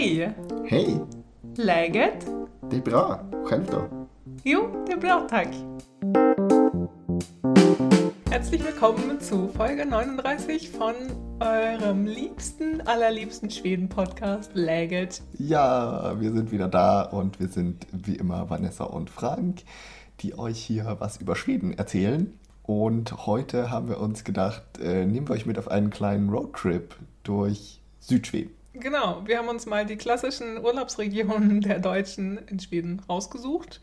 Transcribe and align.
Hej! 0.00 0.32
Hej! 0.66 1.00
Läget? 1.56 2.26
Det 2.70 2.76
är 2.76 2.80
bra. 2.80 3.20
Själv 3.44 3.66
då? 3.70 4.08
Jo, 4.44 4.84
det 4.86 4.92
är 4.92 4.96
bra, 4.96 5.26
tack. 5.30 5.48
Herzlich 8.30 8.64
willkommen 8.64 9.20
zu 9.20 9.48
Folge 9.48 9.84
39 9.84 10.70
von 10.78 10.94
eurem 11.40 12.06
liebsten, 12.06 12.80
allerliebsten 12.86 13.50
Schweden-Podcast 13.50 14.50
Läget. 14.54 15.22
Ja, 15.38 16.14
wir 16.18 16.32
sind 16.32 16.50
wieder 16.50 16.68
da 16.68 17.02
und 17.02 17.38
wir 17.38 17.48
sind 17.48 17.86
wie 17.92 18.16
immer 18.16 18.48
Vanessa 18.48 18.84
und 18.84 19.10
Frank, 19.10 19.64
die 20.20 20.38
euch 20.38 20.58
hier 20.58 20.96
was 20.98 21.18
über 21.18 21.36
Schweden 21.36 21.74
erzählen. 21.76 22.32
Und 22.62 23.26
heute 23.26 23.70
haben 23.70 23.88
wir 23.88 24.00
uns 24.00 24.24
gedacht, 24.24 24.62
äh, 24.82 25.04
nehmen 25.04 25.28
wir 25.28 25.34
euch 25.34 25.44
mit 25.44 25.58
auf 25.58 25.70
einen 25.70 25.90
kleinen 25.90 26.30
Roadtrip 26.30 26.96
durch 27.22 27.82
Südschweden. 27.98 28.59
Genau, 28.72 29.22
wir 29.26 29.38
haben 29.38 29.48
uns 29.48 29.66
mal 29.66 29.84
die 29.84 29.96
klassischen 29.96 30.58
Urlaubsregionen 30.64 31.60
der 31.60 31.80
Deutschen 31.80 32.38
in 32.46 32.60
Schweden 32.60 33.00
rausgesucht 33.08 33.80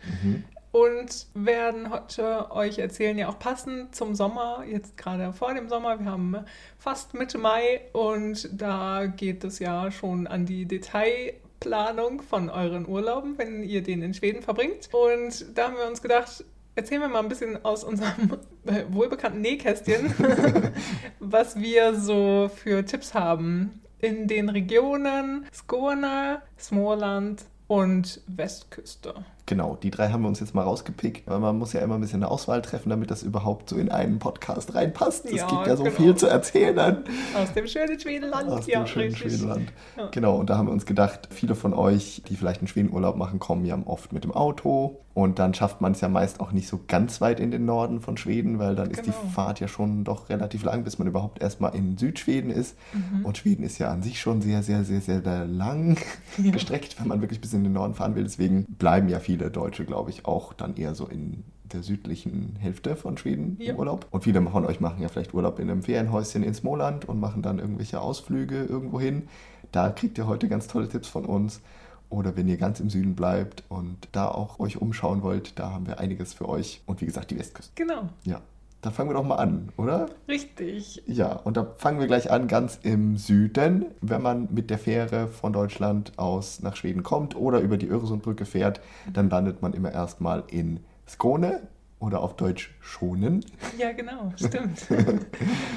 und 0.71 1.27
werden 1.33 1.89
heute 1.89 2.51
euch 2.51 2.79
erzählen, 2.79 3.17
ja 3.17 3.29
auch 3.29 3.39
passend 3.39 3.95
zum 3.95 4.15
Sommer, 4.15 4.63
jetzt 4.69 4.95
gerade 4.95 5.33
vor 5.33 5.53
dem 5.53 5.67
Sommer, 5.67 5.99
wir 5.99 6.05
haben 6.05 6.37
fast 6.77 7.13
Mitte 7.13 7.37
Mai 7.37 7.81
und 7.93 8.49
da 8.53 9.07
geht 9.07 9.43
es 9.43 9.59
ja 9.59 9.91
schon 9.91 10.27
an 10.27 10.45
die 10.45 10.65
Detailplanung 10.65 12.21
von 12.21 12.49
euren 12.49 12.87
Urlauben, 12.87 13.37
wenn 13.37 13.63
ihr 13.63 13.83
den 13.83 14.01
in 14.01 14.13
Schweden 14.13 14.41
verbringt. 14.41 14.89
Und 14.93 15.57
da 15.57 15.65
haben 15.65 15.77
wir 15.77 15.87
uns 15.87 16.01
gedacht, 16.01 16.45
erzählen 16.75 17.01
wir 17.01 17.09
mal 17.09 17.19
ein 17.19 17.29
bisschen 17.29 17.63
aus 17.65 17.83
unserem 17.83 18.37
wohlbekannten 18.89 19.41
Nähkästchen, 19.41 20.13
was 21.19 21.59
wir 21.59 21.95
so 21.95 22.49
für 22.53 22.85
Tipps 22.85 23.13
haben 23.13 23.81
in 23.99 24.27
den 24.27 24.49
Regionen 24.49 25.45
Skåne, 25.51 26.41
Småland 26.57 27.45
und 27.67 28.21
Westküste. 28.27 29.25
Genau, 29.49 29.77
die 29.81 29.91
drei 29.91 30.09
haben 30.09 30.23
wir 30.23 30.27
uns 30.27 30.41
jetzt 30.41 30.53
mal 30.53 30.63
rausgepickt, 30.63 31.25
weil 31.25 31.39
man 31.39 31.57
muss 31.57 31.71
ja 31.71 31.79
immer 31.79 31.95
ein 31.95 32.01
bisschen 32.01 32.21
eine 32.21 32.29
Auswahl 32.29 32.61
treffen, 32.61 32.89
damit 32.89 33.09
das 33.09 33.23
überhaupt 33.23 33.69
so 33.69 33.77
in 33.77 33.89
einen 33.89 34.19
Podcast 34.19 34.75
reinpasst. 34.75 35.25
Es 35.25 35.31
Ja, 35.31 35.47
gibt 35.47 35.65
ja 35.67 35.77
so 35.77 35.83
genau. 35.83 35.95
viel 35.95 36.15
zu 36.15 36.27
erzählen. 36.27 36.97
Aus 37.33 37.53
dem 37.53 37.65
schönen 37.65 37.97
Schwedenland. 37.97 38.49
Aus 38.49 38.67
ja, 38.67 38.79
dem 38.83 38.87
schönen 38.87 39.13
richtig. 39.13 39.31
Schwedenland. 39.31 39.71
Ja. 39.97 40.07
Genau, 40.11 40.35
und 40.35 40.49
da 40.49 40.57
haben 40.57 40.67
wir 40.67 40.73
uns 40.73 40.85
gedacht, 40.85 41.29
viele 41.31 41.55
von 41.55 41.73
euch, 41.73 42.21
die 42.27 42.35
vielleicht 42.35 42.59
einen 42.59 42.67
Schwedenurlaub 42.67 43.15
machen, 43.15 43.39
kommen 43.39 43.63
ja 43.65 43.77
oft 43.85 44.11
mit 44.11 44.25
dem 44.25 44.33
Auto. 44.33 44.99
Und 45.13 45.39
dann 45.39 45.55
schafft 45.55 45.81
man 45.81 45.93
es 45.93 46.01
ja 46.01 46.09
meist 46.09 46.39
auch 46.41 46.51
nicht 46.51 46.67
so 46.67 46.79
ganz 46.87 47.21
weit 47.21 47.39
in 47.39 47.49
den 47.49 47.65
Norden 47.65 48.01
von 48.01 48.17
Schweden, 48.17 48.59
weil 48.59 48.75
dann 48.75 48.91
ist 48.91 49.01
Genau. 49.01 49.15
die 49.25 49.29
Fahrt 49.31 49.59
ja 49.59 49.67
schon 49.67 50.03
doch 50.03 50.29
relativ 50.29 50.63
lang, 50.63 50.83
bis 50.83 50.99
man 50.99 51.07
überhaupt 51.07 51.41
erstmal 51.41 51.73
in 51.73 51.97
Südschweden 51.97 52.51
ist. 52.51 52.75
Mhm. 52.93 53.25
Und 53.25 53.35
Schweden 53.35 53.63
ist 53.63 53.79
ja 53.79 53.89
an 53.89 54.03
sich 54.03 54.19
schon 54.21 54.41
sehr, 54.43 54.61
sehr, 54.61 54.83
sehr, 54.83 55.01
sehr, 55.01 55.23
sehr 55.23 55.45
lang 55.45 55.97
gestreckt, 56.37 56.99
wenn 56.99 57.07
man 57.07 57.21
wirklich 57.21 57.41
bis 57.41 57.51
in 57.53 57.63
den 57.63 57.73
Norden 57.73 57.95
fahren 57.95 58.13
will. 58.13 58.25
Deswegen 58.25 58.65
bleiben 58.77 59.09
ja 59.09 59.19
viele 59.19 59.36
Deutsche, 59.49 59.85
glaube 59.85 60.09
ich, 60.09 60.25
auch 60.25 60.53
dann 60.53 60.75
eher 60.75 60.95
so 60.95 61.05
in 61.05 61.43
der 61.63 61.83
südlichen 61.83 62.55
Hälfte 62.59 62.95
von 62.95 63.17
Schweden 63.17 63.57
Ja. 63.59 63.73
im 63.73 63.79
Urlaub. 63.79 64.07
Und 64.11 64.23
viele 64.23 64.41
von 64.41 64.65
euch 64.65 64.79
machen 64.79 65.01
ja 65.01 65.09
vielleicht 65.09 65.33
Urlaub 65.33 65.59
in 65.59 65.69
einem 65.69 65.83
Ferienhäuschen 65.83 66.43
in 66.43 66.53
Småland 66.53 67.07
und 67.09 67.19
machen 67.19 67.41
dann 67.41 67.59
irgendwelche 67.59 67.99
Ausflüge 68.01 68.63
irgendwo 68.63 68.99
hin. 68.99 69.27
Da 69.71 69.89
kriegt 69.89 70.17
ihr 70.17 70.27
heute 70.27 70.47
ganz 70.47 70.67
tolle 70.67 70.87
Tipps 70.87 71.07
von 71.09 71.25
uns. 71.25 71.61
Oder 72.09 72.37
wenn 72.37 72.47
ihr 72.47 72.55
ganz 72.55 72.79
im 72.79 72.89
Süden 72.89 73.15
bleibt 73.15 73.65
und 73.67 74.07
da 74.13 74.29
auch 74.29 74.59
euch 74.59 74.81
umschauen 74.81 75.23
wollt, 75.23 75.59
da 75.59 75.71
haben 75.71 75.87
wir 75.87 75.99
einiges 75.99 76.33
für 76.33 76.47
euch. 76.47 76.81
Und 76.85 77.01
wie 77.01 77.05
gesagt, 77.05 77.31
die 77.31 77.37
Westküste. 77.37 77.73
Genau, 77.75 78.03
Ja, 78.23 78.39
dann 78.81 78.93
fangen 78.93 79.09
wir 79.09 79.15
doch 79.15 79.23
mal 79.25 79.35
an, 79.35 79.69
oder? 79.77 80.05
richtig. 80.27 81.01
Ja, 81.07 81.33
und 81.33 81.57
da 81.57 81.67
fangen 81.77 81.99
wir 81.99 82.07
gleich 82.07 82.29
an, 82.31 82.47
ganz 82.47 82.79
im 82.83 83.17
Süden. 83.17 83.85
Wenn 84.01 84.21
man 84.21 84.47
mit 84.51 84.69
der 84.69 84.77
Fähre 84.77 85.27
von 85.27 85.51
Deutschland 85.51 86.13
aus 86.17 86.61
nach 86.61 86.75
Schweden 86.75 87.03
kommt 87.03 87.35
oder 87.35 87.59
über 87.59 87.77
die 87.77 87.87
Öresundbrücke 87.87 88.45
fährt, 88.45 88.79
dann 89.11 89.29
landet 89.29 89.61
man 89.61 89.73
immer 89.73 89.91
erstmal 89.91 90.43
in 90.49 90.79
Skåne 91.07 91.61
oder 91.99 92.21
auf 92.21 92.35
Deutsch 92.35 92.75
Schonen. 92.79 93.43
Ja, 93.79 93.91
genau, 93.91 94.31
stimmt. 94.35 94.85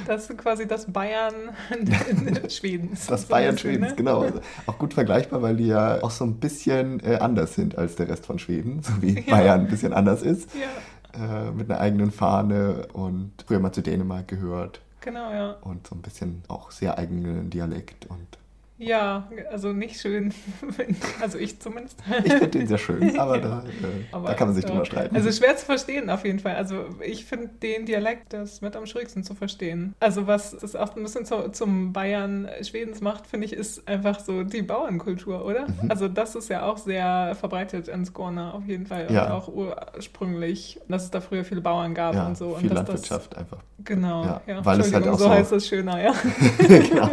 Das 0.06 0.28
ist 0.28 0.36
quasi 0.38 0.66
das 0.66 0.84
Bayern 0.92 1.32
Schwedens. 2.48 3.06
Das 3.06 3.22
so 3.22 3.28
Bayern 3.28 3.56
Schwedens, 3.56 3.90
ne? 3.90 3.96
genau. 3.96 4.26
Auch 4.66 4.76
gut 4.78 4.92
vergleichbar, 4.92 5.40
weil 5.40 5.56
die 5.56 5.68
ja 5.68 6.02
auch 6.02 6.10
so 6.10 6.24
ein 6.24 6.34
bisschen 6.34 7.00
äh, 7.00 7.16
anders 7.16 7.54
sind 7.54 7.78
als 7.78 7.96
der 7.96 8.08
Rest 8.08 8.26
von 8.26 8.38
Schweden, 8.38 8.82
so 8.82 8.92
wie 9.00 9.20
Ja. 9.20 9.30
Bayern 9.30 9.60
ein 9.60 9.68
bisschen 9.68 9.92
anders 9.92 10.22
ist. 10.22 10.50
Ja, 10.54 10.66
Äh, 11.14 11.50
mit 11.50 11.70
einer 11.70 11.80
eigenen 11.80 12.10
Fahne 12.12 12.88
und 12.92 13.32
früher 13.46 13.58
mal 13.58 13.72
zu 13.72 13.82
Dänemark 13.82 14.28
gehört 14.28 14.80
genau, 15.00 15.32
ja. 15.32 15.56
und 15.62 15.86
so 15.86 15.94
ein 15.94 16.02
bisschen 16.02 16.42
auch 16.48 16.70
sehr 16.70 16.98
eigenen 16.98 17.50
Dialekt 17.50 18.06
und 18.06 18.38
Ja, 18.82 19.28
also 19.50 19.72
nicht 19.74 20.00
schön. 20.00 20.32
Also 21.20 21.36
ich 21.38 21.60
zumindest. 21.60 21.98
ich 22.24 22.32
finde 22.32 22.48
den 22.48 22.66
sehr 22.66 22.78
schön, 22.78 23.18
aber, 23.18 23.36
Ja. 23.40 23.42
da, 23.42 23.58
äh, 23.62 24.04
Aber, 24.10 24.28
da 24.28 24.34
kann 24.34 24.48
man 24.48 24.54
sich 24.54 24.64
äh, 24.64 24.68
drüber 24.68 24.84
streiten. 24.86 25.14
Also 25.14 25.30
schwer 25.30 25.54
zu 25.56 25.66
verstehen 25.66 26.08
auf 26.08 26.24
jeden 26.24 26.38
Fall. 26.38 26.54
Also 26.56 26.86
ich 27.04 27.26
finde 27.26 27.48
den 27.62 27.84
Dialekt 27.84 28.32
das 28.32 28.62
mit 28.62 28.74
am 28.76 28.86
schwierigsten 28.86 29.22
zu 29.22 29.34
verstehen. 29.34 29.94
Also 30.00 30.26
was 30.26 30.56
das 30.56 30.74
auch 30.76 30.96
ein 30.96 31.02
bisschen 31.02 31.26
zu, 31.26 31.50
zum 31.50 31.92
Bayern 31.92 32.48
Schwedens 32.62 33.02
macht, 33.02 33.26
finde 33.26 33.46
ich, 33.46 33.52
ist 33.52 33.86
einfach 33.86 34.18
so 34.20 34.44
die 34.44 34.62
Bauernkultur, 34.62 35.44
oder? 35.44 35.68
Mhm. 35.68 35.90
Also 35.90 36.08
das 36.08 36.34
ist 36.34 36.48
ja 36.48 36.62
auch 36.64 36.78
sehr 36.78 37.34
verbreitet 37.38 37.88
in 37.88 38.06
Skåne 38.06 38.54
auf 38.54 38.66
jeden 38.66 38.86
Fall. 38.86 39.08
Ja. 39.10 39.26
Und 39.26 39.32
auch 39.32 39.48
ursprünglich, 39.48 40.80
dass 40.88 41.04
es 41.04 41.10
da 41.10 41.20
früher 41.20 41.44
viele 41.44 41.60
Bauern 41.60 41.92
gab 41.94 42.14
ja, 42.14 42.26
und 42.26 42.36
so. 42.38 42.54
viel 42.56 42.70
und 42.70 42.74
Landwirtschaft 42.76 43.36
einfach. 43.36 43.58
Das, 43.58 43.84
genau, 43.84 44.24
Ja, 44.24 44.40
ja. 44.46 44.64
weil 44.64 44.80
es 44.80 44.92
halt 44.92 45.06
auch 45.06 45.18
so 45.18 45.24
so- 45.24 45.30
heißt 45.30 45.52
es 45.52 45.68
schöner, 45.68 46.02
ja. 46.02 46.12
genau. 46.58 47.10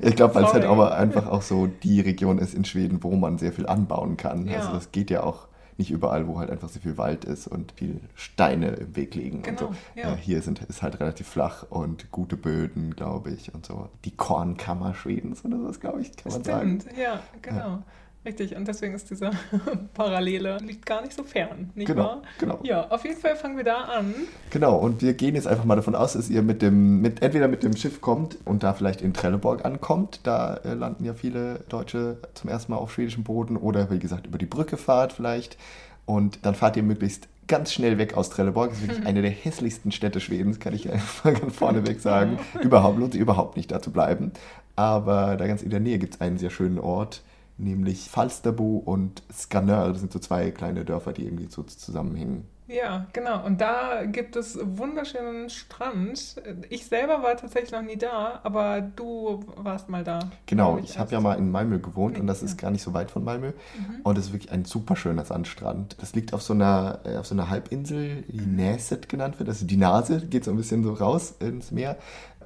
Ich 0.00 0.16
glaube, 0.16 0.34
weil 0.34 0.44
es 0.44 0.52
halt 0.54 0.62
Sorry. 0.64 0.74
Aber 0.86 0.96
einfach 0.96 1.26
auch 1.26 1.42
so 1.42 1.66
die 1.66 2.00
Region 2.00 2.38
ist 2.38 2.54
in 2.54 2.64
Schweden, 2.64 3.02
wo 3.02 3.14
man 3.16 3.38
sehr 3.38 3.52
viel 3.52 3.66
anbauen 3.66 4.16
kann. 4.16 4.46
Ja. 4.46 4.58
Also 4.60 4.72
das 4.72 4.92
geht 4.92 5.10
ja 5.10 5.22
auch 5.22 5.48
nicht 5.78 5.90
überall, 5.90 6.26
wo 6.26 6.38
halt 6.38 6.50
einfach 6.50 6.70
sehr 6.70 6.80
viel 6.80 6.96
Wald 6.96 7.26
ist 7.26 7.46
und 7.46 7.72
viel 7.72 8.00
Steine 8.14 8.68
im 8.68 8.96
Weg 8.96 9.14
liegen 9.14 9.42
Genau, 9.42 9.66
und 9.66 9.74
so. 9.74 10.00
ja. 10.00 10.14
Äh, 10.14 10.16
hier 10.16 10.40
sind, 10.40 10.62
ist 10.62 10.80
halt 10.82 11.00
relativ 11.00 11.26
flach 11.28 11.66
und 11.68 12.10
gute 12.10 12.38
Böden, 12.38 12.96
glaube 12.96 13.30
ich, 13.30 13.52
und 13.54 13.66
so. 13.66 13.90
Die 14.06 14.10
Kornkammer 14.16 14.94
Schwedens 14.94 15.44
oder 15.44 15.58
sowas, 15.58 15.78
glaube 15.80 16.00
ich, 16.00 16.16
kann 16.16 16.32
man 16.32 16.44
sagen. 16.44 16.78
Ja, 16.98 17.20
genau. 17.42 17.82
Richtig, 18.26 18.56
und 18.56 18.66
deswegen 18.66 18.92
ist 18.94 19.08
diese 19.08 19.30
Parallele 19.94 20.58
liegt 20.58 20.84
gar 20.84 21.00
nicht 21.02 21.14
so 21.14 21.22
fern, 21.22 21.70
nicht 21.76 21.86
Genau, 21.86 22.02
wahr? 22.02 22.22
genau. 22.38 22.58
Ja, 22.64 22.88
auf 22.88 23.04
jeden 23.04 23.18
Fall 23.20 23.36
fangen 23.36 23.56
wir 23.56 23.62
da 23.64 23.82
an. 23.82 24.14
Genau, 24.50 24.76
und 24.76 25.00
wir 25.00 25.14
gehen 25.14 25.36
jetzt 25.36 25.46
einfach 25.46 25.64
mal 25.64 25.76
davon 25.76 25.94
aus, 25.94 26.14
dass 26.14 26.28
ihr 26.28 26.42
mit 26.42 26.60
dem, 26.60 27.00
mit, 27.00 27.22
entweder 27.22 27.46
mit 27.46 27.62
dem 27.62 27.76
Schiff 27.76 28.00
kommt 28.00 28.36
und 28.44 28.64
da 28.64 28.74
vielleicht 28.74 29.00
in 29.00 29.14
Trelleborg 29.14 29.64
ankommt. 29.64 30.20
Da 30.24 30.56
äh, 30.56 30.74
landen 30.74 31.04
ja 31.04 31.14
viele 31.14 31.60
Deutsche 31.68 32.18
zum 32.34 32.50
ersten 32.50 32.72
Mal 32.72 32.78
auf 32.78 32.92
schwedischem 32.92 33.22
Boden 33.22 33.56
oder 33.56 33.90
wie 33.90 34.00
gesagt 34.00 34.26
über 34.26 34.38
die 34.38 34.46
Brücke 34.46 34.76
fahrt 34.76 35.12
vielleicht. 35.12 35.56
Und 36.04 36.40
dann 36.44 36.54
fahrt 36.56 36.76
ihr 36.76 36.82
möglichst 36.82 37.28
ganz 37.46 37.72
schnell 37.72 37.96
weg 37.98 38.16
aus 38.16 38.30
Trelleborg. 38.30 38.70
Das 38.70 38.78
ist 38.80 38.88
wirklich 38.88 39.06
eine 39.06 39.22
der 39.22 39.30
hässlichsten 39.30 39.92
Städte 39.92 40.18
Schwedens, 40.20 40.58
kann 40.58 40.74
ich 40.74 40.90
einfach 40.90 41.32
ganz 41.40 41.54
vorneweg 41.54 42.00
sagen. 42.00 42.40
Überhaupt 42.60 42.98
lohnt 42.98 43.12
sich 43.12 43.20
überhaupt 43.22 43.56
nicht 43.56 43.70
da 43.70 43.80
zu 43.80 43.92
bleiben. 43.92 44.32
Aber 44.74 45.36
da 45.36 45.46
ganz 45.46 45.62
in 45.62 45.70
der 45.70 45.80
Nähe 45.80 45.98
gibt 45.98 46.14
es 46.16 46.20
einen 46.20 46.38
sehr 46.38 46.50
schönen 46.50 46.78
Ort, 46.78 47.22
nämlich 47.58 48.10
Falsterbo 48.10 48.78
und 48.78 49.22
Skanör. 49.32 49.88
Das 49.88 50.00
sind 50.00 50.12
so 50.12 50.18
zwei 50.18 50.50
kleine 50.50 50.84
Dörfer, 50.84 51.12
die 51.12 51.24
irgendwie 51.24 51.48
so 51.48 51.62
zusammenhängen. 51.62 52.44
Ja, 52.68 53.06
genau. 53.12 53.44
Und 53.44 53.60
da 53.60 54.04
gibt 54.04 54.34
es 54.34 54.58
wunderschönen 54.60 55.50
Strand. 55.50 56.42
Ich 56.68 56.86
selber 56.86 57.22
war 57.22 57.36
tatsächlich 57.36 57.70
noch 57.70 57.82
nie 57.82 57.96
da, 57.96 58.40
aber 58.42 58.80
du 58.80 59.44
warst 59.56 59.88
mal 59.88 60.02
da. 60.02 60.18
Genau, 60.46 60.74
glaub 60.74 60.84
ich 60.84 60.98
habe 60.98 61.12
ja 61.12 61.20
mal 61.20 61.34
in 61.34 61.50
Malmö 61.52 61.78
gewohnt 61.78 62.14
Nee, 62.14 62.20
und 62.20 62.26
das 62.26 62.40
ja. 62.40 62.46
ist 62.46 62.58
gar 62.58 62.72
nicht 62.72 62.82
so 62.82 62.92
weit 62.92 63.12
von 63.12 63.22
Malmö. 63.22 63.52
Mhm. 63.78 64.00
Und 64.02 64.18
es 64.18 64.26
ist 64.26 64.32
wirklich 64.32 64.50
ein 64.50 64.64
super 64.64 64.96
schöner 64.96 65.24
Sandstrand. 65.24 65.96
Das 66.00 66.14
liegt 66.14 66.34
auf 66.34 66.42
so 66.42 66.54
einer, 66.54 67.00
äh, 67.04 67.16
auf 67.16 67.26
so 67.26 67.36
einer 67.36 67.50
Halbinsel, 67.50 68.24
die. 68.26 68.40
Näset 68.40 69.08
genannt 69.08 69.38
wird. 69.38 69.48
Also 69.48 69.64
die 69.64 69.76
Nase 69.76 70.26
geht 70.26 70.44
so 70.44 70.50
ein 70.50 70.56
bisschen 70.56 70.82
so 70.82 70.92
raus 70.92 71.36
ins 71.38 71.70
Meer. 71.70 71.96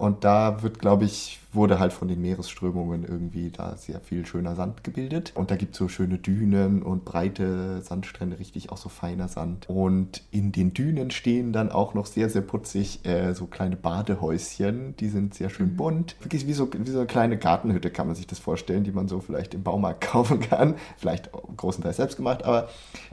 Und 0.00 0.24
da 0.24 0.62
wird, 0.62 0.78
glaube 0.78 1.04
ich, 1.04 1.40
wurde 1.52 1.78
halt 1.78 1.92
von 1.92 2.08
den 2.08 2.20
Meeresströmungen 2.20 3.04
irgendwie 3.04 3.50
da 3.50 3.76
sehr 3.76 4.00
viel 4.00 4.24
schöner 4.24 4.54
Sand 4.54 4.84
gebildet. 4.84 5.32
Und 5.34 5.50
da 5.50 5.56
gibt 5.56 5.72
es 5.72 5.78
so 5.78 5.88
schöne 5.88 6.18
Dünen 6.18 6.82
und 6.82 7.04
breite 7.04 7.82
Sandstrände, 7.82 8.38
richtig 8.38 8.70
auch 8.70 8.76
so 8.76 8.88
feiner 8.88 9.28
Sand. 9.28 9.68
Und 9.68 10.22
in 10.30 10.52
den 10.52 10.72
Dünen 10.74 11.10
stehen 11.10 11.52
dann 11.52 11.72
auch 11.72 11.94
noch 11.94 12.06
sehr, 12.06 12.30
sehr 12.30 12.42
putzig 12.42 13.04
äh, 13.04 13.34
so 13.34 13.46
kleine 13.46 13.76
Badehäuschen. 13.76 14.94
Die 14.96 15.08
sind 15.08 15.34
sehr 15.34 15.50
schön 15.50 15.76
bunt. 15.76 16.16
Wirklich 16.20 16.46
wie 16.46 16.52
so, 16.52 16.70
wie 16.72 16.90
so 16.90 16.98
eine 16.98 17.06
kleine 17.06 17.36
Gartenhütte 17.36 17.90
kann 17.90 18.06
man 18.06 18.16
sich 18.16 18.26
das 18.26 18.38
vorstellen, 18.38 18.84
die 18.84 18.92
man 18.92 19.08
so 19.08 19.20
vielleicht 19.20 19.54
im 19.54 19.62
Baumarkt 19.62 20.00
kaufen 20.06 20.40
kann. 20.40 20.76
Vielleicht 20.96 21.34
auch 21.34 21.42
großenteils 21.56 21.96
selbst 21.96 22.16
gemacht, 22.16 22.44
aber 22.44 22.68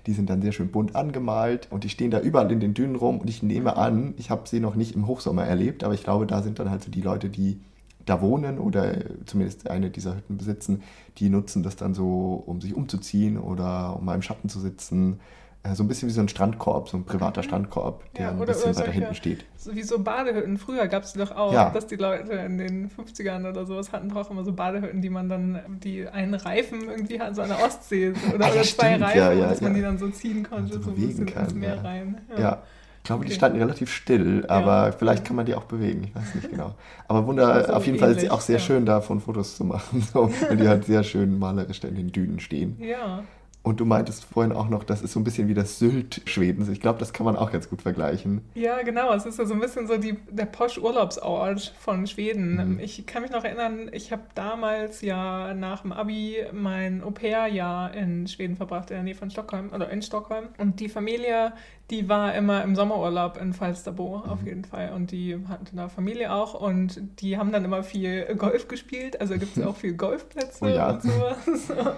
die 0.06 0.14
sind 0.14 0.30
dann 0.30 0.42
sehr 0.42 0.52
schön 0.52 0.70
bunt 0.70 0.96
angemalt 0.96 1.68
und 1.72 1.84
die 1.84 1.90
stehen 1.90 2.12
da 2.12 2.20
überall 2.20 2.52
in 2.52 2.60
den 2.60 2.74
Dünen 2.74 2.96
rum. 2.96 3.20
Und 3.20 3.30
ich 3.30 3.42
nehme 3.42 3.78
an, 3.78 4.14
ich 4.18 4.30
habe 4.30 4.48
sie 4.48 4.60
noch 4.60 4.76
nicht 4.76 4.96
im 4.96 5.08
Hochsommer 5.08 5.44
erlebt, 5.44 5.84
aber 5.84 5.94
ich 5.94 6.04
glaube, 6.04 6.28
da 6.28 6.44
sind 6.44 6.60
dann 6.60 6.70
halt 6.70 6.77
so 6.80 6.92
die 6.92 7.02
Leute, 7.02 7.30
die 7.30 7.60
da 8.06 8.22
wohnen 8.22 8.58
oder 8.60 8.96
zumindest 9.26 9.70
eine 9.70 9.90
dieser 9.90 10.16
Hütten 10.16 10.38
besitzen, 10.38 10.84
die 11.18 11.30
nutzen 11.30 11.64
das 11.64 11.76
dann 11.76 11.94
so, 11.94 12.42
um 12.46 12.62
sich 12.62 12.74
umzuziehen 12.74 13.38
oder 13.38 13.98
um 13.98 14.06
mal 14.06 14.16
im 14.16 14.22
Schatten 14.22 14.50
zu 14.50 14.60
sitzen 14.60 15.20
Äh, 15.68 15.76
so 15.76 15.84
ein 15.84 15.88
bisschen 15.88 16.08
wie 16.08 16.14
so 16.14 16.22
ein 16.22 16.30
Strandkorb, 16.30 16.90
so 16.90 16.98
ein 16.98 17.04
privater 17.04 17.42
mhm. 17.42 17.46
Strandkorb, 17.46 18.14
der 18.14 18.26
ja, 18.26 18.32
oder, 18.34 18.42
ein 18.42 18.48
bisschen 18.48 18.76
weiter 18.76 18.92
hinten 18.92 19.16
steht. 19.16 19.46
So 19.56 19.76
wie 19.76 19.84
so 19.84 20.00
Badehütten. 20.00 20.58
Früher 20.58 20.88
gab 20.88 21.04
es 21.04 21.14
doch 21.14 21.32
auch, 21.32 21.54
ja. 21.54 21.70
dass 21.72 21.88
die 21.88 21.96
Leute 21.96 22.34
in 22.34 22.58
den 22.58 22.90
50ern 22.90 23.50
oder 23.50 23.66
sowas 23.66 23.92
hatten 23.92 24.10
doch 24.10 24.30
immer 24.30 24.44
so 24.44 24.54
Badehütten, 24.54 25.02
die 25.02 25.10
man 25.10 25.30
dann, 25.30 25.80
die 25.84 26.08
einen 26.08 26.36
Reifen 26.36 26.90
irgendwie 26.90 27.20
hatten, 27.20 27.36
so 27.36 27.42
an 27.42 27.50
der 27.50 27.64
Ostsee. 27.64 28.14
Oder, 28.34 28.46
ah, 28.46 28.52
oder 28.52 28.64
zwei 28.64 28.96
stimmt, 28.96 29.04
Reifen, 29.04 29.40
dass 29.40 29.62
man 29.62 29.74
die 29.74 29.82
dann 29.82 29.98
so 29.98 30.10
ziehen 30.10 30.48
konnte, 30.48 30.74
so, 30.74 30.82
so 30.82 30.90
ein 30.92 30.96
bisschen 30.96 31.26
kann, 31.26 31.46
ins 31.46 31.54
Meer 31.54 31.84
rein. 31.84 32.22
ja. 32.38 32.64
Ich 33.08 33.10
glaube, 33.10 33.24
die 33.24 33.32
standen 33.32 33.60
relativ 33.60 33.90
still, 33.90 34.44
aber 34.50 34.88
ja. 34.88 34.92
vielleicht 34.92 35.24
kann 35.24 35.38
man 35.38 35.46
die 35.46 35.56
auch 35.56 35.64
bewegen, 35.64 36.04
ich 36.04 36.14
weiß 36.14 36.36
nicht 36.36 36.52
genau. 36.52 36.76
Aber 37.08 37.26
wunder, 37.26 37.64
so 37.64 37.72
auf 37.72 37.86
jeden 37.86 38.04
ähnlich, 38.04 38.28
Fall 38.28 38.32
auch 38.32 38.42
sehr 38.42 38.58
ja. 38.58 38.62
schön 38.62 38.86
davon 38.86 39.22
Fotos 39.22 39.56
zu 39.56 39.64
machen, 39.64 40.02
so, 40.14 40.30
weil 40.50 40.58
die 40.58 40.68
halt 40.68 40.84
sehr 40.84 41.04
schön 41.04 41.40
malerisch 41.40 41.82
in 41.86 41.96
den 41.96 42.12
Dünen 42.12 42.42
stehen. 42.42 42.76
Ja. 42.82 43.24
Und 43.68 43.82
du 43.82 43.86
meintest 43.86 44.24
vorhin 44.24 44.54
auch 44.54 44.70
noch, 44.70 44.86
das 44.86 45.02
ist 45.02 45.12
so 45.12 45.20
ein 45.20 45.26
bisschen 45.26 45.50
wie 45.50 45.54
das 45.54 45.78
Sylt 45.78 46.22
Schwedens. 46.24 46.70
Ich 46.70 46.80
glaube, 46.80 47.00
das 47.00 47.12
kann 47.12 47.26
man 47.26 47.36
auch 47.36 47.52
ganz 47.52 47.70
gut 47.70 47.82
vergleichen. 47.82 48.42
Ja, 48.56 48.82
genau. 48.82 49.14
Es 49.14 49.26
ist 49.26 49.40
ja 49.40 49.46
so 49.46 49.54
ein 49.54 49.60
bisschen 49.60 49.88
so 49.88 49.98
die, 49.98 50.18
der 50.32 50.46
Posch-Urlaubsort 50.46 51.74
von 51.78 52.08
Schweden. 52.08 52.76
Mhm. 52.76 52.80
Ich 52.80 53.06
kann 53.06 53.24
mich 53.24 53.32
noch 53.32 53.44
erinnern, 53.44 53.90
ich 53.92 54.14
habe 54.14 54.22
damals 54.36 55.02
ja 55.02 55.54
nach 55.54 55.82
dem 55.82 55.92
Abi 55.92 56.38
mein 56.54 57.04
Au-pair-Jahr 57.04 57.94
in 57.94 58.28
Schweden 58.28 58.56
verbracht, 58.56 58.90
in 58.90 58.96
der 58.96 59.04
Nähe 59.04 59.16
von 59.16 59.30
Stockholm 59.30 59.70
oder 59.74 59.90
in 59.90 60.02
Stockholm. 60.02 60.46
Und 60.58 60.80
die 60.80 60.88
Familie, 60.88 61.52
die 61.90 62.10
war 62.10 62.36
immer 62.36 62.64
im 62.64 62.76
Sommerurlaub 62.76 63.38
in 63.38 63.54
Falsterbo 63.54 64.24
mhm. 64.26 64.30
auf 64.30 64.44
jeden 64.44 64.66
Fall. 64.66 64.92
Und 64.94 65.12
die 65.12 65.38
hatten 65.48 65.78
da 65.78 65.88
Familie 65.88 66.34
auch 66.34 66.54
und 66.54 67.00
die 67.22 67.38
haben 67.38 67.52
dann 67.52 67.64
immer 67.64 67.84
viel 67.84 68.36
Golf 68.36 68.68
gespielt. 68.68 69.22
Also 69.22 69.38
gibt 69.38 69.56
es 69.56 69.66
auch 69.66 69.76
viel 69.76 69.94
Golfplätze 69.98 70.66
oh 70.66 70.68
ja. 70.68 70.90
und 70.92 71.02
sowas. 71.02 71.38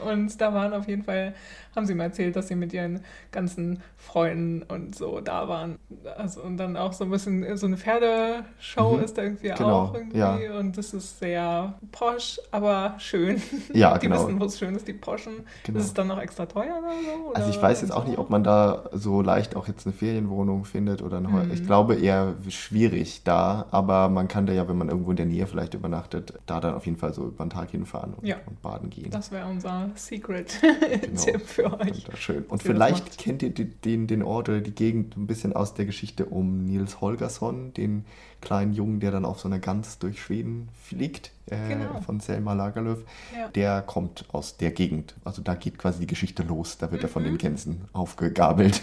Und 0.10 0.42
da 0.42 0.54
waren 0.54 0.74
auf 0.74 0.88
jeden 0.88 1.04
Fall 1.04 1.34
haben 1.76 1.86
sie 1.86 1.94
mir 1.94 2.04
erzählt, 2.04 2.36
dass 2.36 2.48
sie 2.48 2.56
mit 2.56 2.74
ihren 2.74 3.02
ganzen 3.32 3.82
Freunden 3.96 4.64
und 4.64 4.96
so 4.96 5.22
da 5.22 5.48
waren. 5.48 5.80
Also 6.18 6.42
und 6.42 6.58
dann 6.58 6.78
auch 6.78 6.94
so 6.94 7.06
ein 7.06 7.12
bisschen 7.12 7.58
so 7.58 7.68
eine 7.68 7.78
Pferdeshow 7.78 8.98
mhm. 8.98 9.04
ist 9.04 9.18
da 9.18 9.24
irgendwie 9.24 9.50
genau, 9.50 9.84
auch 9.84 9.94
irgendwie. 9.94 10.18
Ja. 10.18 10.38
Und 10.58 10.78
das 10.78 10.94
ist 10.94 11.20
sehr 11.20 11.76
posch, 11.92 12.40
aber 12.52 12.96
schön. 12.98 13.42
Ja, 13.74 13.98
die 13.98 14.08
genau. 14.08 14.24
wissen, 14.24 14.40
wo 14.40 14.46
es 14.46 14.58
schön 14.60 14.76
ist, 14.76 14.88
die 14.88 14.94
Poschen. 14.94 15.34
Genau. 15.64 15.80
Ist 15.80 15.86
es 15.86 15.94
dann 15.94 16.08
noch 16.08 16.20
extra 16.20 16.46
teuer 16.46 16.80
oder 16.80 16.92
so? 16.92 17.30
Oder? 17.30 17.38
Also 17.38 17.50
ich 17.50 17.62
weiß 17.62 17.82
jetzt 17.82 17.92
auch 17.92 18.06
nicht, 18.06 18.18
ob 18.18 18.30
man 18.30 18.44
da 18.44 18.90
so 18.92 19.22
leicht 19.22 19.56
auch 19.56 19.68
jetzt 19.68 19.79
eine 19.86 19.94
Ferienwohnung 19.94 20.66
findet 20.66 21.02
oder 21.02 21.18
eine 21.18 21.30
mhm. 21.30 21.52
Ich 21.52 21.66
glaube 21.66 21.96
eher 21.96 22.36
schwierig 22.50 23.24
da, 23.24 23.66
aber 23.72 24.10
man 24.10 24.28
kann 24.28 24.46
da 24.46 24.54
ja, 24.54 24.68
wenn 24.68 24.78
man 24.78 24.90
irgendwo 24.90 25.12
in 25.12 25.18
der 25.18 25.26
Nähe 25.26 25.48
vielleicht 25.48 25.74
übernachtet, 25.74 26.34
da 26.46 26.60
dann 26.60 26.74
auf 26.74 26.86
jeden 26.86 26.98
Fall 26.98 27.14
so 27.14 27.28
über 27.28 27.46
den 27.46 27.50
Tag 27.50 27.72
hinfahren 27.72 28.14
und, 28.14 28.28
ja. 28.28 28.38
und 28.46 28.62
baden 28.62 28.90
gehen. 28.90 29.12
Das 29.12 29.32
wäre 29.32 29.48
unser 29.48 29.90
Secret-Tipp 29.96 31.02
genau. 31.02 31.40
für 31.46 31.80
euch. 31.80 32.06
Wunderschön. 32.06 32.46
Und 32.46 32.64
vielleicht 32.64 33.18
kennt 33.18 33.44
ihr 33.44 33.52
den, 33.52 34.08
den 34.08 34.24
Ort 34.24 34.50
oder 34.50 34.62
die 34.62 34.76
Gegend 34.76 35.18
ein 35.18 35.28
bisschen 35.28 35.54
aus 35.54 35.74
der 35.74 35.86
Geschichte 35.86 36.26
um 36.26 36.66
Nils 36.66 37.02
Holgersson, 37.02 37.74
den 37.74 38.06
kleinen 38.42 38.74
Jungen, 38.74 39.00
der 39.00 39.12
dann 39.12 39.26
auf 39.26 39.40
so 39.40 39.48
einer 39.48 39.60
Gans 39.60 40.00
durch 40.00 40.22
Schweden 40.22 40.70
fliegt, 40.84 41.32
äh, 41.48 41.68
genau. 41.68 42.02
von 42.02 42.20
Selma 42.20 42.54
Lagerlöf. 42.54 43.04
Ja. 43.36 43.48
Der 43.50 43.82
kommt 43.82 44.26
aus 44.32 44.58
der 44.58 44.72
Gegend. 44.72 45.16
Also 45.24 45.42
da 45.42 45.56
geht 45.56 45.78
quasi 45.78 46.00
die 46.00 46.08
Geschichte 46.08 46.44
los. 46.44 46.78
Da 46.78 46.92
wird 46.92 47.02
mhm. 47.02 47.08
er 47.08 47.10
von 47.10 47.24
den 47.24 47.34
mhm. 47.34 47.38
Gänsen 47.38 47.82
aufgegabelt. 47.94 48.82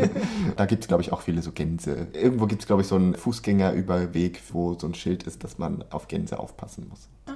da 0.56 0.66
gibt 0.66 0.84
es, 0.84 0.88
glaube 0.88 1.02
ich, 1.02 1.12
auch 1.12 1.20
viele 1.20 1.42
so 1.42 1.52
Gänse. 1.52 2.08
Irgendwo 2.12 2.46
gibt 2.46 2.62
es, 2.62 2.66
glaube 2.66 2.82
ich, 2.82 2.88
so 2.88 2.96
einen 2.96 3.14
Fußgängerüberweg, 3.14 4.40
wo 4.52 4.78
so 4.78 4.86
ein 4.86 4.94
Schild 4.94 5.22
ist, 5.24 5.44
dass 5.44 5.58
man 5.58 5.84
auf 5.90 6.08
Gänse 6.08 6.38
aufpassen 6.38 6.88
muss. 6.88 7.08
Aha. 7.26 7.34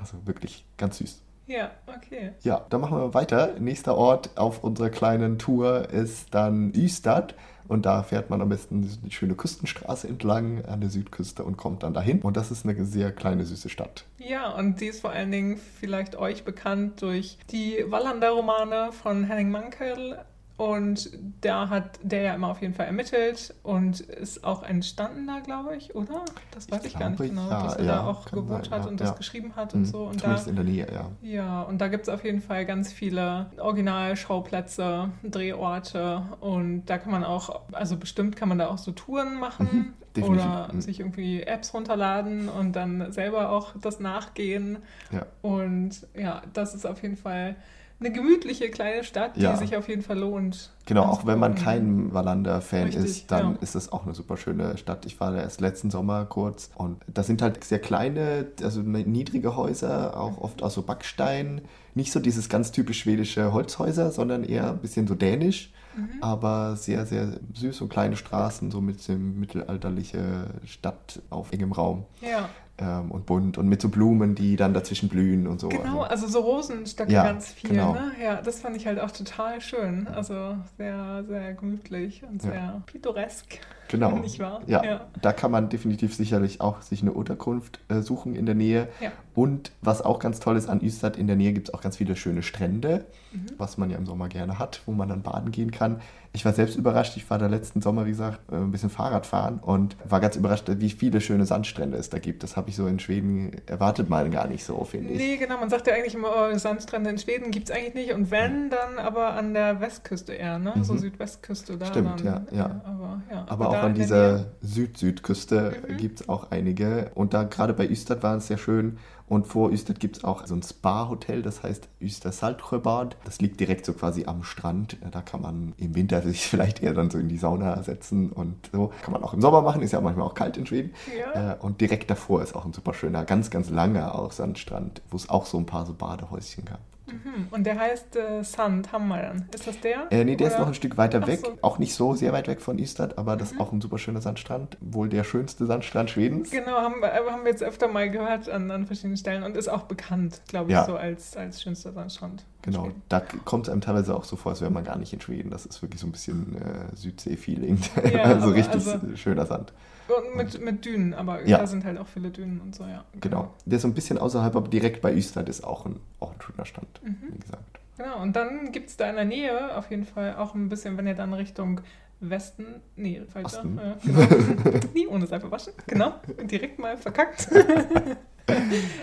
Also 0.00 0.16
wirklich 0.24 0.64
ganz 0.76 0.98
süß. 0.98 1.20
Ja, 1.52 1.70
okay. 1.86 2.32
Ja, 2.40 2.64
dann 2.70 2.80
machen 2.80 2.98
wir 2.98 3.12
weiter. 3.12 3.54
Nächster 3.58 3.94
Ort 3.94 4.30
auf 4.36 4.64
unserer 4.64 4.88
kleinen 4.88 5.38
Tour 5.38 5.90
ist 5.90 6.34
dann 6.34 6.72
Ystad. 6.74 7.34
Und 7.68 7.86
da 7.86 8.02
fährt 8.02 8.28
man 8.30 8.40
am 8.40 8.48
besten 8.48 8.88
die 9.04 9.10
schöne 9.10 9.34
Küstenstraße 9.34 10.08
entlang 10.08 10.64
an 10.64 10.80
der 10.80 10.90
Südküste 10.90 11.44
und 11.44 11.56
kommt 11.56 11.82
dann 11.82 11.94
dahin. 11.94 12.20
Und 12.20 12.36
das 12.36 12.50
ist 12.50 12.66
eine 12.66 12.84
sehr 12.84 13.12
kleine, 13.12 13.44
süße 13.44 13.68
Stadt. 13.68 14.04
Ja, 14.18 14.50
und 14.50 14.80
die 14.80 14.86
ist 14.86 15.00
vor 15.00 15.10
allen 15.10 15.30
Dingen 15.30 15.58
vielleicht 15.58 16.16
euch 16.16 16.44
bekannt 16.44 17.02
durch 17.02 17.38
die 17.50 17.84
Wallander-Romane 17.86 18.92
von 18.92 19.24
Henning 19.24 19.50
Mankell. 19.50 20.18
Und 20.62 21.10
da 21.40 21.70
hat 21.70 21.98
der 22.04 22.22
ja 22.22 22.34
immer 22.34 22.46
auf 22.46 22.60
jeden 22.62 22.72
Fall 22.72 22.86
ermittelt 22.86 23.52
und 23.64 23.98
ist 23.98 24.44
auch 24.44 24.62
entstanden 24.62 25.26
da, 25.26 25.40
glaube 25.40 25.74
ich, 25.74 25.96
oder? 25.96 26.24
Das 26.52 26.70
weiß 26.70 26.84
ich, 26.84 26.92
ich 26.92 26.98
gar 27.00 27.10
nicht 27.10 27.20
genau, 27.20 27.50
ja, 27.50 27.64
dass 27.64 27.76
er 27.78 27.84
ja, 27.84 27.94
da 27.96 28.06
auch 28.06 28.26
gewohnt 28.26 28.66
sein, 28.66 28.74
hat 28.78 28.84
ja, 28.84 28.88
und 28.88 29.00
das 29.00 29.16
geschrieben 29.16 29.56
hat 29.56 29.74
und 29.74 29.80
mhm, 29.80 29.86
so. 29.86 30.04
Und 30.04 30.20
Zumindest 30.20 30.46
da, 30.46 30.50
in 30.50 30.54
der 30.54 30.64
Nähe, 30.64 30.86
ja. 30.92 31.10
Ja, 31.20 31.62
und 31.62 31.80
da 31.80 31.88
gibt 31.88 32.04
es 32.04 32.08
auf 32.08 32.22
jeden 32.22 32.40
Fall 32.40 32.64
ganz 32.64 32.92
viele 32.92 33.50
Originalschauplätze, 33.58 35.10
Drehorte 35.24 36.22
und 36.38 36.84
da 36.86 36.98
kann 36.98 37.10
man 37.10 37.24
auch, 37.24 37.62
also 37.72 37.96
bestimmt 37.96 38.36
kann 38.36 38.48
man 38.48 38.58
da 38.58 38.68
auch 38.68 38.78
so 38.78 38.92
Touren 38.92 39.40
machen. 39.40 39.94
Mhm, 40.14 40.24
oder 40.24 40.68
mhm. 40.70 40.82
sich 40.82 41.00
irgendwie 41.00 41.42
Apps 41.42 41.72
runterladen 41.72 42.50
und 42.50 42.76
dann 42.76 43.12
selber 43.12 43.48
auch 43.48 43.72
das 43.80 43.98
nachgehen. 43.98 44.76
Ja. 45.10 45.24
Und 45.40 46.06
ja, 46.14 46.42
das 46.52 46.74
ist 46.74 46.86
auf 46.86 47.02
jeden 47.02 47.16
Fall 47.16 47.56
eine 48.04 48.12
gemütliche 48.12 48.70
kleine 48.70 49.04
Stadt, 49.04 49.36
die 49.36 49.42
ja. 49.42 49.56
sich 49.56 49.76
auf 49.76 49.88
jeden 49.88 50.02
Fall 50.02 50.18
lohnt. 50.18 50.70
Genau, 50.86 51.04
auch 51.04 51.24
wenn 51.26 51.38
man 51.38 51.54
kein 51.54 52.12
Wallander-Fan 52.12 52.88
ist, 52.88 53.30
dann 53.30 53.52
ja. 53.52 53.58
ist 53.60 53.74
das 53.74 53.92
auch 53.92 54.04
eine 54.04 54.14
super 54.14 54.36
schöne 54.36 54.76
Stadt. 54.76 55.06
Ich 55.06 55.20
war 55.20 55.30
da 55.30 55.38
erst 55.38 55.60
letzten 55.60 55.90
Sommer 55.90 56.24
kurz 56.24 56.70
und 56.74 56.98
das 57.06 57.28
sind 57.28 57.40
halt 57.40 57.62
sehr 57.62 57.78
kleine, 57.78 58.46
also 58.62 58.80
niedrige 58.80 59.56
Häuser, 59.56 60.18
auch 60.18 60.38
oft 60.38 60.62
aus 60.62 60.74
so 60.74 60.82
Backstein. 60.82 61.62
Nicht 61.94 62.12
so 62.12 62.20
dieses 62.20 62.48
ganz 62.48 62.72
typisch 62.72 63.00
schwedische 63.00 63.52
Holzhäuser, 63.52 64.10
sondern 64.10 64.44
eher 64.44 64.70
ein 64.70 64.78
bisschen 64.78 65.06
so 65.06 65.14
dänisch. 65.14 65.72
Mhm. 65.94 66.22
aber 66.22 66.74
sehr, 66.76 67.04
sehr 67.04 67.38
süß 67.52 67.82
und 67.82 67.90
kleine 67.90 68.16
Straßen, 68.16 68.70
so 68.70 68.80
mit 68.80 69.06
dem 69.08 69.38
mittelalterliche 69.38 70.46
Stadt 70.64 71.20
auf 71.28 71.52
engem 71.52 71.72
Raum. 71.72 72.06
Ja 72.22 72.48
ähm, 72.78 73.10
und 73.10 73.26
bunt 73.26 73.58
und 73.58 73.68
mit 73.68 73.82
so 73.82 73.88
Blumen, 73.88 74.34
die 74.34 74.56
dann 74.56 74.74
dazwischen 74.74 75.08
blühen 75.08 75.46
und 75.46 75.60
so. 75.60 75.68
Genau, 75.68 76.02
also, 76.02 76.26
also 76.26 76.26
so 76.28 76.40
Rosenstöcke 76.40 77.12
ja, 77.12 77.24
ganz 77.24 77.52
viel. 77.52 77.70
Genau. 77.70 77.92
Ne? 77.92 78.12
Ja, 78.22 78.40
das 78.40 78.60
fand 78.60 78.76
ich 78.76 78.86
halt 78.86 78.98
auch 78.98 79.10
total 79.10 79.60
schön. 79.60 80.06
Also 80.08 80.56
sehr, 80.76 81.24
sehr 81.28 81.54
gemütlich 81.54 82.22
und 82.24 82.42
sehr 82.42 82.54
ja. 82.54 82.82
pittoresk. 82.86 83.58
Genau. 83.88 84.10
Nicht 84.20 84.38
wahr? 84.38 84.62
Ja, 84.66 84.84
ja, 84.84 85.06
da 85.20 85.32
kann 85.32 85.50
man 85.50 85.68
definitiv 85.68 86.14
sicherlich 86.14 86.60
auch 86.60 86.82
sich 86.82 87.02
eine 87.02 87.12
Unterkunft 87.12 87.80
äh, 87.88 88.00
suchen 88.00 88.34
in 88.34 88.46
der 88.46 88.54
Nähe. 88.54 88.88
Ja. 89.00 89.12
Und 89.34 89.72
was 89.80 90.02
auch 90.02 90.18
ganz 90.18 90.40
toll 90.40 90.56
ist, 90.56 90.68
an 90.68 90.82
Ystad 90.82 91.16
in 91.16 91.26
der 91.26 91.36
Nähe 91.36 91.52
gibt 91.52 91.68
es 91.68 91.74
auch 91.74 91.80
ganz 91.80 91.96
viele 91.96 92.16
schöne 92.16 92.42
Strände, 92.42 93.06
mhm. 93.32 93.46
was 93.56 93.78
man 93.78 93.90
ja 93.90 93.96
im 93.96 94.04
Sommer 94.04 94.28
gerne 94.28 94.58
hat, 94.58 94.82
wo 94.86 94.92
man 94.92 95.08
dann 95.08 95.22
baden 95.22 95.50
gehen 95.52 95.70
kann. 95.70 96.00
Ich 96.34 96.46
war 96.46 96.52
selbst 96.54 96.76
überrascht, 96.76 97.16
ich 97.16 97.28
war 97.28 97.38
da 97.38 97.46
letzten 97.46 97.82
Sommer, 97.82 98.06
wie 98.06 98.10
gesagt, 98.10 98.40
äh, 98.50 98.56
ein 98.56 98.70
bisschen 98.70 98.88
Fahrrad 98.88 99.26
fahren 99.26 99.58
und 99.60 99.96
war 100.04 100.20
ganz 100.20 100.36
überrascht, 100.36 100.64
wie 100.68 100.90
viele 100.90 101.20
schöne 101.20 101.44
Sandstrände 101.44 101.96
es 101.98 102.08
da 102.08 102.18
gibt. 102.18 102.42
Das 102.42 102.56
habe 102.56 102.70
ich 102.70 102.76
so 102.76 102.86
in 102.86 102.98
Schweden 102.98 103.52
erwartet 103.66 104.08
mal 104.08 104.28
gar 104.30 104.48
nicht 104.48 104.64
so, 104.64 104.84
finde 104.84 105.12
ich. 105.12 105.18
Nee, 105.18 105.36
genau, 105.36 105.58
man 105.58 105.68
sagt 105.68 105.86
ja 105.86 105.94
eigentlich 105.94 106.14
immer, 106.14 106.28
oh, 106.34 106.58
Sandstrände 106.58 107.10
in 107.10 107.18
Schweden 107.18 107.50
gibt 107.50 107.70
es 107.70 107.76
eigentlich 107.76 107.94
nicht 107.94 108.12
und 108.14 108.30
wenn, 108.30 108.70
dann 108.70 108.98
aber 108.98 109.34
an 109.34 109.52
der 109.52 109.80
Westküste 109.80 110.32
eher, 110.32 110.58
ne? 110.58 110.72
Mhm. 110.74 110.84
So 110.84 110.96
Südwestküste 110.96 111.76
da. 111.76 111.86
Stimmt, 111.86 112.24
dann, 112.24 112.46
ja, 112.50 112.58
ja. 112.58 112.80
Aber, 112.84 113.22
ja. 113.30 113.44
aber 113.48 113.68
auch 113.68 113.81
an 113.82 113.94
dieser 113.94 114.46
Süd-Südküste 114.60 115.76
mhm. 115.88 115.96
gibt 115.96 116.20
es 116.20 116.28
auch 116.28 116.50
einige. 116.50 117.10
Und 117.14 117.34
da 117.34 117.44
gerade 117.44 117.74
bei 117.74 117.88
Ystad 117.88 118.22
war 118.22 118.36
es 118.36 118.46
sehr 118.46 118.58
schön. 118.58 118.98
Und 119.28 119.46
vor 119.46 119.72
Ystad 119.72 119.98
gibt 119.98 120.18
es 120.18 120.24
auch 120.24 120.46
so 120.46 120.54
ein 120.54 120.62
Spa-Hotel, 120.62 121.40
das 121.40 121.62
heißt 121.62 121.88
Ystad 122.02 122.34
Saltsjöbad. 122.34 123.16
Das 123.24 123.40
liegt 123.40 123.60
direkt 123.60 123.86
so 123.86 123.94
quasi 123.94 124.26
am 124.26 124.42
Strand. 124.42 124.98
Da 125.10 125.22
kann 125.22 125.40
man 125.40 125.72
im 125.78 125.94
Winter 125.94 126.20
sich 126.20 126.46
vielleicht 126.46 126.82
eher 126.82 126.92
dann 126.92 127.10
so 127.10 127.18
in 127.18 127.28
die 127.28 127.38
Sauna 127.38 127.82
setzen 127.82 128.30
und 128.30 128.70
so. 128.72 128.92
Kann 129.02 129.12
man 129.12 129.24
auch 129.24 129.32
im 129.32 129.40
Sommer 129.40 129.62
machen, 129.62 129.80
ist 129.80 129.92
ja 129.92 130.00
manchmal 130.00 130.26
auch 130.26 130.34
kalt 130.34 130.56
in 130.56 130.66
Schweden. 130.66 130.92
Ja. 131.18 131.52
Äh, 131.52 131.56
und 131.60 131.80
direkt 131.80 132.10
davor 132.10 132.42
ist 132.42 132.54
auch 132.54 132.66
ein 132.66 132.72
super 132.72 132.92
schöner, 132.92 133.24
ganz, 133.24 133.50
ganz 133.50 133.70
langer 133.70 134.14
auch 134.14 134.32
Sandstrand, 134.32 135.00
wo 135.10 135.16
es 135.16 135.30
auch 135.30 135.46
so 135.46 135.56
ein 135.56 135.66
paar 135.66 135.86
so 135.86 135.94
Badehäuschen 135.94 136.66
gab. 136.66 136.80
Mhm. 137.12 137.48
Und 137.50 137.64
der 137.64 137.78
heißt 137.78 138.16
äh, 138.16 138.42
Sandhammaren. 138.42 139.48
Ist 139.54 139.66
das 139.66 139.80
der? 139.80 140.10
Äh, 140.10 140.24
nee, 140.24 140.36
der 140.36 140.46
Oder? 140.46 140.54
ist 140.54 140.60
noch 140.60 140.66
ein 140.68 140.74
Stück 140.74 140.96
weiter 140.96 141.26
weg. 141.26 141.40
So. 141.44 141.58
Auch 141.62 141.78
nicht 141.78 141.94
so 141.94 142.14
sehr 142.14 142.32
weit 142.32 142.48
weg 142.48 142.60
von 142.60 142.78
Ystad, 142.78 143.18
aber 143.18 143.36
das 143.36 143.50
mhm. 143.50 143.56
ist 143.56 143.60
auch 143.60 143.72
ein 143.72 143.80
super 143.80 143.98
schöner 143.98 144.20
Sandstrand. 144.20 144.76
Wohl 144.80 145.08
der 145.08 145.24
schönste 145.24 145.66
Sandstrand 145.66 146.10
Schwedens. 146.10 146.50
Genau, 146.50 146.78
haben, 146.78 147.02
äh, 147.02 147.30
haben 147.30 147.44
wir 147.44 147.50
jetzt 147.50 147.62
öfter 147.62 147.88
mal 147.88 148.10
gehört 148.10 148.48
an, 148.48 148.70
an 148.70 148.86
verschiedenen 148.86 149.16
Stellen 149.16 149.42
und 149.42 149.56
ist 149.56 149.68
auch 149.68 149.82
bekannt, 149.82 150.42
glaube 150.48 150.70
ich, 150.70 150.76
ja. 150.76 150.84
so 150.84 150.96
als, 150.96 151.36
als 151.36 151.62
schönster 151.62 151.92
Sandstrand. 151.92 152.44
Genau, 152.62 152.90
da 153.08 153.20
kommt 153.20 153.66
es 153.66 153.72
einem 153.72 153.80
teilweise 153.80 154.14
auch 154.14 154.24
so 154.24 154.36
vor, 154.36 154.52
als 154.52 154.60
wäre 154.60 154.70
man 154.70 154.84
gar 154.84 154.96
nicht 154.96 155.12
in 155.12 155.20
Schweden. 155.20 155.50
Das 155.50 155.66
ist 155.66 155.82
wirklich 155.82 156.00
so 156.00 156.06
ein 156.06 156.12
bisschen 156.12 156.56
äh, 156.56 156.94
Südsee-Feeling. 156.94 157.78
Ja, 158.12 158.22
also 158.22 158.50
richtig 158.50 158.86
also, 158.86 159.16
schöner 159.16 159.46
Sand. 159.46 159.72
Und 160.08 160.36
mit, 160.36 160.60
mit 160.60 160.84
Dünen, 160.84 161.14
aber 161.14 161.46
ja. 161.46 161.58
da 161.58 161.66
sind 161.66 161.84
halt 161.84 161.98
auch 161.98 162.06
viele 162.06 162.30
Dünen 162.30 162.60
und 162.60 162.74
so, 162.74 162.84
ja. 162.84 163.04
Genau. 163.20 163.54
Der 163.64 163.76
ist 163.76 163.82
so 163.82 163.88
ein 163.88 163.94
bisschen 163.94 164.18
außerhalb, 164.18 164.54
aber 164.56 164.68
direkt 164.68 165.00
bei 165.00 165.14
Ystad 165.14 165.48
ist 165.48 165.64
auch 165.64 165.86
ein, 165.86 166.00
auch 166.20 166.32
ein 166.32 166.40
schöner 166.40 166.64
Stand, 166.64 167.02
mhm. 167.02 167.16
wie 167.30 167.38
gesagt. 167.38 167.80
Genau, 167.98 168.20
und 168.22 168.34
dann 168.34 168.72
gibt 168.72 168.90
es 168.90 168.96
da 168.96 169.08
in 169.08 169.16
der 169.16 169.24
Nähe 169.24 169.76
auf 169.76 169.90
jeden 169.90 170.04
Fall 170.04 170.36
auch 170.36 170.54
ein 170.54 170.68
bisschen, 170.68 170.96
wenn 170.96 171.06
ihr 171.06 171.14
dann 171.14 171.32
Richtung 171.34 171.80
Westen, 172.20 172.80
nee, 172.96 173.22
falscher, 173.28 173.64
äh, 173.64 174.06
genau. 174.64 174.78
nie 174.94 175.06
ohne 175.06 175.26
Seife 175.26 175.50
waschen, 175.50 175.72
genau, 175.86 176.14
direkt 176.44 176.78
mal 176.78 176.96
verkackt. 176.96 177.48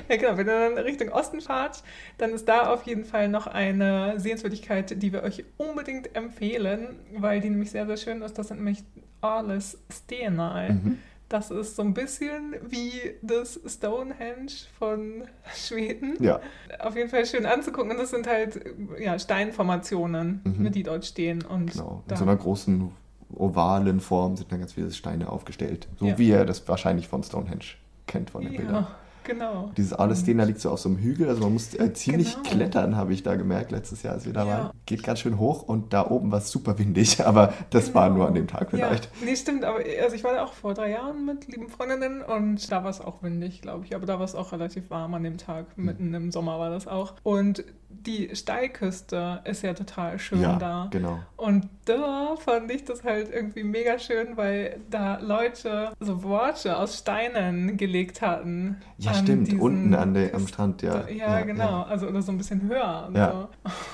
ja, 0.10 0.16
genau. 0.18 0.38
Wenn 0.38 0.48
ihr 0.48 0.70
dann 0.70 0.78
Richtung 0.78 1.10
Osten 1.10 1.42
fahrt, 1.42 1.84
dann 2.18 2.32
ist 2.32 2.48
da 2.48 2.74
auf 2.74 2.84
jeden 2.84 3.06
Fall 3.06 3.30
noch 3.30 3.48
eine 3.48 4.20
Sehenswürdigkeit, 4.20 5.02
die 5.02 5.14
wir 5.14 5.24
euch 5.24 5.46
unbedingt 5.58 6.16
empfehlen, 6.16 7.00
weil 7.18 7.42
die 7.42 7.50
nämlich 7.50 7.72
sehr, 7.72 7.86
sehr 7.86 7.98
schön 7.98 8.22
ist. 8.22 8.38
Das 8.38 8.50
sind 8.50 8.58
nämlich 8.58 8.84
Arles 9.22 9.78
Stenal. 9.92 10.74
Mhm. 10.74 11.00
Das 11.30 11.52
ist 11.52 11.76
so 11.76 11.84
ein 11.84 11.94
bisschen 11.94 12.56
wie 12.68 12.92
das 13.22 13.60
Stonehenge 13.68 14.52
von 14.80 15.26
Schweden. 15.56 16.16
Ja. 16.20 16.40
Auf 16.80 16.96
jeden 16.96 17.10
Fall 17.10 17.24
schön 17.28 17.46
anzugucken. 17.46 17.92
Und 17.92 18.00
das 18.00 18.10
sind 18.10 18.26
halt 18.26 18.60
ja, 19.00 19.20
Steinformationen, 19.20 20.42
mhm. 20.44 20.72
die 20.72 20.82
dort 20.82 21.06
stehen. 21.06 21.44
Und 21.46 21.74
genau. 21.74 22.04
In 22.10 22.16
so 22.16 22.24
einer 22.24 22.36
großen 22.36 22.92
ovalen 23.36 24.00
Form 24.00 24.38
sind 24.38 24.52
dann 24.52 24.60
ganz 24.60 24.74
viele 24.74 24.92
Steine 24.92 25.30
aufgestellt. 25.30 25.88
So 25.98 26.08
ja. 26.08 26.18
wie 26.18 26.30
ihr 26.30 26.46
das 26.46 26.68
wahrscheinlich 26.68 27.08
von 27.08 27.22
Stonehenge 27.22 27.66
kennt 28.08 28.32
von 28.32 28.42
den 28.42 28.54
ja. 28.54 28.62
Bildern. 28.62 28.88
Genau. 29.30 29.72
Dieses 29.78 29.94
Alestena 29.94 30.44
liegt 30.44 30.60
so 30.60 30.72
auf 30.72 30.80
so 30.80 30.90
einem 30.90 30.98
Hügel, 30.98 31.30
also 31.30 31.42
man 31.44 31.54
muss 31.54 31.76
äh, 31.76 31.94
ziemlich 31.94 32.34
genau. 32.34 32.50
klettern, 32.50 32.96
habe 32.96 33.14
ich 33.14 33.22
da 33.22 33.36
gemerkt 33.36 33.70
letztes 33.70 34.02
Jahr, 34.02 34.16
als 34.16 34.26
wir 34.26 34.34
da 34.34 34.44
ja. 34.44 34.52
waren. 34.52 34.72
Geht 34.88 35.04
ganz 35.04 35.20
schön 35.20 35.38
hoch 35.38 35.62
und 35.62 35.94
da 35.94 36.10
oben 36.10 36.32
war 36.32 36.40
es 36.40 36.50
super 36.50 36.80
windig, 36.80 37.24
aber 37.26 37.54
das 37.70 37.88
genau. 37.88 38.00
war 38.00 38.10
nur 38.10 38.28
an 38.28 38.34
dem 38.34 38.48
Tag 38.48 38.72
vielleicht. 38.72 39.06
Ja. 39.06 39.12
Nee, 39.26 39.36
stimmt, 39.36 39.66
aber 39.66 39.82
also 40.02 40.16
ich 40.16 40.24
war 40.24 40.34
da 40.34 40.44
auch 40.44 40.54
vor 40.54 40.74
drei 40.74 40.90
Jahren 40.90 41.28
mit 41.28 41.48
lieben 41.48 41.70
Freundinnen 41.70 42.24
und 42.24 42.72
da 42.72 42.84
war 42.84 42.90
es 42.90 43.02
auch 43.02 43.22
windig, 43.22 43.62
glaube 43.62 43.86
ich, 43.86 43.94
aber 43.94 44.08
da 44.08 44.18
war 44.18 44.26
es 44.26 44.34
auch 44.34 44.52
relativ 44.52 44.90
warm 44.90 45.14
an 45.14 45.22
dem 45.22 45.38
Tag, 45.38 45.68
hm. 45.76 45.86
mitten 45.86 46.14
im 46.16 46.32
Sommer 46.32 46.58
war 46.58 46.72
das 46.72 46.88
auch. 46.88 47.14
Und 47.22 47.64
die 48.06 48.36
Steilküste 48.36 49.42
ist 49.44 49.64
ja 49.64 49.74
total 49.74 50.20
schön 50.20 50.42
ja, 50.42 50.58
da. 50.58 50.88
Genau. 50.92 51.20
Und 51.36 51.68
da 51.86 52.36
fand 52.38 52.72
ich 52.72 52.86
das 52.86 53.04
halt 53.04 53.32
irgendwie 53.32 53.64
mega 53.64 54.00
schön, 54.00 54.38
weil 54.38 54.80
da 54.90 55.20
Leute 55.20 55.92
so 56.00 56.24
Worte 56.24 56.78
aus 56.78 56.98
Steinen 56.98 57.78
gelegt 57.78 58.22
hatten. 58.22 58.78
Ja, 58.98 59.14
stimmt, 59.14 59.54
unten 59.60 59.94
an 59.94 60.14
der, 60.14 60.34
am 60.34 60.48
Strand, 60.48 60.82
ja. 60.82 61.08
Ja, 61.08 61.40
ja 61.40 61.42
genau. 61.42 61.82
Ja. 61.82 61.84
Also 61.84 62.08
oder 62.08 62.22
so 62.22 62.32
ein 62.32 62.38
bisschen 62.38 62.62
höher. 62.62 63.06
Und, 63.08 63.16
ja. 63.16 63.50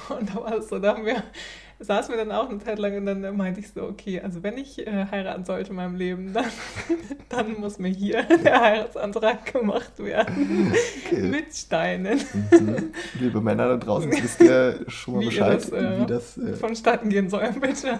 so. 0.07 0.15
und 0.15 0.29
da 0.29 0.35
war 0.35 0.53
es 0.53 0.69
so, 0.69 0.79
da 0.79 0.95
haben 0.95 1.05
wir 1.05 1.23
saßen 1.79 2.15
wir 2.15 2.23
dann 2.23 2.31
auch 2.31 2.49
eine 2.49 2.59
Zeit 2.59 2.79
lang 2.79 2.95
und 2.95 3.05
dann 3.05 3.35
meinte 3.35 3.59
ich 3.59 3.69
so, 3.69 3.83
okay, 3.83 4.21
also 4.21 4.43
wenn 4.43 4.57
ich 4.57 4.85
äh, 4.87 5.07
heiraten 5.11 5.43
sollte 5.43 5.71
in 5.71 5.75
meinem 5.75 5.95
Leben, 5.95 6.31
dann, 6.33 6.45
dann 7.29 7.59
muss 7.59 7.79
mir 7.79 7.89
hier 7.89 8.23
der 8.43 8.61
Heiratsantrag 8.61 9.51
gemacht 9.51 9.99
werden. 9.99 10.73
Okay. 11.05 11.21
Mit 11.21 11.53
Steinen. 11.53 12.19
Mhm. 12.51 12.91
Liebe 13.19 13.41
Männer 13.41 13.67
da 13.67 13.77
draußen, 13.77 14.11
wisst 14.11 14.41
ihr 14.41 14.79
schon 14.87 15.15
mal 15.15 15.21
wie 15.21 15.25
Bescheid, 15.25 15.55
das, 15.55 15.71
äh, 15.71 15.99
wie 15.99 16.05
das 16.05 16.37
äh, 16.37 16.53
vonstatten 16.53 17.09
gehen 17.09 17.29
soll, 17.29 17.49
bitte. 17.59 17.99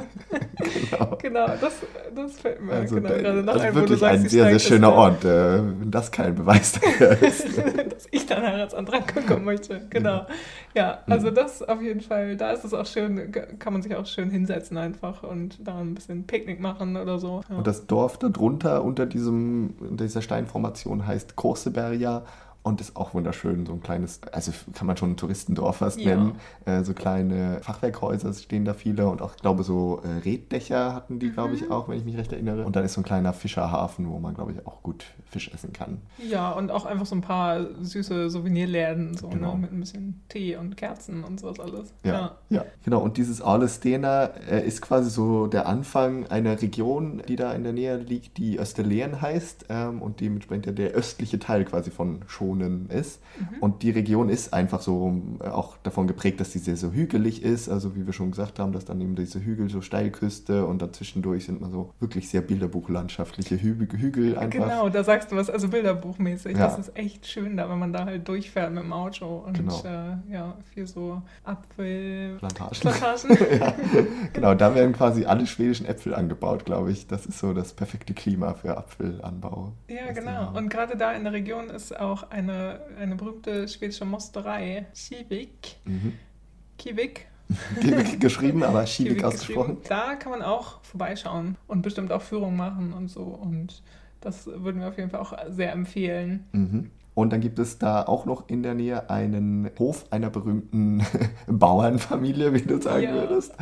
genau. 0.89 1.17
genau, 1.22 1.48
das, 1.60 1.74
das 2.15 2.39
fällt 2.39 2.62
mir 2.62 2.74
also 2.74 2.96
genau, 2.96 3.10
gerade 3.10 3.44
noch 3.44 3.53
also 3.53 3.65
ein, 3.65 3.75
wirklich 3.75 4.00
sagst, 4.00 4.24
ein 4.24 4.29
sehr, 4.29 4.46
sehr 4.46 4.60
schöner 4.60 4.94
Ort, 4.94 5.25
äh, 5.25 5.58
wenn 5.58 5.91
das 5.91 6.12
kein 6.12 6.34
Beweis 6.34 6.74
dafür 6.74 7.22
ist. 7.22 7.46
Dass 7.58 8.08
ich 8.12 8.25
dann 8.25 8.41
Heiratsantrag 8.41 9.13
bekommen 9.13 9.44
möchte, 9.44 9.82
genau. 9.89 10.25
Ja, 10.74 11.00
also 11.08 11.29
mhm. 11.29 11.36
das 11.36 11.62
auf 11.62 11.82
jeden 11.82 12.01
Fall, 12.01 12.38
da 12.38 12.51
ist 12.51 12.63
es 12.63 12.74
auch 12.74 12.86
schön, 12.86 13.32
kann 13.65 13.74
man 13.74 13.81
sich 13.81 13.95
auch 13.95 14.05
schön 14.05 14.29
hinsetzen 14.29 14.77
einfach 14.77 15.24
und 15.24 15.57
da 15.67 15.79
ein 15.79 15.95
bisschen 15.95 16.25
Picknick 16.25 16.60
machen 16.60 16.98
oder 16.98 17.17
so. 17.17 17.41
Ja. 17.50 17.57
Und 17.57 17.65
das 17.65 17.88
Dorf 17.88 18.19
darunter 18.19 18.84
unter 18.84 19.07
diesem, 19.07 19.74
unter 19.79 20.03
dieser 20.03 20.22
Steinformation 20.22 21.07
heißt 21.07 21.36
Korseberja 21.36 22.22
und 22.65 22.81
ist 22.81 22.95
auch 22.95 23.13
wunderschön, 23.13 23.67
so 23.67 23.74
ein 23.74 23.81
kleines, 23.84 24.22
also 24.31 24.51
kann 24.74 24.88
man 24.88 24.98
schon 24.98 25.12
ein 25.12 25.17
Touristendorf 25.17 25.77
fast 25.77 26.00
ja. 26.00 26.15
nennen. 26.15 26.38
Äh, 26.65 26.84
so 26.84 26.95
kleine 26.95 27.60
Fachwerkhäuser 27.62 28.34
stehen 28.34 28.65
da 28.65 28.74
viele 28.74 29.07
und 29.07 29.22
auch, 29.22 29.36
ich 29.36 29.41
glaube, 29.41 29.62
so 29.62 30.01
äh, 30.03 30.27
Reddächer 30.27 30.95
hatten 30.95 31.19
die, 31.19 31.27
mhm. 31.27 31.34
glaube 31.34 31.53
ich, 31.53 31.69
auch, 31.69 31.88
wenn 31.88 32.00
ich 32.00 32.05
mich 32.05 32.17
recht 32.17 32.34
erinnere. 32.34 32.65
Und 32.65 32.75
dann 32.75 32.84
ist 32.84 32.93
so 32.93 33.01
ein 33.01 33.03
kleiner 33.03 33.34
Fischerhafen, 33.34 34.10
wo 34.10 34.17
man, 34.17 34.34
glaube 34.34 34.51
ich, 34.51 34.65
auch 34.65 34.81
gut 34.81 35.05
Fisch 35.25 35.51
essen 35.53 35.74
kann. 35.74 36.00
Ja, 36.27 36.53
und 36.53 36.72
auch 36.72 36.88
einfach 36.88 37.05
so 37.05 37.13
ein 37.13 37.22
paar 37.22 37.67
süße 37.84 38.31
Souvenirläden, 38.31 39.15
so 39.15 39.27
ne, 39.27 39.36
genau. 39.36 39.53
ne, 39.53 39.60
mit 39.60 39.72
ein 39.72 39.79
bisschen 39.79 40.24
Tee 40.29 40.55
und 40.55 40.75
Kerzen 40.75 41.24
und 41.24 41.39
sowas 41.39 41.60
alles. 41.60 41.93
Ja, 42.03 42.13
ja. 42.13 42.38
ja. 42.50 42.65
genau. 42.84 43.01
Und 43.01 43.17
dieses 43.17 43.43
Alestena 43.43 44.24
äh, 44.50 44.65
ist 44.65 44.81
quasi 44.81 45.12
so 45.12 45.45
der 45.45 45.67
Anfang 45.67 46.25
einer 46.27 46.60
Region, 46.60 47.22
die 47.27 47.36
da 47.36 47.53
in 47.53 47.63
der 47.63 47.74
Nähe 47.74 47.98
liegt, 47.98 48.38
die 48.38 48.57
Österleen 48.57 49.22
heißt 49.22 49.65
ähm, 49.69 50.01
und 50.01 50.19
dementsprechend 50.19 50.79
der 50.79 50.91
östliche 50.91 51.38
Teil 51.38 51.63
quasi 51.65 51.91
von 51.91 52.22
Schon 52.25 52.54
Regionen 52.55 52.89
ist. 52.89 53.21
Mhm. 53.39 53.59
Und 53.59 53.83
die 53.83 53.91
Region 53.91 54.29
ist 54.29 54.53
einfach 54.53 54.81
so 54.81 55.21
äh, 55.41 55.47
auch 55.47 55.77
davon 55.83 56.07
geprägt, 56.07 56.39
dass 56.39 56.51
sie 56.51 56.59
sehr 56.59 56.77
so 56.77 56.91
hügelig 56.91 57.43
ist. 57.43 57.69
Also 57.69 57.95
wie 57.95 58.05
wir 58.05 58.13
schon 58.13 58.31
gesagt 58.31 58.59
haben, 58.59 58.71
dass 58.71 58.85
dann 58.85 59.01
eben 59.01 59.15
diese 59.15 59.43
Hügel 59.43 59.69
so 59.69 59.81
Steilküste 59.81 60.65
und 60.65 60.81
dazwischendurch 60.81 61.45
sind 61.45 61.62
man 61.62 61.71
so 61.71 61.93
wirklich 62.00 62.29
sehr 62.29 62.41
bilderbuchlandschaftliche 62.41 63.62
Hü 63.62 63.75
Hügel 63.75 64.38
einfach. 64.38 64.51
Genau, 64.51 64.89
da 64.89 65.03
sagst 65.03 65.31
du 65.31 65.35
was, 65.35 65.50
also 65.50 65.67
bilderbuchmäßig. 65.67 66.57
Ja. 66.57 66.67
Das 66.67 66.79
ist 66.79 66.97
echt 66.97 67.27
schön 67.27 67.57
da, 67.57 67.69
wenn 67.69 67.79
man 67.79 67.93
da 67.93 68.05
halt 68.05 68.27
durchfährt 68.27 68.71
mit 68.71 68.83
dem 68.83 68.93
Auto 68.93 69.43
und 69.45 69.57
genau. 69.57 69.81
äh, 69.83 70.33
ja, 70.33 70.55
viel 70.74 70.88
so 70.88 71.21
Apfelplantagen. 71.43 72.79
Plantagen. 72.79 73.38
ja. 73.59 73.74
Genau, 74.33 74.53
da 74.53 74.75
werden 74.75 74.93
quasi 74.93 75.25
alle 75.25 75.45
schwedischen 75.47 75.85
Äpfel 75.85 76.15
angebaut, 76.15 76.65
glaube 76.65 76.91
ich. 76.91 77.07
Das 77.07 77.25
ist 77.25 77.39
so 77.39 77.53
das 77.53 77.74
perfekte 77.74 78.13
Klima 78.13 78.53
für 78.53 78.77
Apfelanbau. 78.77 79.74
Ja, 79.88 80.12
genau. 80.12 80.55
Und 80.55 80.69
gerade 80.69 80.97
da 80.97 81.12
in 81.13 81.24
der 81.24 81.33
Region 81.33 81.69
ist 81.69 81.97
auch 82.00 82.29
ein 82.31 82.44
eine, 82.49 82.79
eine 82.99 83.15
berühmte 83.15 83.67
schwedische 83.67 84.05
Mosterei, 84.05 84.85
Kivik. 84.93 85.77
Mhm. 85.85 86.13
Kivik. 86.77 87.27
Kivik 87.81 88.19
geschrieben, 88.19 88.63
aber 88.63 88.83
Kivik 88.85 89.23
ausgesprochen. 89.23 89.77
Da 89.87 90.15
kann 90.15 90.31
man 90.31 90.41
auch 90.41 90.83
vorbeischauen 90.83 91.57
und 91.67 91.81
bestimmt 91.81 92.11
auch 92.11 92.21
Führungen 92.21 92.57
machen 92.57 92.93
und 92.93 93.09
so. 93.09 93.23
Und 93.23 93.83
das 94.21 94.47
würden 94.47 94.81
wir 94.81 94.87
auf 94.87 94.97
jeden 94.97 95.09
Fall 95.09 95.19
auch 95.19 95.33
sehr 95.49 95.71
empfehlen. 95.71 96.45
Mhm. 96.51 96.91
Und 97.15 97.31
dann 97.31 97.39
gibt 97.39 97.59
es 97.59 97.79
da 97.79 98.03
auch 98.03 98.25
noch 98.25 98.49
in 98.49 98.61
der 98.61 98.73
Nähe 98.73 99.09
einen 99.09 99.71
Hof 99.79 100.05
einer 100.11 100.29
berühmten 100.29 101.01
Bauernfamilie, 101.47 102.53
wie 102.53 102.61
du 102.61 102.81
sagen 102.81 103.03
ja. 103.03 103.13
würdest. 103.13 103.53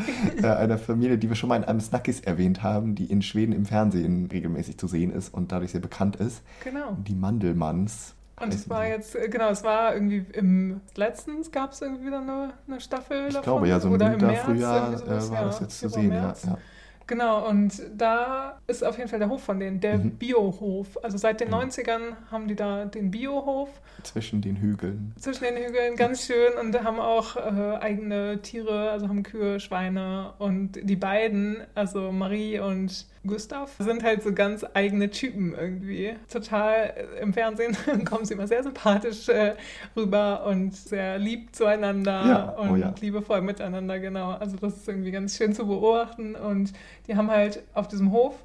Äh, 0.41 0.47
einer 0.47 0.79
Familie, 0.79 1.19
die 1.19 1.29
wir 1.29 1.35
schon 1.35 1.49
mal 1.49 1.57
in 1.57 1.63
einem 1.63 1.79
Snackis 1.79 2.19
erwähnt 2.19 2.63
haben, 2.63 2.95
die 2.95 3.05
in 3.05 3.21
Schweden 3.21 3.53
im 3.53 3.65
Fernsehen 3.65 4.25
regelmäßig 4.25 4.79
zu 4.79 4.87
sehen 4.87 5.11
ist 5.11 5.31
und 5.31 5.51
dadurch 5.51 5.71
sehr 5.71 5.81
bekannt 5.81 6.15
ist. 6.15 6.41
Genau. 6.63 6.97
Die 7.07 7.13
Mandelmanns. 7.13 8.15
Und 8.41 8.53
es 8.53 8.69
war 8.69 8.87
jetzt, 8.87 9.15
äh, 9.15 9.29
genau, 9.29 9.49
es 9.49 9.63
war 9.63 9.93
irgendwie 9.93 10.25
im 10.33 10.81
letztens 10.95 11.51
gab 11.51 11.71
es 11.71 11.81
irgendwie 11.81 12.07
wieder 12.07 12.19
eine, 12.19 12.53
eine 12.67 12.81
Staffel 12.81 13.27
ich 13.27 13.33
davon. 13.33 13.43
Glaube 13.43 13.67
ja, 13.67 13.79
so 13.79 13.87
im 13.87 13.93
Oder 13.93 14.11
Winter, 14.11 14.27
im 14.27 14.31
März, 14.33 14.45
Frühjahr 14.45 14.93
äh, 14.93 15.29
war 15.29 15.39
ja, 15.39 15.45
das 15.45 15.59
jetzt 15.59 15.79
zu 15.79 15.89
sehen, 15.89 16.11
ja, 16.11 16.33
ja. 16.45 16.57
Genau, 17.05 17.47
und 17.49 17.81
da 17.95 18.59
ist 18.65 18.83
auf 18.83 18.97
jeden 18.97 19.09
Fall 19.09 19.19
der 19.19 19.29
Hof 19.29 19.43
von 19.43 19.59
denen, 19.59 19.81
der 19.81 19.97
mhm. 19.97 20.11
Biohof. 20.11 21.03
Also 21.03 21.17
seit 21.17 21.41
den 21.41 21.51
ja. 21.51 21.59
90ern 21.59 22.15
haben 22.31 22.47
die 22.47 22.55
da 22.55 22.85
den 22.85 23.11
Biohof. 23.11 23.69
Zwischen 24.03 24.41
den 24.41 24.55
Hügeln. 24.55 25.13
Zwischen 25.19 25.43
den 25.43 25.57
Hügeln, 25.57 25.95
ganz 25.97 26.25
schön. 26.25 26.53
Und 26.59 26.81
haben 26.81 26.99
auch 26.99 27.35
äh, 27.35 27.77
eigene 27.79 28.41
Tiere, 28.41 28.91
also 28.91 29.09
haben 29.09 29.23
Kühe, 29.23 29.59
Schweine. 29.59 30.33
Und 30.39 30.79
die 30.81 30.95
beiden, 30.95 31.57
also 31.75 32.11
Marie 32.11 32.59
und 32.59 33.05
Gustav, 33.25 33.71
sind 33.79 34.03
halt 34.03 34.21
so 34.21 34.33
ganz 34.33 34.65
eigene 34.73 35.09
Typen 35.09 35.55
irgendwie. 35.55 36.15
Total 36.31 36.93
äh, 36.95 37.21
im 37.21 37.33
Fernsehen 37.33 37.75
kommen 38.05 38.25
sie 38.25 38.33
immer 38.33 38.47
sehr 38.47 38.63
sympathisch 38.63 39.29
äh, 39.29 39.55
rüber 39.95 40.45
und 40.45 40.75
sehr 40.75 41.17
lieb 41.19 41.55
zueinander 41.55 42.25
ja. 42.25 42.55
Oh 42.57 42.73
und 42.73 42.79
ja. 42.79 42.93
liebevoll 42.99 43.41
miteinander, 43.41 43.99
genau. 43.99 44.31
Also 44.31 44.57
das 44.57 44.75
ist 44.75 44.87
irgendwie 44.87 45.11
ganz 45.11 45.37
schön 45.37 45.53
zu 45.53 45.65
beobachten. 45.65 46.35
Und 46.35 46.73
die 47.07 47.15
haben 47.15 47.31
halt 47.31 47.63
auf 47.73 47.87
diesem 47.87 48.11
Hof 48.11 48.35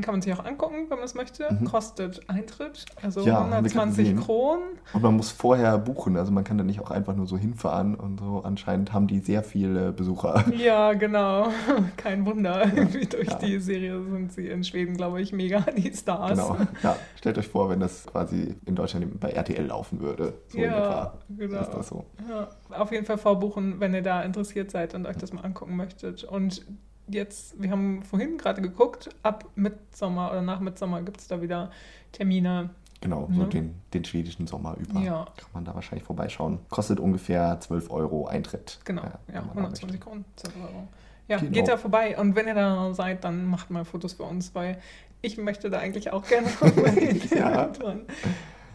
kann 0.00 0.14
man 0.14 0.22
sich 0.22 0.32
auch 0.32 0.44
angucken, 0.44 0.86
wenn 0.88 0.98
man 0.98 1.04
es 1.04 1.14
möchte. 1.14 1.52
Mhm. 1.52 1.64
Kostet 1.64 2.28
Eintritt, 2.28 2.86
also 3.02 3.22
ja, 3.22 3.40
120 3.40 4.16
Kronen. 4.16 4.62
Und 4.92 5.02
man 5.02 5.16
muss 5.16 5.30
vorher 5.30 5.78
buchen, 5.78 6.16
also 6.16 6.32
man 6.32 6.44
kann 6.44 6.58
da 6.58 6.64
nicht 6.64 6.80
auch 6.80 6.90
einfach 6.90 7.14
nur 7.14 7.26
so 7.26 7.36
hinfahren 7.36 7.94
und 7.94 8.20
so. 8.20 8.42
Anscheinend 8.44 8.92
haben 8.92 9.06
die 9.06 9.20
sehr 9.20 9.42
viele 9.42 9.92
Besucher. 9.92 10.44
Ja, 10.56 10.92
genau. 10.92 11.48
Kein 11.96 12.26
Wunder. 12.26 12.66
Ja. 12.66 12.84
Durch 13.10 13.28
ja. 13.28 13.38
die 13.38 13.58
Serie 13.58 14.02
sind 14.02 14.32
sie 14.32 14.48
in 14.48 14.64
Schweden, 14.64 14.96
glaube 14.96 15.20
ich, 15.20 15.32
mega 15.32 15.60
die 15.76 15.92
Stars. 15.92 16.38
Genau. 16.38 16.56
Ja, 16.82 16.96
stellt 17.16 17.38
euch 17.38 17.48
vor, 17.48 17.70
wenn 17.70 17.80
das 17.80 18.06
quasi 18.06 18.54
in 18.66 18.74
Deutschland 18.74 19.20
bei 19.20 19.30
RTL 19.30 19.66
laufen 19.66 20.00
würde. 20.00 20.34
So 20.48 20.58
ja, 20.58 21.14
genau. 21.28 21.60
Ist 21.60 21.70
das 21.70 21.88
so. 21.88 22.04
Ja. 22.28 22.48
Auf 22.70 22.92
jeden 22.92 23.04
Fall 23.04 23.18
vorbuchen, 23.18 23.80
wenn 23.80 23.94
ihr 23.94 24.02
da 24.02 24.22
interessiert 24.22 24.70
seid 24.70 24.94
und 24.94 25.06
euch 25.06 25.16
das 25.16 25.32
mal 25.32 25.42
angucken 25.42 25.76
möchtet. 25.76 26.24
Und 26.24 26.64
jetzt, 27.08 27.60
wir 27.60 27.70
haben 27.70 28.02
vorhin 28.02 28.38
gerade 28.38 28.62
geguckt, 28.62 29.10
ab 29.22 29.46
Mitsommer 29.54 30.30
oder 30.30 30.42
nach 30.42 30.60
Mitsommer 30.60 31.02
gibt 31.02 31.20
es 31.20 31.28
da 31.28 31.40
wieder 31.42 31.70
Termine. 32.12 32.70
Genau, 33.00 33.28
so 33.32 33.42
ne? 33.42 33.48
den, 33.48 33.74
den 33.92 34.04
schwedischen 34.04 34.46
Sommer 34.46 34.76
über 34.78 35.00
ja. 35.00 35.24
kann 35.36 35.48
man 35.52 35.64
da 35.64 35.74
wahrscheinlich 35.74 36.04
vorbeischauen. 36.04 36.60
Kostet 36.68 37.00
ungefähr 37.00 37.58
12 37.58 37.90
Euro 37.90 38.26
Eintritt. 38.26 38.78
Genau, 38.84 39.02
ja, 39.02 39.18
ja 39.34 39.40
120 39.42 40.00
Kronen, 40.00 40.24
12 40.36 40.54
Euro. 40.62 40.88
Ja, 41.26 41.38
genau. 41.38 41.52
geht 41.52 41.68
da 41.68 41.76
vorbei 41.76 42.16
und 42.16 42.36
wenn 42.36 42.46
ihr 42.46 42.54
da 42.54 42.94
seid, 42.94 43.24
dann 43.24 43.46
macht 43.46 43.70
mal 43.70 43.84
Fotos 43.84 44.12
für 44.14 44.22
uns, 44.22 44.54
weil 44.54 44.78
ich 45.20 45.36
möchte 45.36 45.70
da 45.70 45.78
eigentlich 45.78 46.12
auch 46.12 46.24
gerne 46.26 46.48
hin. 46.94 47.20
ja. 47.30 47.70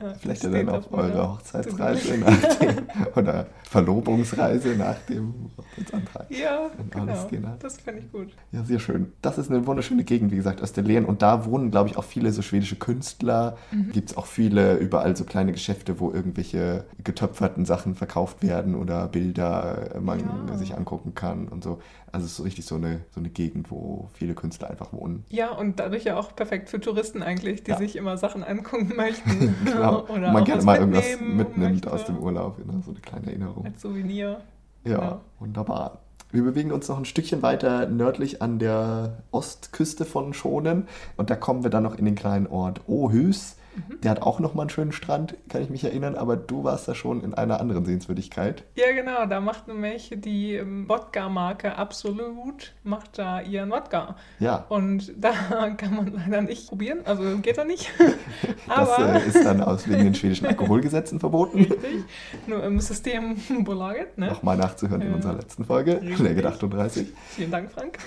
Ja, 0.02 0.14
Vielleicht 0.14 0.44
ja 0.44 0.50
dann 0.50 0.70
auf 0.70 0.94
eure 0.94 1.34
Hochzeitsreise 1.34 2.18
nach 2.18 2.56
dem, 2.56 2.76
oder 3.16 3.48
Verlobungsreise 3.64 4.76
nach 4.76 4.98
dem 5.10 5.50
Hochzeitsantrag. 5.58 6.28
Ja, 6.30 6.70
genau. 6.90 7.56
Das 7.60 7.78
fände 7.78 8.02
ich 8.02 8.12
gut. 8.12 8.30
Ja, 8.52 8.64
sehr 8.64 8.80
schön. 8.80 9.12
Das 9.22 9.38
ist 9.38 9.50
eine 9.50 9.66
wunderschöne 9.66 10.04
Gegend, 10.04 10.32
wie 10.32 10.36
gesagt, 10.36 10.62
Österlen. 10.62 11.06
Und 11.06 11.22
da 11.22 11.46
wohnen, 11.46 11.72
glaube 11.72 11.90
ich, 11.90 11.98
auch 11.98 12.04
viele 12.04 12.32
so 12.32 12.42
schwedische 12.42 12.76
Künstler. 12.76 13.58
Mhm. 13.72 13.92
Gibt 13.92 14.12
es 14.12 14.18
auch 14.18 14.26
viele, 14.26 14.78
überall 14.78 15.16
so 15.16 15.24
kleine 15.24 15.52
Geschäfte, 15.52 16.00
wo 16.00 16.12
irgendwelche 16.12 16.86
getöpferten 17.04 17.66
Sachen 17.66 17.96
verkauft 17.96 18.44
werden 18.44 18.76
oder 18.76 19.08
Bilder 19.08 19.96
äh, 19.96 20.00
man 20.00 20.20
ja. 20.48 20.58
sich 20.58 20.76
angucken 20.76 21.16
kann 21.16 21.48
und 21.48 21.64
so. 21.64 21.80
Also 22.12 22.26
es 22.26 22.32
ist 22.32 22.38
so 22.38 22.44
richtig 22.44 22.66
so 22.66 22.76
eine, 22.76 23.02
so 23.12 23.20
eine 23.20 23.30
Gegend, 23.30 23.70
wo 23.70 24.10
viele 24.14 24.34
Künstler 24.34 24.70
einfach 24.70 24.94
wohnen. 24.94 25.26
Ja, 25.30 25.52
und 25.52 25.80
dadurch 25.80 26.06
ja 26.06 26.18
auch 26.18 26.36
perfekt 26.36 26.70
für 26.70 26.80
Touristen 26.80 27.22
eigentlich, 27.22 27.64
die 27.64 27.72
ja. 27.72 27.78
sich 27.78 27.96
immer 27.96 28.18
Sachen 28.18 28.44
angucken 28.44 28.94
möchten. 28.96 29.56
genau. 29.92 30.08
Oder 30.18 30.32
man 30.32 30.44
gerne 30.44 30.64
mal 30.64 30.78
irgendwas 30.78 31.06
mitnimmt 31.22 31.72
möchte. 31.74 31.92
aus 31.92 32.06
dem 32.06 32.18
Urlaub, 32.18 32.58
ne? 32.66 32.82
so 32.86 32.92
eine 32.92 33.00
kleine 33.00 33.28
Erinnerung. 33.28 33.66
Als 33.66 33.82
Souvenir. 33.82 34.42
Ja, 34.84 34.92
ja, 34.92 35.22
wunderbar. 35.40 36.00
Wir 36.32 36.44
bewegen 36.44 36.72
uns 36.72 36.90
noch 36.90 36.98
ein 36.98 37.06
Stückchen 37.06 37.42
weiter 37.42 37.88
nördlich 37.88 38.42
an 38.42 38.60
der 38.60 39.24
Ostküste 39.32 40.04
von 40.04 40.34
Schonen 40.34 40.88
und 41.16 41.30
da 41.30 41.36
kommen 41.36 41.64
wir 41.64 41.70
dann 41.70 41.84
noch 41.84 41.96
in 41.96 42.06
den 42.06 42.16
kleinen 42.16 42.48
Ort 42.48 42.82
Ohüs. 42.88 43.56
Mhm. 43.78 44.02
Der 44.02 44.12
hat 44.12 44.22
auch 44.22 44.40
nochmal 44.40 44.64
einen 44.64 44.70
schönen 44.70 44.92
Strand, 44.92 45.36
kann 45.50 45.62
ich 45.62 45.70
mich 45.70 45.84
erinnern, 45.84 46.16
aber 46.16 46.36
du 46.36 46.64
warst 46.64 46.88
da 46.88 46.96
schon 46.96 47.22
in 47.22 47.34
einer 47.34 47.60
anderen 47.60 47.86
Sehenswürdigkeit. 47.86 48.64
Ja, 48.76 48.92
genau, 48.94 49.26
da 49.26 49.40
macht 49.40 49.68
nämlich 49.68 50.12
die 50.16 50.56
ähm, 50.56 50.90
Wodka-Marke 50.90 51.76
Absolut, 51.76 52.74
macht 52.84 53.20
da 53.20 53.42
ihren 53.42 53.70
Wodka. 53.70 54.16
Ja. 54.40 54.66
Und 54.70 55.14
da 55.18 55.32
kann 55.78 55.96
man 55.96 56.08
leider 56.14 56.42
nicht 56.42 56.68
probieren, 56.68 57.00
also 57.06 57.38
geht 57.40 57.58
da 57.58 57.66
nicht. 57.66 57.92
das 58.68 58.90
äh, 58.98 59.28
ist 59.28 59.46
dann 59.46 59.62
aus 59.62 59.88
wegen 59.88 60.06
den 60.06 60.16
schwedischen 60.16 60.48
Alkoholgesetzen 60.48 61.20
verboten. 61.20 61.60
Richtig, 61.60 62.06
nur 62.48 62.64
im 62.64 62.80
System 62.80 63.38
Bolaget. 63.64 64.18
Ne? 64.18 64.28
Nochmal 64.28 64.58
nachzuhören 64.58 65.02
in 65.02 65.14
unserer 65.14 65.34
letzten 65.34 65.66
Folge, 65.66 66.00
Läge 66.00 66.48
38. 66.48 67.14
Vielen 67.30 67.52
Dank, 67.52 67.72
Frank. 67.72 68.00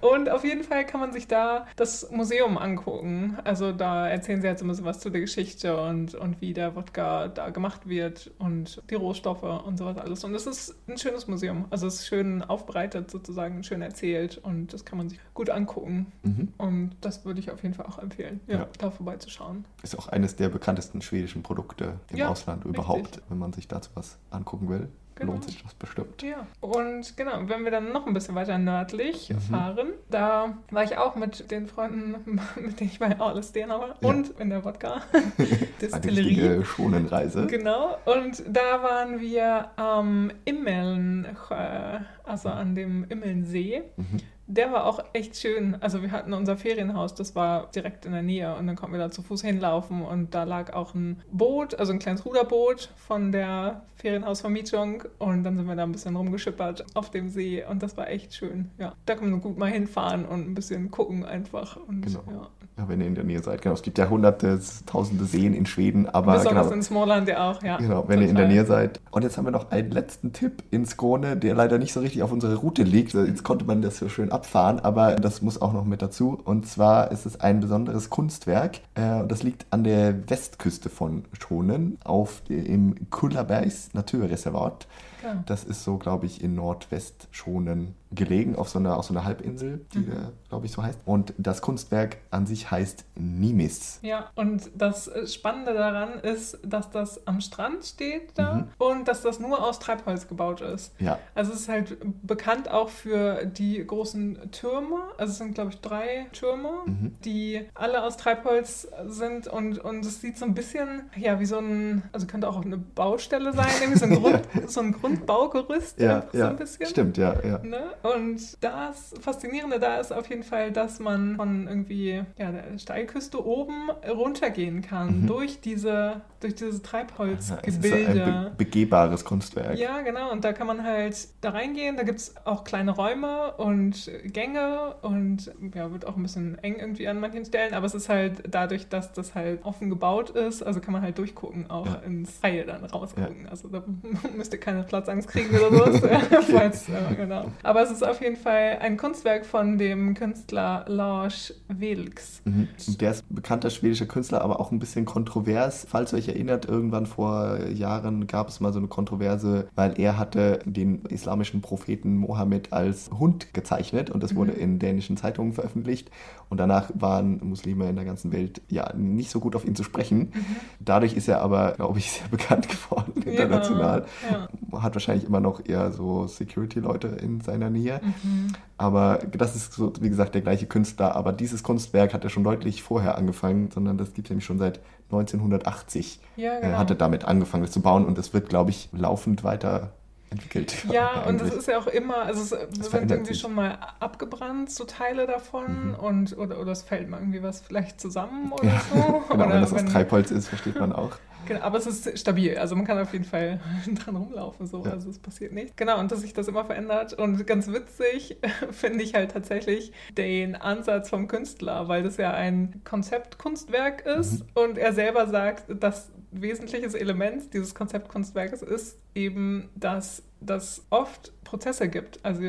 Und 0.00 0.30
auf 0.30 0.44
jeden 0.44 0.62
Fall 0.62 0.86
kann 0.86 1.00
man 1.00 1.12
sich 1.12 1.26
da 1.26 1.66
das 1.76 2.10
Museum 2.10 2.56
angucken. 2.56 3.36
Also 3.44 3.72
da 3.72 4.08
erzählen 4.08 4.37
sie 4.40 4.48
jetzt 4.48 4.62
ein 4.62 4.68
bisschen 4.68 4.84
was 4.84 5.00
zu 5.00 5.10
der 5.10 5.20
Geschichte 5.20 5.80
und, 5.80 6.14
und 6.14 6.40
wie 6.40 6.52
der 6.54 6.74
Wodka 6.76 7.28
da 7.28 7.50
gemacht 7.50 7.88
wird 7.88 8.30
und 8.38 8.82
die 8.90 8.94
Rohstoffe 8.94 9.42
und 9.42 9.76
sowas 9.78 9.96
alles. 9.98 10.24
Und 10.24 10.34
es 10.34 10.46
ist 10.46 10.74
ein 10.88 10.98
schönes 10.98 11.28
Museum. 11.28 11.66
Also 11.70 11.86
es 11.86 12.00
ist 12.00 12.06
schön 12.06 12.42
aufbereitet 12.42 13.10
sozusagen, 13.10 13.62
schön 13.64 13.82
erzählt 13.82 14.38
und 14.38 14.72
das 14.72 14.84
kann 14.84 14.98
man 14.98 15.08
sich 15.08 15.18
gut 15.34 15.50
angucken. 15.50 16.12
Mhm. 16.22 16.52
Und 16.58 16.96
das 17.00 17.24
würde 17.24 17.40
ich 17.40 17.50
auf 17.50 17.62
jeden 17.62 17.74
Fall 17.74 17.86
auch 17.86 17.98
empfehlen, 17.98 18.40
ja, 18.46 18.58
ja. 18.58 18.68
da 18.78 18.90
vorbeizuschauen. 18.90 19.64
Ist 19.82 19.98
auch 19.98 20.08
eines 20.08 20.36
der 20.36 20.48
bekanntesten 20.48 21.02
schwedischen 21.02 21.42
Produkte 21.42 22.00
im 22.10 22.18
ja, 22.18 22.28
Ausland 22.28 22.64
überhaupt, 22.64 23.00
richtig. 23.00 23.22
wenn 23.28 23.38
man 23.38 23.52
sich 23.52 23.68
dazu 23.68 23.90
was 23.94 24.18
angucken 24.30 24.68
will 24.68 24.88
genau. 25.18 25.32
lohnt 25.32 25.44
sich 25.44 25.62
das 25.62 25.74
bestimmt. 25.74 26.22
Ja, 26.22 26.46
und 26.60 27.16
genau, 27.16 27.32
wenn 27.46 27.64
wir 27.64 27.70
dann 27.70 27.92
noch 27.92 28.06
ein 28.06 28.14
bisschen 28.14 28.34
weiter 28.34 28.58
nördlich 28.58 29.30
mhm. 29.30 29.40
fahren, 29.40 29.88
da 30.10 30.56
war 30.70 30.84
ich 30.84 30.96
auch 30.96 31.16
mit 31.16 31.50
den 31.50 31.66
Freunden, 31.66 32.16
mit 32.56 32.80
denen 32.80 32.90
ich 32.90 32.98
bei 32.98 33.18
Alles 33.18 33.54
war 33.54 33.96
ja. 34.00 34.08
und 34.08 34.30
in 34.40 34.50
der 34.50 34.64
Wodka-Distillerie. 34.64 36.42
Eine 36.48 36.64
Schonenreise. 36.64 37.46
Genau, 37.46 37.96
und 38.04 38.42
da 38.48 38.82
waren 38.82 39.20
wir 39.20 39.70
am 39.76 40.30
Immeln, 40.44 41.26
äh, 41.50 42.00
also 42.24 42.48
an 42.48 42.74
dem 42.74 43.04
Immelnsee. 43.08 43.82
Mhm. 43.96 44.20
Der 44.50 44.72
war 44.72 44.86
auch 44.86 45.04
echt 45.12 45.36
schön. 45.36 45.76
Also 45.80 46.00
wir 46.00 46.10
hatten 46.10 46.32
unser 46.32 46.56
Ferienhaus, 46.56 47.14
das 47.14 47.36
war 47.36 47.70
direkt 47.74 48.06
in 48.06 48.12
der 48.12 48.22
Nähe 48.22 48.56
und 48.56 48.66
dann 48.66 48.76
konnten 48.76 48.94
wir 48.94 48.98
da 48.98 49.10
zu 49.10 49.22
Fuß 49.22 49.42
hinlaufen 49.42 50.02
und 50.02 50.34
da 50.34 50.44
lag 50.44 50.72
auch 50.72 50.94
ein 50.94 51.20
Boot, 51.30 51.78
also 51.78 51.92
ein 51.92 51.98
kleines 51.98 52.24
Ruderboot 52.24 52.88
von 52.96 53.30
der 53.30 53.82
Ferienhausvermietung 53.96 55.02
und 55.18 55.44
dann 55.44 55.56
sind 55.56 55.66
wir 55.66 55.74
da 55.74 55.82
ein 55.82 55.92
bisschen 55.92 56.14
rumgeschippert 56.16 56.86
auf 56.94 57.10
dem 57.10 57.28
See 57.28 57.64
und 57.68 57.82
das 57.82 57.96
war 57.96 58.08
echt 58.08 58.32
schön. 58.32 58.70
Ja, 58.78 58.94
da 59.06 59.16
kann 59.16 59.30
man 59.30 59.40
gut 59.40 59.58
mal 59.58 59.70
hinfahren 59.70 60.24
und 60.24 60.48
ein 60.48 60.54
bisschen 60.54 60.90
gucken 60.90 61.24
einfach. 61.24 61.76
Und, 61.76 62.02
genau. 62.02 62.22
Ja. 62.30 62.48
ja. 62.78 62.88
wenn 62.88 63.00
ihr 63.00 63.08
in 63.08 63.16
der 63.16 63.24
Nähe 63.24 63.42
seid. 63.42 63.60
Genau, 63.60 63.74
es 63.74 63.82
gibt 63.82 63.98
ja 63.98 64.08
hunderte, 64.08 64.60
tausende 64.86 65.24
Seen 65.24 65.52
in 65.52 65.66
Schweden, 65.66 66.08
aber 66.08 66.34
besonders 66.34 66.68
genau, 66.68 66.76
in 66.76 66.82
Småland 66.82 67.28
ja 67.28 67.50
auch. 67.50 67.62
Ja, 67.62 67.78
genau, 67.78 68.08
wenn 68.08 68.20
total. 68.20 68.22
ihr 68.22 68.28
in 68.30 68.36
der 68.36 68.48
Nähe 68.48 68.64
seid. 68.64 69.00
Und 69.10 69.24
jetzt 69.24 69.36
haben 69.36 69.46
wir 69.46 69.50
noch 69.50 69.70
einen 69.72 69.90
letzten 69.90 70.32
Tipp 70.32 70.62
in 70.70 70.86
Skåne, 70.86 71.36
der 71.36 71.54
leider 71.54 71.78
nicht 71.78 71.92
so 71.92 72.00
richtig 72.00 72.22
auf 72.22 72.30
unserer 72.30 72.54
Route 72.54 72.84
liegt. 72.84 73.14
Jetzt 73.14 73.42
konnte 73.42 73.64
man 73.64 73.82
das 73.82 73.98
so 73.98 74.08
schön 74.08 74.30
abfahren, 74.38 74.78
aber 74.78 75.16
das 75.16 75.42
muss 75.42 75.60
auch 75.60 75.72
noch 75.72 75.84
mit 75.84 76.00
dazu. 76.00 76.38
Und 76.44 76.66
zwar 76.66 77.10
ist 77.10 77.26
es 77.26 77.40
ein 77.40 77.58
besonderes 77.58 78.08
Kunstwerk. 78.08 78.78
Äh, 78.94 79.26
das 79.26 79.42
liegt 79.42 79.66
an 79.70 79.82
der 79.82 80.30
Westküste 80.30 80.88
von 80.88 81.24
Schonen 81.40 81.98
auf 82.04 82.42
im 82.48 83.10
Kullabergs 83.10 83.94
Naturreservat. 83.94 84.86
Ja. 85.24 85.42
Das 85.46 85.64
ist 85.64 85.82
so, 85.82 85.98
glaube 85.98 86.26
ich, 86.26 86.42
in 86.42 86.54
Nordwestschonen 86.54 87.94
gelegen, 88.10 88.56
auf 88.56 88.68
so 88.68 88.78
einer, 88.78 88.96
auf 88.96 89.04
so 89.04 89.12
einer 89.12 89.24
Halbinsel, 89.24 89.84
die, 89.92 89.98
mhm. 89.98 90.28
glaube 90.48 90.66
ich, 90.66 90.72
so 90.72 90.82
heißt. 90.82 91.00
Und 91.04 91.34
das 91.36 91.60
Kunstwerk 91.60 92.18
an 92.30 92.46
sich 92.46 92.70
heißt 92.70 93.04
Nimis. 93.16 94.00
Ja, 94.02 94.30
und 94.34 94.70
das 94.74 95.10
Spannende 95.26 95.74
daran 95.74 96.20
ist, 96.20 96.58
dass 96.62 96.90
das 96.90 97.26
am 97.26 97.40
Strand 97.40 97.84
steht 97.84 98.30
da 98.34 98.54
mhm. 98.54 98.68
und 98.78 99.08
dass 99.08 99.22
das 99.22 99.40
nur 99.40 99.62
aus 99.62 99.78
Treibholz 99.78 100.26
gebaut 100.26 100.60
ist. 100.60 100.94
Ja. 100.98 101.18
Also 101.34 101.52
es 101.52 101.60
ist 101.60 101.68
halt 101.68 101.96
bekannt 102.22 102.70
auch 102.70 102.88
für 102.88 103.44
die 103.44 103.86
großen 103.86 104.50
Türme. 104.52 104.96
Also 105.18 105.32
es 105.32 105.38
sind, 105.38 105.54
glaube 105.54 105.70
ich, 105.70 105.80
drei 105.80 106.26
Türme, 106.32 106.70
mhm. 106.86 107.12
die 107.24 107.66
alle 107.74 108.02
aus 108.02 108.16
Treibholz 108.16 108.88
sind 109.06 109.48
und, 109.48 109.78
und 109.78 110.04
es 110.04 110.20
sieht 110.20 110.38
so 110.38 110.44
ein 110.44 110.54
bisschen, 110.54 111.02
ja, 111.16 111.40
wie 111.40 111.46
so 111.46 111.58
ein, 111.58 112.04
also 112.12 112.26
könnte 112.26 112.48
auch 112.48 112.64
eine 112.64 112.78
Baustelle 112.78 113.52
sein, 113.52 113.66
irgendwie 113.80 113.98
so 113.98 114.06
ein, 114.06 114.14
Grund, 114.22 114.42
so 114.66 114.80
ein 114.80 114.92
Grundbaugerüst. 114.92 116.00
Ja, 116.00 116.24
so 116.32 116.38
ja. 116.38 116.48
ein 116.48 116.56
bisschen. 116.56 116.86
Stimmt, 116.86 117.18
ja, 117.18 117.34
ja. 117.44 117.58
Ne? 117.58 117.97
Und 118.02 118.62
das 118.62 119.14
Faszinierende 119.20 119.78
da 119.78 119.96
ist 119.96 120.12
auf 120.12 120.28
jeden 120.28 120.42
Fall, 120.42 120.72
dass 120.72 121.00
man 121.00 121.36
von 121.36 121.66
irgendwie 121.66 122.22
ja, 122.36 122.52
der 122.52 122.78
Steilküste 122.78 123.44
oben 123.44 123.90
runtergehen 124.08 124.82
kann 124.82 125.22
mhm. 125.22 125.26
durch 125.26 125.60
diese 125.60 126.22
durch 126.40 126.54
dieses 126.54 126.82
Treibholzgebilde. 126.82 128.18
Ja, 128.18 128.24
ein 128.24 128.44
be 128.56 128.64
begehbares 128.64 129.24
Kunstwerk. 129.24 129.76
Ja, 129.76 130.00
genau. 130.02 130.30
Und 130.30 130.44
da 130.44 130.52
kann 130.52 130.66
man 130.66 130.84
halt 130.84 131.16
da 131.40 131.50
reingehen. 131.50 131.96
Da 131.96 132.04
gibt 132.04 132.20
es 132.20 132.34
auch 132.44 132.64
kleine 132.64 132.92
Räume 132.92 133.54
und 133.56 134.10
Gänge 134.24 134.94
und 135.02 135.50
ja, 135.74 135.90
wird 135.92 136.06
auch 136.06 136.16
ein 136.16 136.22
bisschen 136.22 136.58
eng 136.62 136.76
irgendwie 136.76 137.08
an 137.08 137.18
manchen 137.18 137.44
Stellen. 137.44 137.74
Aber 137.74 137.86
es 137.86 137.94
ist 137.94 138.08
halt 138.08 138.42
dadurch, 138.48 138.88
dass 138.88 139.12
das 139.12 139.34
halt 139.34 139.64
offen 139.64 139.90
gebaut 139.90 140.30
ist, 140.30 140.62
also 140.62 140.80
kann 140.80 140.92
man 140.92 141.02
halt 141.02 141.18
durchgucken, 141.18 141.70
auch 141.70 141.86
ja. 141.86 141.94
ins 142.06 142.38
Freie 142.38 142.64
dann 142.64 142.84
rausgucken. 142.84 143.44
Ja. 143.44 143.50
Also 143.50 143.68
da 143.68 143.82
müsst 144.36 144.52
ihr 144.52 144.60
keine 144.60 144.84
Platzangst 144.84 145.28
kriegen 145.28 145.50
oder 145.50 145.70
sowas. 145.70 146.00
Falls, 146.50 146.88
äh, 146.88 147.14
genau. 147.16 147.50
Aber 147.62 147.86
es 147.90 147.96
ist 147.96 148.06
auf 148.06 148.20
jeden 148.20 148.36
Fall 148.36 148.78
ein 148.80 148.96
Kunstwerk 148.96 149.46
von 149.46 149.78
dem 149.78 150.14
Künstler 150.14 150.84
Lars 150.88 151.54
Wilks. 151.68 152.42
Mhm. 152.44 152.68
Der 153.00 153.12
ist 153.12 153.24
bekannter 153.28 153.70
schwedischer 153.70 154.06
Künstler, 154.06 154.42
aber 154.42 154.60
auch 154.60 154.70
ein 154.70 154.78
bisschen 154.78 155.04
kontrovers. 155.04 155.86
Falls 155.88 156.12
euch 156.14 156.28
erinnert, 156.28 156.66
irgendwann 156.66 157.06
vor 157.06 157.66
Jahren 157.68 158.26
gab 158.26 158.48
es 158.48 158.60
mal 158.60 158.72
so 158.72 158.78
eine 158.78 158.88
Kontroverse, 158.88 159.68
weil 159.74 159.98
er 159.98 160.18
hatte 160.18 160.60
den 160.64 161.02
islamischen 161.06 161.62
Propheten 161.62 162.16
Mohammed 162.16 162.72
als 162.72 163.10
Hund 163.18 163.54
gezeichnet 163.54 164.10
und 164.10 164.22
das 164.22 164.34
wurde 164.34 164.52
mhm. 164.52 164.60
in 164.60 164.78
dänischen 164.78 165.16
Zeitungen 165.16 165.52
veröffentlicht. 165.52 166.10
Und 166.50 166.58
danach 166.58 166.90
waren 166.94 167.40
Muslime 167.42 167.90
in 167.90 167.96
der 167.96 168.06
ganzen 168.06 168.32
Welt 168.32 168.62
ja 168.68 168.94
nicht 168.94 169.30
so 169.30 169.38
gut 169.38 169.54
auf 169.54 169.66
ihn 169.66 169.74
zu 169.74 169.82
sprechen. 169.84 170.32
Mhm. 170.32 170.56
Dadurch 170.80 171.14
ist 171.14 171.28
er 171.28 171.42
aber, 171.42 171.72
glaube 171.72 171.98
ich, 171.98 172.10
sehr 172.10 172.28
bekannt 172.30 172.68
geworden 172.68 173.22
international. 173.22 174.06
Ja, 174.30 174.48
ja. 174.72 174.82
Hat 174.82 174.94
wahrscheinlich 174.94 175.26
immer 175.26 175.40
noch 175.40 175.60
eher 175.64 175.92
so 175.92 176.26
Security-Leute 176.26 177.08
in 177.08 177.40
seiner 177.40 177.70
Nähe. 177.70 177.77
Mhm. 178.02 178.52
Aber 178.76 179.18
das 179.32 179.56
ist 179.56 179.72
so, 179.72 179.92
wie 180.00 180.08
gesagt, 180.08 180.34
der 180.34 180.42
gleiche 180.42 180.66
Künstler. 180.66 181.16
Aber 181.16 181.32
dieses 181.32 181.62
Kunstwerk 181.62 182.14
hat 182.14 182.24
er 182.24 182.30
schon 182.30 182.44
deutlich 182.44 182.82
vorher 182.82 183.16
angefangen, 183.16 183.70
sondern 183.70 183.98
das 183.98 184.14
gibt 184.14 184.28
es 184.28 184.30
nämlich 184.30 184.44
schon 184.44 184.58
seit 184.58 184.80
1980. 185.10 186.20
Ja, 186.36 186.60
genau. 186.60 186.72
Er 186.72 186.78
hatte 186.78 186.94
damit 186.94 187.24
angefangen, 187.24 187.62
das 187.62 187.72
zu 187.72 187.80
bauen 187.80 188.04
und 188.04 188.18
es 188.18 188.34
wird, 188.34 188.48
glaube 188.48 188.70
ich, 188.70 188.88
laufend 188.92 189.44
weiter 189.44 189.92
entwickelt. 190.30 190.86
Ja, 190.90 191.22
und 191.26 191.40
es 191.40 191.54
ist 191.54 191.68
ja 191.68 191.78
auch 191.78 191.86
immer, 191.86 192.22
also 192.22 192.42
es, 192.42 192.52
es 192.52 192.90
sind 192.90 193.10
irgendwie 193.10 193.32
sich. 193.32 193.40
schon 193.40 193.54
mal 193.54 193.78
abgebrannt, 194.00 194.70
so 194.70 194.84
Teile 194.84 195.26
davon, 195.26 195.88
mhm. 195.88 195.94
und 195.94 196.38
oder, 196.38 196.60
oder 196.60 196.72
es 196.72 196.82
fällt 196.82 197.08
mal 197.08 197.18
irgendwie 197.20 197.42
was 197.42 197.60
vielleicht 197.60 198.00
zusammen 198.00 198.52
oder 198.52 198.64
ja, 198.64 198.80
so. 198.92 198.96
genau, 199.28 199.44
oder 199.44 199.54
wenn 199.54 199.60
das 199.60 199.72
aus 199.72 199.84
Treibholz 199.84 200.30
ist, 200.30 200.48
versteht 200.48 200.78
man 200.78 200.92
auch. 200.92 201.12
Genau, 201.48 201.60
aber 201.60 201.78
es 201.78 201.86
ist 201.86 202.18
stabil. 202.18 202.56
Also 202.58 202.76
man 202.76 202.86
kann 202.86 202.98
auf 202.98 203.12
jeden 203.12 203.24
Fall 203.24 203.60
dran 204.04 204.16
rumlaufen. 204.16 204.66
So. 204.66 204.84
Ja. 204.84 204.92
Also 204.92 205.10
es 205.10 205.18
passiert 205.18 205.52
nichts. 205.52 205.74
Genau, 205.76 205.98
und 205.98 206.12
dass 206.12 206.20
sich 206.20 206.34
das 206.34 206.46
immer 206.46 206.64
verändert. 206.64 207.14
Und 207.14 207.46
ganz 207.46 207.68
witzig 207.68 208.38
finde 208.70 209.02
ich 209.02 209.14
halt 209.14 209.32
tatsächlich 209.32 209.92
den 210.16 210.54
Ansatz 210.54 211.08
vom 211.08 211.26
Künstler, 211.26 211.88
weil 211.88 212.02
das 212.02 212.18
ja 212.18 212.32
ein 212.32 212.82
Konzeptkunstwerk 212.84 214.04
ist 214.06 214.40
mhm. 214.40 214.46
und 214.54 214.78
er 214.78 214.92
selber 214.92 215.26
sagt, 215.26 215.64
dass 215.82 216.10
wesentliches 216.30 216.94
Element 216.94 217.54
dieses 217.54 217.74
Konzeptkunstwerkes 217.74 218.62
ist 218.62 218.98
eben, 219.14 219.68
dass 219.74 220.22
das 220.40 220.86
oft 220.90 221.32
Prozesse 221.42 221.88
gibt, 221.88 222.24
also 222.24 222.40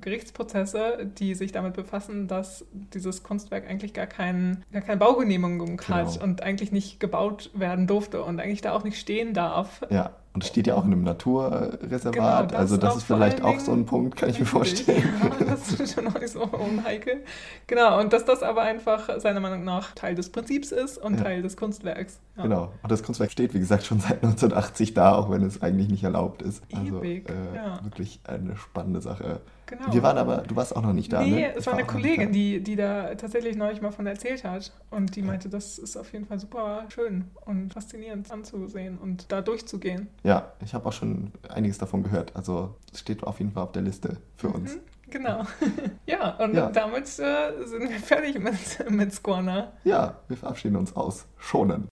Gerichtsprozesse, 0.00 1.10
die 1.18 1.34
sich 1.34 1.52
damit 1.52 1.74
befassen, 1.74 2.28
dass 2.28 2.66
dieses 2.72 3.22
Kunstwerk 3.22 3.68
eigentlich 3.68 3.94
gar, 3.94 4.06
kein, 4.06 4.64
gar 4.72 4.82
keine 4.82 4.98
Baugenehmigung 4.98 5.80
hat 5.82 6.12
genau. 6.14 6.24
und 6.24 6.42
eigentlich 6.42 6.72
nicht 6.72 7.00
gebaut 7.00 7.50
werden 7.54 7.86
durfte 7.86 8.22
und 8.22 8.40
eigentlich 8.40 8.60
da 8.60 8.72
auch 8.72 8.84
nicht 8.84 8.98
stehen 8.98 9.32
darf. 9.32 9.80
Ja. 9.88 10.16
Und 10.38 10.44
es 10.44 10.50
steht 10.50 10.68
ja 10.68 10.76
auch 10.76 10.84
in 10.84 10.92
einem 10.92 11.02
Naturreservat. 11.02 12.12
Genau, 12.14 12.42
das 12.42 12.52
also 12.52 12.76
das 12.76 12.98
ist 12.98 13.02
vielleicht 13.02 13.42
auch 13.42 13.58
so 13.58 13.72
ein 13.72 13.86
Punkt, 13.86 14.16
kann 14.16 14.30
ich 14.30 14.38
mir 14.38 14.46
vorstellen. 14.46 15.02
Ja, 15.20 15.46
das 15.46 15.72
ist 15.72 15.94
schon 15.96 16.04
nicht 16.04 16.28
so 16.28 16.44
unheikel. 16.44 17.24
Genau, 17.66 17.98
und 17.98 18.12
dass 18.12 18.24
das 18.24 18.44
aber 18.44 18.62
einfach 18.62 19.18
seiner 19.18 19.40
Meinung 19.40 19.64
nach 19.64 19.96
Teil 19.96 20.14
des 20.14 20.30
Prinzips 20.30 20.70
ist 20.70 20.96
und 20.96 21.16
ja. 21.16 21.24
Teil 21.24 21.42
des 21.42 21.56
Kunstwerks. 21.56 22.20
Ja. 22.36 22.44
Genau, 22.44 22.72
und 22.84 22.92
das 22.92 23.02
Kunstwerk 23.02 23.32
steht, 23.32 23.52
wie 23.52 23.58
gesagt, 23.58 23.84
schon 23.84 23.98
seit 23.98 24.22
1980 24.22 24.94
da, 24.94 25.16
auch 25.16 25.28
wenn 25.28 25.42
es 25.42 25.60
eigentlich 25.60 25.88
nicht 25.88 26.04
erlaubt 26.04 26.42
ist. 26.42 26.62
Also 26.72 27.02
äh, 27.02 27.24
wirklich 27.82 28.20
eine 28.22 28.56
spannende 28.56 29.00
Sache. 29.00 29.40
Genau. 29.68 29.92
Wir 29.92 30.02
waren 30.02 30.16
aber, 30.16 30.38
du 30.38 30.56
warst 30.56 30.74
auch 30.74 30.80
noch 30.80 30.94
nicht 30.94 31.12
da, 31.12 31.20
nee, 31.20 31.30
ne? 31.30 31.54
es 31.54 31.66
war, 31.66 31.74
war 31.74 31.78
eine 31.78 31.86
Kollegin, 31.86 32.32
die, 32.32 32.62
die 32.62 32.74
da 32.74 33.14
tatsächlich 33.14 33.54
neulich 33.54 33.82
mal 33.82 33.90
von 33.90 34.06
erzählt 34.06 34.42
hat. 34.42 34.72
Und 34.90 35.14
die 35.14 35.20
meinte, 35.20 35.50
das 35.50 35.78
ist 35.78 35.98
auf 35.98 36.10
jeden 36.14 36.24
Fall 36.24 36.40
super 36.40 36.86
schön 36.88 37.24
und 37.44 37.74
faszinierend 37.74 38.30
anzusehen 38.30 38.96
und 38.96 39.30
da 39.30 39.42
durchzugehen. 39.42 40.08
Ja, 40.22 40.52
ich 40.64 40.72
habe 40.72 40.86
auch 40.88 40.92
schon 40.92 41.32
einiges 41.50 41.76
davon 41.76 42.02
gehört. 42.02 42.34
Also 42.34 42.76
es 42.94 43.00
steht 43.00 43.22
auf 43.24 43.40
jeden 43.40 43.52
Fall 43.52 43.64
auf 43.64 43.72
der 43.72 43.82
Liste 43.82 44.16
für 44.36 44.48
uns. 44.48 44.76
Mhm, 44.76 44.80
genau. 45.10 45.42
ja, 46.06 46.30
und 46.36 46.54
ja. 46.54 46.70
damit 46.70 47.04
äh, 47.18 47.66
sind 47.66 47.90
wir 47.90 48.00
fertig 48.00 48.38
mit, 48.38 48.90
mit 48.90 49.12
Squanner. 49.12 49.72
Ja, 49.84 50.16
wir 50.28 50.38
verabschieden 50.38 50.76
uns 50.76 50.96
aus. 50.96 51.26
Schonen. 51.36 51.88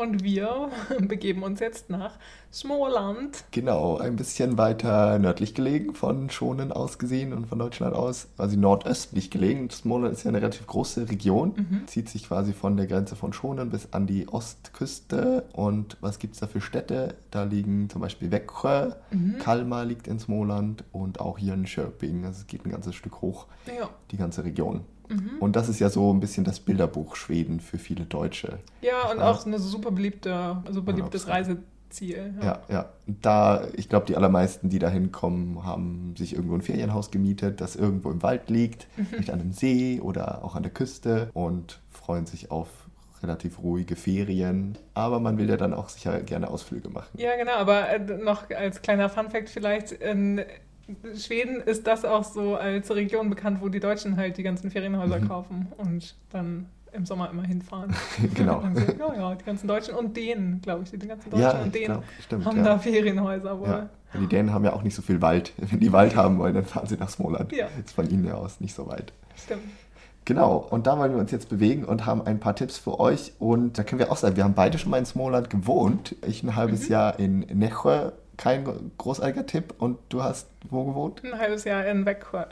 Und 0.00 0.24
wir 0.24 0.70
begeben 0.98 1.42
uns 1.42 1.60
jetzt 1.60 1.90
nach 1.90 2.14
Smoland. 2.50 3.44
Genau, 3.50 3.98
ein 3.98 4.16
bisschen 4.16 4.56
weiter 4.56 5.18
nördlich 5.18 5.54
gelegen, 5.54 5.94
von 5.94 6.30
Schonen 6.30 6.72
aus 6.72 6.98
gesehen 6.98 7.34
und 7.34 7.46
von 7.46 7.58
Deutschland 7.58 7.94
aus, 7.94 8.28
quasi 8.36 8.56
nordöstlich 8.56 9.30
gelegen. 9.30 9.68
Smoland 9.68 10.14
ist 10.14 10.24
ja 10.24 10.30
eine 10.30 10.38
relativ 10.38 10.66
große 10.66 11.10
Region, 11.10 11.52
mhm. 11.54 11.86
zieht 11.86 12.08
sich 12.08 12.28
quasi 12.28 12.54
von 12.54 12.78
der 12.78 12.86
Grenze 12.86 13.14
von 13.14 13.34
Schonen 13.34 13.68
bis 13.68 13.92
an 13.92 14.06
die 14.06 14.26
Ostküste. 14.26 15.44
Und 15.52 15.98
was 16.00 16.18
gibt 16.18 16.32
es 16.32 16.40
da 16.40 16.46
für 16.46 16.62
Städte? 16.62 17.16
Da 17.30 17.42
liegen 17.42 17.90
zum 17.90 18.00
Beispiel 18.00 18.30
Växjö, 18.30 18.92
mhm. 19.10 19.36
Kalmar 19.38 19.84
liegt 19.84 20.08
in 20.08 20.18
Smoland 20.18 20.82
und 20.92 21.20
auch 21.20 21.36
hier 21.36 21.52
in 21.52 21.66
Schöping. 21.66 22.24
Also 22.24 22.40
es 22.40 22.46
geht 22.46 22.64
ein 22.64 22.70
ganzes 22.70 22.94
Stück 22.94 23.20
hoch, 23.20 23.48
ja. 23.66 23.90
die 24.10 24.16
ganze 24.16 24.44
Region. 24.44 24.80
Mhm. 25.10 25.38
Und 25.40 25.56
das 25.56 25.68
ist 25.68 25.80
ja 25.80 25.90
so 25.90 26.12
ein 26.12 26.20
bisschen 26.20 26.44
das 26.44 26.60
Bilderbuch 26.60 27.16
Schweden 27.16 27.60
für 27.60 27.78
viele 27.78 28.04
Deutsche. 28.04 28.58
Ja, 28.80 29.10
und 29.10 29.18
ja. 29.18 29.30
auch 29.30 29.44
ein 29.44 29.58
super, 29.58 29.90
beliebte, 29.90 30.62
super 30.70 30.92
beliebtes 30.92 31.26
Reiseziel. 31.28 32.34
Ja, 32.40 32.44
ja. 32.44 32.60
ja. 32.68 32.88
Da, 33.06 33.68
ich 33.74 33.88
glaube, 33.88 34.06
die 34.06 34.16
allermeisten, 34.16 34.68
die 34.68 34.78
da 34.78 34.88
hinkommen, 34.88 35.64
haben 35.64 36.14
sich 36.16 36.34
irgendwo 36.34 36.54
ein 36.54 36.62
Ferienhaus 36.62 37.10
gemietet, 37.10 37.60
das 37.60 37.76
irgendwo 37.76 38.10
im 38.10 38.22
Wald 38.22 38.48
liegt, 38.48 38.86
mhm. 38.96 39.06
vielleicht 39.06 39.30
an 39.30 39.40
einem 39.40 39.52
See 39.52 40.00
oder 40.00 40.44
auch 40.44 40.54
an 40.54 40.62
der 40.62 40.72
Küste 40.72 41.30
und 41.34 41.80
freuen 41.90 42.26
sich 42.26 42.50
auf 42.50 42.68
relativ 43.22 43.62
ruhige 43.62 43.96
Ferien. 43.96 44.78
Aber 44.94 45.20
man 45.20 45.36
will 45.36 45.48
ja 45.48 45.56
dann 45.56 45.74
auch 45.74 45.88
sicher 45.88 46.20
gerne 46.22 46.48
Ausflüge 46.48 46.88
machen. 46.88 47.10
Ja, 47.18 47.36
genau. 47.36 47.52
Aber 47.52 47.88
äh, 47.90 47.98
noch 47.98 48.48
als 48.50 48.80
kleiner 48.80 49.08
Funfact 49.08 49.50
vielleicht, 49.50 49.92
in 49.92 50.42
Schweden 51.16 51.60
ist 51.60 51.86
das 51.86 52.04
auch 52.04 52.24
so 52.24 52.56
als 52.56 52.94
Region 52.94 53.30
bekannt, 53.30 53.58
wo 53.60 53.68
die 53.68 53.80
Deutschen 53.80 54.16
halt 54.16 54.36
die 54.36 54.42
ganzen 54.42 54.70
Ferienhäuser 54.70 55.20
mhm. 55.20 55.28
kaufen 55.28 55.68
und 55.76 56.14
dann 56.30 56.66
im 56.92 57.06
Sommer 57.06 57.30
immer 57.30 57.44
hinfahren. 57.44 57.94
genau. 58.34 58.62
So, 58.74 58.80
ja, 58.98 59.14
ja, 59.14 59.34
die 59.34 59.44
ganzen 59.44 59.68
Deutschen 59.68 59.94
und 59.94 60.16
Dänen, 60.16 60.60
glaube 60.60 60.84
ich, 60.84 60.90
die 60.90 61.06
ganzen 61.06 61.30
Deutschen 61.30 61.42
ja, 61.42 61.62
und 61.62 61.74
Dänen 61.74 61.86
glaub, 61.86 62.04
stimmt, 62.24 62.44
haben 62.46 62.58
ja. 62.58 62.64
da 62.64 62.78
Ferienhäuser 62.78 63.60
wohl. 63.60 63.68
Ja. 63.68 63.88
Die 64.18 64.26
Dänen 64.26 64.52
haben 64.52 64.64
ja 64.64 64.72
auch 64.72 64.82
nicht 64.82 64.94
so 64.94 65.02
viel 65.02 65.22
Wald. 65.22 65.52
Wenn 65.58 65.80
die 65.80 65.92
Wald 65.92 66.16
haben 66.16 66.38
wollen, 66.38 66.54
dann 66.54 66.64
fahren 66.64 66.86
sie 66.86 66.96
nach 66.96 67.10
Smoland. 67.10 67.52
Ja. 67.52 67.68
Ist 67.84 67.94
von 67.94 68.08
ihnen 68.10 68.24
ja 68.24 68.34
aus 68.34 68.60
nicht 68.60 68.74
so 68.74 68.86
weit. 68.88 69.12
Stimmt. 69.36 69.62
Genau, 70.26 70.58
und 70.70 70.86
da 70.86 70.98
wollen 70.98 71.12
wir 71.12 71.18
uns 71.18 71.30
jetzt 71.30 71.48
bewegen 71.48 71.84
und 71.84 72.06
haben 72.06 72.22
ein 72.22 72.38
paar 72.38 72.54
Tipps 72.54 72.76
für 72.76 73.00
euch. 73.00 73.32
Und 73.38 73.78
da 73.78 73.84
können 73.84 73.98
wir 73.98 74.12
auch 74.12 74.16
sagen, 74.16 74.36
wir 74.36 74.44
haben 74.44 74.54
beide 74.54 74.78
schon 74.78 74.90
mal 74.90 74.98
in 74.98 75.06
Smoland 75.06 75.50
gewohnt. 75.50 76.14
Ich 76.26 76.42
ein 76.42 76.56
halbes 76.56 76.84
mhm. 76.84 76.92
Jahr 76.92 77.18
in 77.18 77.40
Nächwe 77.40 78.12
kein 78.40 78.90
großartiger 78.96 79.46
Tipp. 79.46 79.74
Und 79.78 79.98
du 80.08 80.22
hast 80.22 80.48
wo 80.70 80.84
gewohnt? 80.84 81.22
Ein 81.24 81.38
halbes 81.38 81.64
Jahr 81.64 81.84
in 81.84 82.06
Växjö. 82.06 82.44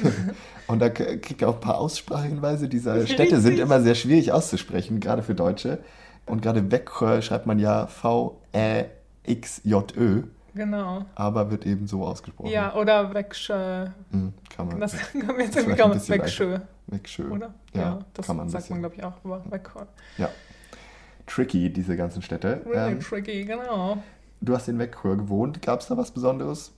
und 0.66 0.80
da 0.80 0.88
kriegt 0.88 1.42
ihr 1.42 1.48
auch 1.48 1.56
ein 1.56 1.60
paar 1.60 1.76
Aussprachehinweise. 1.78 2.68
Diese 2.68 3.06
Städte 3.06 3.40
sind 3.40 3.58
immer 3.58 3.82
sehr 3.82 3.94
schwierig 3.94 4.32
auszusprechen, 4.32 4.98
gerade 4.98 5.22
für 5.22 5.34
Deutsche. 5.34 5.80
Und 6.24 6.40
gerade 6.40 6.72
Växjö 6.72 7.20
schreibt 7.20 7.44
man 7.46 7.58
ja 7.58 7.86
V-E-X-J-Ö. 7.86 8.22
Genau. 10.54 11.04
Aber 11.14 11.50
wird 11.50 11.66
eben 11.66 11.86
so 11.86 12.06
ausgesprochen. 12.06 12.50
Ja, 12.50 12.74
oder 12.74 13.12
Växjö. 13.12 13.88
Mhm, 14.10 14.32
kann 14.48 14.68
man. 14.68 14.80
Das 14.80 14.96
kann 15.12 15.26
man 15.26 15.40
jetzt 15.40 15.56
irgendwie 15.56 15.78
kommen. 15.78 16.00
Växjö. 16.08 16.60
Växjö. 16.86 17.28
Oder? 17.28 17.52
Ja, 17.74 17.80
ja 17.80 17.98
das 18.14 18.26
kann 18.26 18.38
man 18.38 18.48
sagt 18.48 18.70
man, 18.70 18.78
glaube 18.80 18.94
ich, 18.94 19.04
auch 19.04 19.12
Växjö. 19.50 19.82
Ja. 20.16 20.30
Tricky, 21.26 21.70
diese 21.70 21.94
ganzen 21.96 22.22
Städte. 22.22 22.62
Really 22.64 22.92
ähm, 22.92 23.00
tricky, 23.00 23.44
genau. 23.44 23.98
Du 24.40 24.54
hast 24.54 24.68
in 24.68 24.78
Weckchor 24.78 25.16
gewohnt. 25.16 25.62
Gab 25.62 25.80
es 25.80 25.88
da 25.88 25.96
was 25.96 26.10
Besonderes? 26.10 26.72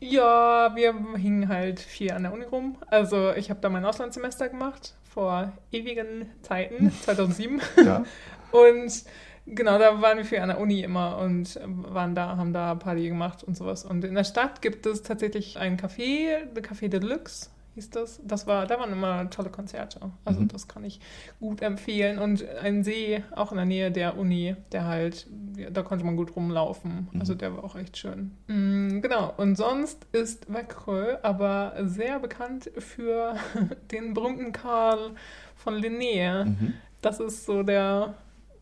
Ja, 0.00 0.74
wir 0.74 0.94
hingen 1.16 1.48
halt 1.48 1.80
viel 1.80 2.12
an 2.12 2.24
der 2.24 2.32
Uni 2.32 2.44
rum. 2.44 2.76
Also 2.88 3.32
ich 3.32 3.48
habe 3.50 3.60
da 3.60 3.70
mein 3.70 3.84
Auslandssemester 3.84 4.48
gemacht, 4.48 4.94
vor 5.02 5.52
ewigen 5.72 6.28
Zeiten, 6.42 6.92
2007. 7.02 7.60
ja. 7.84 8.04
Und 8.50 9.04
genau, 9.46 9.78
da 9.78 10.00
waren 10.02 10.18
wir 10.18 10.24
viel 10.24 10.38
an 10.38 10.48
der 10.48 10.60
Uni 10.60 10.82
immer 10.82 11.18
und 11.18 11.58
waren 11.64 12.14
da, 12.14 12.36
haben 12.36 12.52
da 12.52 12.76
Party 12.76 13.08
gemacht 13.08 13.42
und 13.42 13.56
sowas. 13.56 13.84
Und 13.84 14.04
in 14.04 14.14
der 14.14 14.22
Stadt 14.22 14.62
gibt 14.62 14.86
es 14.86 15.02
tatsächlich 15.02 15.58
ein 15.58 15.76
Café, 15.76 16.44
der 16.54 16.62
Café 16.62 16.88
Deluxe 16.88 17.48
hieß 17.74 17.90
das. 17.90 18.20
Das 18.24 18.46
war, 18.46 18.66
da 18.66 18.78
waren 18.78 18.92
immer 18.92 19.28
tolle 19.30 19.50
Konzerte. 19.50 20.00
Also 20.24 20.40
mhm. 20.40 20.48
das 20.48 20.68
kann 20.68 20.84
ich 20.84 21.00
gut 21.40 21.62
empfehlen. 21.62 22.18
Und 22.18 22.46
ein 22.62 22.84
See 22.84 23.22
auch 23.34 23.50
in 23.50 23.56
der 23.56 23.66
Nähe 23.66 23.90
der 23.90 24.16
Uni, 24.16 24.56
der 24.72 24.86
halt, 24.86 25.26
da 25.72 25.82
konnte 25.82 26.04
man 26.04 26.16
gut 26.16 26.34
rumlaufen. 26.36 27.08
Mhm. 27.12 27.20
Also 27.20 27.34
der 27.34 27.56
war 27.56 27.64
auch 27.64 27.76
echt 27.76 27.96
schön. 27.96 28.32
Mhm, 28.46 29.02
genau. 29.02 29.32
Und 29.36 29.56
sonst 29.56 30.06
ist 30.12 30.52
Växjö 30.52 31.16
aber 31.22 31.74
sehr 31.82 32.18
bekannt 32.20 32.70
für 32.78 33.34
den 33.90 34.14
berühmten 34.14 34.52
Karl 34.52 35.10
von 35.56 35.74
Linné. 35.74 36.44
Mhm. 36.44 36.74
Das 37.02 37.20
ist 37.20 37.44
so 37.44 37.62
der 37.62 38.14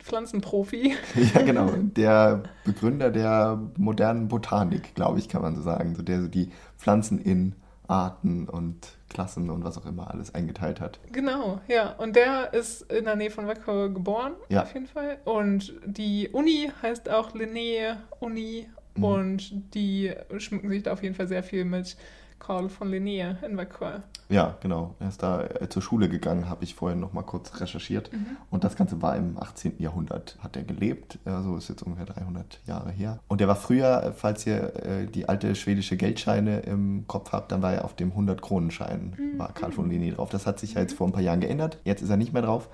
Pflanzenprofi. 0.03 0.97
Ja, 1.35 1.43
genau. 1.43 1.71
Der 1.97 2.43
Begründer 2.65 3.11
der 3.11 3.61
modernen 3.77 4.29
Botanik, 4.29 4.95
glaube 4.95 5.19
ich, 5.19 5.29
kann 5.29 5.43
man 5.43 5.55
so 5.55 5.63
sagen. 5.63 5.95
So 5.95 6.03
der 6.03 6.23
so 6.23 6.29
die 6.29 6.51
Pflanzen 6.77 7.19
in 7.19 7.55
Arten 7.87 8.49
und 8.49 8.97
Klassen 9.13 9.51
und 9.51 9.65
was 9.65 9.79
auch 9.79 9.87
immer 9.87 10.11
alles 10.11 10.35
eingeteilt 10.35 10.81
hat. 10.81 10.99
Genau, 11.13 11.61
ja. 11.69 11.91
Und 11.99 12.17
der 12.17 12.53
ist 12.55 12.91
in 12.91 13.05
der 13.05 13.17
Nähe 13.17 13.31
von 13.31 13.47
Wacker 13.47 13.89
geboren, 13.89 14.33
ja. 14.49 14.63
auf 14.63 14.75
jeden 14.75 14.87
Fall. 14.87 15.19
Und 15.25 15.75
die 15.85 16.29
Uni 16.31 16.71
heißt 16.83 17.11
auch 17.11 17.35
Linné 17.35 17.97
Uni 18.21 18.67
mhm. 18.97 19.05
und 19.05 19.75
die 19.75 20.13
schmücken 20.39 20.69
sich 20.71 20.83
da 20.83 20.93
auf 20.93 21.03
jeden 21.03 21.15
Fall 21.15 21.29
sehr 21.29 21.43
viel 21.43 21.65
mit 21.65 21.97
Karl 22.43 22.69
von 22.69 22.91
Linné 22.91 23.37
in 23.45 23.57
Vacois. 23.57 24.01
Ja, 24.29 24.57
genau. 24.61 24.97
Er 24.99 25.09
ist 25.09 25.23
da 25.23 25.43
äh, 25.45 25.69
zur 25.69 25.81
Schule 25.81 26.09
gegangen, 26.09 26.49
habe 26.49 26.65
ich 26.65 26.75
vorhin 26.75 26.99
noch 26.99 27.13
mal 27.13 27.23
kurz 27.23 27.61
recherchiert. 27.61 28.13
Mhm. 28.13 28.37
Und 28.51 28.65
das 28.65 28.75
Ganze 28.75 29.01
war 29.01 29.17
im 29.17 29.39
18. 29.39 29.75
Jahrhundert, 29.79 30.37
hat 30.41 30.57
er 30.57 30.65
gelebt. 30.65 31.21
Also 31.25 31.57
ist 31.57 31.69
jetzt 31.69 31.83
ungefähr 31.83 32.07
300 32.07 32.61
Jahre 32.67 32.91
her. 32.91 33.21
Und 33.29 33.41
er 33.41 33.47
war 33.47 33.55
früher, 33.55 34.13
falls 34.17 34.45
ihr 34.45 34.75
äh, 34.85 35.07
die 35.07 35.29
alte 35.29 35.55
schwedische 35.55 35.97
Geldscheine 35.97 36.61
im 36.61 37.07
Kopf 37.07 37.31
habt, 37.31 37.53
dann 37.53 37.63
war 37.63 37.75
er 37.75 37.85
auf 37.85 37.95
dem 37.95 38.13
100-Kronenschein, 38.13 39.15
mhm. 39.17 39.39
war 39.39 39.53
Karl 39.53 39.71
von 39.71 39.89
Linné 39.89 40.13
drauf. 40.13 40.31
Das 40.31 40.45
hat 40.45 40.59
sich 40.59 40.75
ja 40.75 40.81
jetzt 40.81 40.95
mhm. 40.95 40.97
vor 40.97 41.07
ein 41.09 41.13
paar 41.13 41.23
Jahren 41.23 41.41
geändert. 41.41 41.79
Jetzt 41.85 42.03
ist 42.03 42.11
er 42.11 42.17
nicht 42.17 42.33
mehr 42.33 42.43
drauf. 42.43 42.69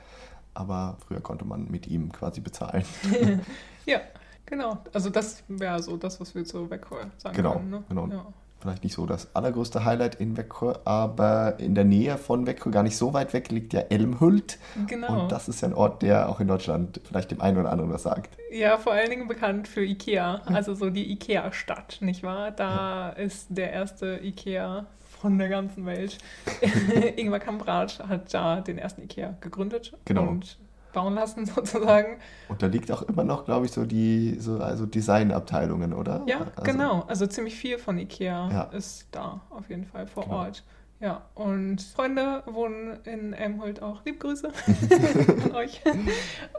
Aber 0.54 0.96
früher 1.06 1.20
konnte 1.20 1.44
man 1.44 1.70
mit 1.70 1.86
ihm 1.86 2.10
quasi 2.10 2.40
bezahlen. 2.40 2.84
ja, 3.84 4.00
genau. 4.46 4.78
Also 4.94 5.10
das 5.10 5.44
wäre 5.46 5.82
so 5.82 5.98
das, 5.98 6.18
was 6.20 6.34
wir 6.34 6.46
zu 6.46 6.70
Vacois 6.70 7.08
sagen 7.18 7.36
genau, 7.36 7.52
können. 7.52 7.70
Ne? 7.70 7.84
Genau, 7.86 8.06
ja 8.06 8.24
vielleicht 8.60 8.84
nicht 8.84 8.94
so 8.94 9.06
das 9.06 9.34
allergrößte 9.34 9.84
Highlight 9.84 10.16
in 10.16 10.36
Växjö, 10.36 10.74
aber 10.84 11.58
in 11.58 11.74
der 11.74 11.84
Nähe 11.84 12.18
von 12.18 12.46
Växjö, 12.46 12.70
gar 12.70 12.82
nicht 12.82 12.96
so 12.96 13.12
weit 13.12 13.32
weg, 13.32 13.50
liegt 13.50 13.72
ja 13.72 13.80
Elmhult. 13.80 14.58
Genau. 14.86 15.22
Und 15.22 15.32
das 15.32 15.48
ist 15.48 15.60
ja 15.60 15.68
ein 15.68 15.74
Ort, 15.74 16.02
der 16.02 16.28
auch 16.28 16.40
in 16.40 16.48
Deutschland 16.48 17.00
vielleicht 17.04 17.30
dem 17.30 17.40
einen 17.40 17.58
oder 17.58 17.70
anderen 17.70 17.92
was 17.92 18.02
sagt. 18.02 18.36
Ja, 18.50 18.78
vor 18.78 18.92
allen 18.92 19.10
Dingen 19.10 19.28
bekannt 19.28 19.68
für 19.68 19.84
Ikea, 19.84 20.42
also 20.46 20.74
so 20.74 20.90
die 20.90 21.10
Ikea-Stadt, 21.12 21.98
nicht 22.00 22.22
wahr? 22.22 22.50
Da 22.50 23.08
ja. 23.16 23.24
ist 23.24 23.46
der 23.50 23.72
erste 23.72 24.20
Ikea 24.22 24.86
von 25.20 25.38
der 25.38 25.48
ganzen 25.48 25.86
Welt. 25.86 26.18
Ingvar 27.16 27.40
Kamprad 27.40 28.00
hat 28.08 28.32
da 28.32 28.60
den 28.60 28.78
ersten 28.78 29.02
Ikea 29.02 29.36
gegründet. 29.40 29.96
Genau. 30.04 30.28
Und 30.28 30.58
bauen 30.92 31.14
lassen, 31.14 31.46
sozusagen. 31.54 32.18
Und 32.48 32.62
da 32.62 32.66
liegt 32.66 32.90
auch 32.92 33.02
immer 33.02 33.24
noch, 33.24 33.44
glaube 33.44 33.66
ich, 33.66 33.72
so 33.72 33.84
die 33.84 34.36
so, 34.38 34.58
also 34.58 34.86
Designabteilungen, 34.86 35.92
oder? 35.92 36.22
Ja, 36.26 36.40
also, 36.56 36.62
genau. 36.62 37.04
Also 37.08 37.26
ziemlich 37.26 37.54
viel 37.54 37.78
von 37.78 37.98
IKEA 37.98 38.50
ja. 38.50 38.62
ist 38.64 39.08
da 39.12 39.40
auf 39.50 39.68
jeden 39.68 39.84
Fall 39.84 40.06
vor 40.06 40.24
genau. 40.24 40.36
Ort. 40.36 40.64
Ja, 41.00 41.22
und 41.34 41.80
Freunde 41.80 42.42
wohnen 42.46 42.98
in 43.04 43.32
Elmholt 43.32 43.82
auch. 43.82 44.04
Liebe 44.04 44.18
Grüße 44.18 44.48
an 45.44 45.54
euch. 45.54 45.80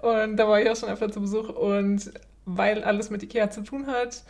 Und 0.01 0.37
da 0.37 0.47
war 0.47 0.61
ich 0.61 0.69
auch 0.69 0.77
schon 0.77 0.87
öfter 0.87 1.11
zu 1.11 1.19
Besuch. 1.19 1.49
Und 1.49 2.11
weil 2.45 2.83
alles 2.83 3.09
mit 3.09 3.21
Ikea 3.21 3.49
zu 3.49 3.61
tun 3.61 3.87
hat, 3.87 4.23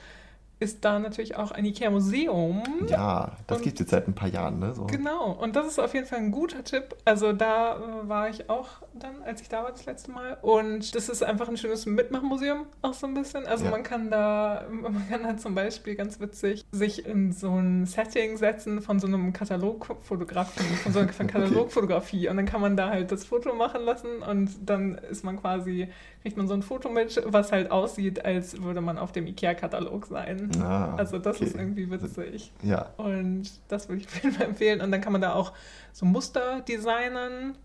ist 0.59 0.83
da 0.83 0.99
natürlich 0.99 1.37
auch 1.37 1.51
ein 1.51 1.63
IKEA-Museum. 1.63 2.63
Ja, 2.87 3.31
das 3.47 3.61
gibt 3.61 3.75
es 3.75 3.79
jetzt 3.79 3.91
seit 3.91 4.07
ein 4.09 4.13
paar 4.13 4.27
Jahren, 4.27 4.59
ne? 4.59 4.73
So. 4.73 4.85
Genau, 4.85 5.31
und 5.31 5.55
das 5.55 5.67
ist 5.67 5.79
auf 5.79 5.93
jeden 5.93 6.05
Fall 6.05 6.19
ein 6.19 6.31
guter 6.31 6.65
Tipp. 6.65 6.95
Also 7.05 7.31
da 7.31 7.77
äh, 7.77 8.09
war 8.09 8.29
ich 8.29 8.49
auch 8.49 8.67
dann, 8.93 9.23
als 9.23 9.41
ich 9.41 9.47
da 9.47 9.63
war 9.63 9.71
das 9.71 9.85
letzte 9.85 10.11
Mal. 10.11 10.37
Und 10.41 10.95
das 10.95 11.07
ist 11.07 11.23
einfach 11.23 11.47
ein 11.47 11.55
schönes 11.55 11.85
Mitmachmuseum, 11.85 12.65
auch 12.81 12.93
so 12.93 13.07
ein 13.07 13.13
bisschen. 13.13 13.45
Also 13.45 13.65
ja. 13.65 13.71
man 13.71 13.83
kann 13.83 14.11
da, 14.11 14.65
man 14.69 15.07
kann 15.09 15.23
da 15.23 15.37
zum 15.37 15.55
Beispiel 15.55 15.95
ganz 15.95 16.19
witzig 16.19 16.65
sich 16.71 17.05
in 17.05 17.31
so 17.31 17.51
ein 17.51 17.85
Setting 17.85 18.35
setzen 18.35 18.81
von 18.81 18.99
so 18.99 19.07
einem 19.07 19.31
Katalogfotografie, 19.31 20.75
von 20.83 20.91
so 20.91 20.99
einer 20.99 21.07
Katalogfotografie. 21.07 22.17
Okay. 22.17 22.29
Und 22.29 22.35
dann 22.35 22.45
kann 22.45 22.59
man 22.59 22.75
da 22.75 22.89
halt 22.89 23.13
das 23.13 23.23
Foto 23.23 23.53
machen 23.53 23.83
lassen 23.83 24.21
und 24.29 24.49
dann 24.65 24.95
ist 24.95 25.23
man 25.23 25.39
quasi, 25.39 25.87
kriegt 26.21 26.35
man 26.35 26.49
so 26.49 26.53
ein 26.53 26.63
Foto 26.63 26.89
mit, 26.89 27.21
was 27.25 27.53
halt 27.53 27.71
aussieht, 27.71 28.25
als 28.25 28.61
würde 28.61 28.81
man 28.81 28.97
auf 28.97 29.13
dem 29.13 29.25
IKEA-Katalog 29.25 30.07
sein. 30.07 30.48
Ah, 30.61 30.95
also 30.95 31.19
das 31.19 31.37
okay. 31.37 31.45
ist 31.45 31.55
irgendwie 31.55 31.89
witzig. 31.89 32.51
Ja. 32.63 32.89
Und 32.97 33.49
das 33.67 33.89
würde 33.89 34.01
ich 34.01 34.07
auf 34.07 34.23
jeden 34.23 34.35
Fall 34.35 34.47
empfehlen. 34.47 34.81
Und 34.81 34.91
dann 34.91 35.01
kann 35.01 35.11
man 35.11 35.21
da 35.21 35.33
auch 35.33 35.53
so 35.91 36.05
Muster 36.05 36.61
designen. 36.61 37.55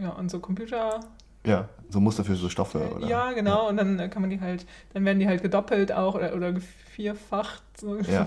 Ja, 0.00 0.10
und 0.10 0.30
so 0.30 0.38
Computer. 0.38 1.00
Ja, 1.44 1.68
so 1.88 2.00
Muster 2.00 2.24
für 2.24 2.34
so 2.34 2.48
Stoffe, 2.48 2.94
oder? 2.94 3.06
Ja, 3.06 3.32
genau. 3.32 3.64
Ja. 3.64 3.68
Und 3.68 3.76
dann 3.78 4.10
kann 4.10 4.22
man 4.22 4.30
die 4.30 4.40
halt, 4.40 4.66
dann 4.92 5.04
werden 5.04 5.18
die 5.18 5.26
halt 5.26 5.42
gedoppelt 5.42 5.92
auch 5.92 6.14
oder, 6.14 6.34
oder 6.34 6.54
vierfacht, 6.90 7.62
so 7.78 7.96
ja. 7.98 8.26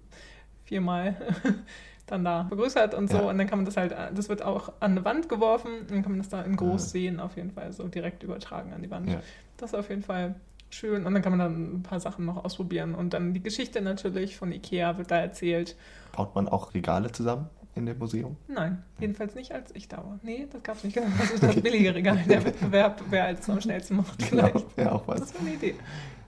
viermal 0.64 1.16
dann 2.06 2.24
da 2.24 2.44
vergrößert 2.44 2.94
und 2.94 3.10
so. 3.10 3.18
Ja. 3.18 3.24
Und 3.24 3.38
dann 3.38 3.46
kann 3.46 3.58
man 3.58 3.66
das 3.66 3.76
halt, 3.76 3.94
das 4.14 4.28
wird 4.28 4.42
auch 4.42 4.72
an 4.80 4.92
eine 4.92 5.04
Wand 5.04 5.28
geworfen. 5.28 5.70
Dann 5.88 6.02
kann 6.02 6.12
man 6.12 6.18
das 6.18 6.28
da 6.28 6.42
in 6.42 6.56
groß 6.56 6.84
ja. 6.84 6.88
sehen, 6.88 7.20
auf 7.20 7.36
jeden 7.36 7.50
Fall, 7.50 7.72
so 7.72 7.86
direkt 7.88 8.22
übertragen 8.22 8.72
an 8.72 8.82
die 8.82 8.90
Wand. 8.90 9.10
Das 9.58 9.70
ist 9.70 9.74
auf 9.74 9.90
jeden 9.90 10.02
Fall 10.02 10.34
schön. 10.70 11.06
Und 11.06 11.14
dann 11.14 11.22
kann 11.22 11.36
man 11.36 11.38
dann 11.38 11.74
ein 11.76 11.82
paar 11.82 12.00
Sachen 12.00 12.24
noch 12.24 12.44
ausprobieren. 12.44 12.94
Und 12.94 13.14
dann 13.14 13.34
die 13.34 13.42
Geschichte 13.42 13.80
natürlich 13.80 14.36
von 14.36 14.52
Ikea 14.52 14.98
wird 14.98 15.10
da 15.10 15.18
erzählt. 15.18 15.76
Baut 16.12 16.34
man 16.34 16.48
auch 16.48 16.74
Regale 16.74 17.12
zusammen? 17.12 17.48
in 17.76 17.86
dem 17.86 17.98
Museum? 17.98 18.36
Nein, 18.48 18.82
jedenfalls 18.98 19.34
nicht, 19.34 19.52
als 19.52 19.70
ich 19.74 19.86
da 19.86 19.98
war. 19.98 20.18
Nee, 20.22 20.48
das 20.50 20.62
gab 20.62 20.76
es 20.76 20.84
nicht. 20.84 20.94
Genau. 20.94 21.08
Das 21.18 21.30
ist 21.30 21.42
das 21.42 21.60
billige 21.60 21.94
Regal. 21.94 22.18
Der 22.28 22.44
Wettbewerb, 22.44 23.02
wer 23.10 23.26
als 23.26 23.48
am 23.48 23.60
schnellsten 23.60 23.96
macht, 23.96 24.22
vielleicht. 24.22 24.64
Ja, 24.78 24.92
auch 24.92 25.06
was. 25.06 25.20
Das 25.20 25.34
war 25.34 25.42
eine 25.42 25.54
Idee. 25.54 25.74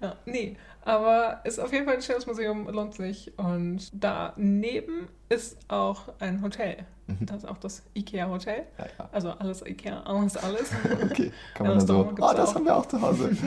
Ja, 0.00 0.14
nee, 0.26 0.56
aber 0.84 1.40
ist 1.44 1.58
auf 1.58 1.72
jeden 1.72 1.86
Fall 1.86 1.94
ein 1.94 2.02
schönes 2.02 2.26
Museum, 2.26 2.68
lohnt 2.68 2.94
sich. 2.94 3.36
Und 3.38 3.90
daneben 3.92 5.08
ist 5.28 5.58
auch 5.68 6.08
ein 6.20 6.42
Hotel. 6.42 6.84
Mhm. 7.08 7.26
Das 7.26 7.38
ist 7.38 7.48
auch 7.48 7.58
das 7.58 7.82
IKEA-Hotel. 7.94 8.64
Ja, 8.78 8.86
ja. 8.98 9.08
Also 9.12 9.30
alles 9.30 9.64
IKEA, 9.66 10.02
alles, 10.02 10.36
alles. 10.36 10.70
Okay, 11.10 11.32
kann 11.54 11.66
man 11.66 11.78
dann 11.78 11.86
so, 11.86 12.12
oh, 12.20 12.32
das 12.34 12.50
auch. 12.50 12.54
haben 12.54 12.64
wir 12.64 12.76
auch 12.76 12.86
zu 12.86 13.00
Hause. 13.00 13.30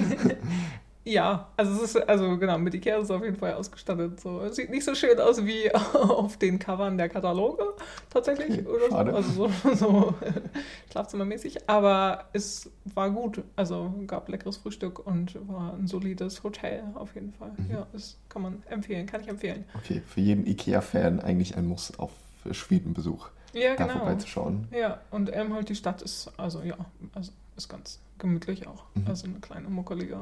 Ja, 1.04 1.48
also 1.58 1.74
es 1.74 1.96
ist, 1.96 2.08
also 2.08 2.38
genau, 2.38 2.60
mit 2.60 2.76
Ikea 2.76 2.98
ist 2.98 3.06
es 3.06 3.12
auf 3.12 3.24
jeden 3.24 3.36
Fall 3.38 3.54
ausgestattet. 3.54 4.20
So. 4.20 4.42
Es 4.42 4.56
sieht 4.56 4.70
nicht 4.70 4.86
so 4.86 4.94
schön 4.94 5.20
aus 5.20 5.44
wie 5.46 5.74
auf 5.96 6.38
den 6.38 6.60
Covern 6.60 6.96
der 6.98 7.10
Kataloge 7.10 7.64
tatsächlich. 8.12 8.60
Okay, 8.60 8.68
oder 8.68 8.90
schade. 8.90 9.12
so. 9.24 9.46
Also 9.46 9.50
so, 9.64 9.74
so 9.74 10.14
schlafzimmermäßig. 10.92 11.68
Aber 11.68 12.26
es 12.34 12.70
war 12.94 13.10
gut. 13.10 13.42
Also 13.56 13.92
gab 14.06 14.30
leckeres 14.30 14.58
Frühstück 14.58 15.06
und 15.06 15.36
war 15.48 15.74
ein 15.74 15.88
solides 15.88 16.44
Hotel 16.44 16.84
auf 16.94 17.16
jeden 17.16 17.34
Fall. 17.34 17.52
Mhm. 17.58 17.72
Ja, 17.72 17.88
das 17.94 18.20
kann 18.30 18.44
man 18.44 18.62
empfehlen, 18.70 19.08
kann 19.08 19.22
ich 19.22 19.28
empfehlen. 19.28 19.66
Okay, 19.74 20.04
für 20.06 20.22
jeden 20.22 20.46
Ikea-Fan 20.46 21.20
eigentlich 21.20 21.58
ein 21.58 21.66
Muss 21.66 21.98
auf 21.98 22.12
Schwedenbesuch. 22.52 23.30
Ja, 23.54 23.76
da 23.76 23.86
genau. 23.86 24.00
vorbeizuschauen. 24.00 24.68
Ja, 24.72 25.02
und 25.12 25.30
Elmholt, 25.30 25.70
die 25.70 25.76
Stadt 25.76 26.02
ist, 26.02 26.32
also 26.38 26.62
ja, 26.62 26.78
also 27.14 27.32
ist 27.56 27.70
ganz 27.70 28.00
gemütlich 28.18 28.68
auch. 28.68 28.86
Mhm. 28.94 29.08
Also 29.08 29.28
eine 29.28 29.40
kleine 29.40 29.70
muckelige 29.70 30.18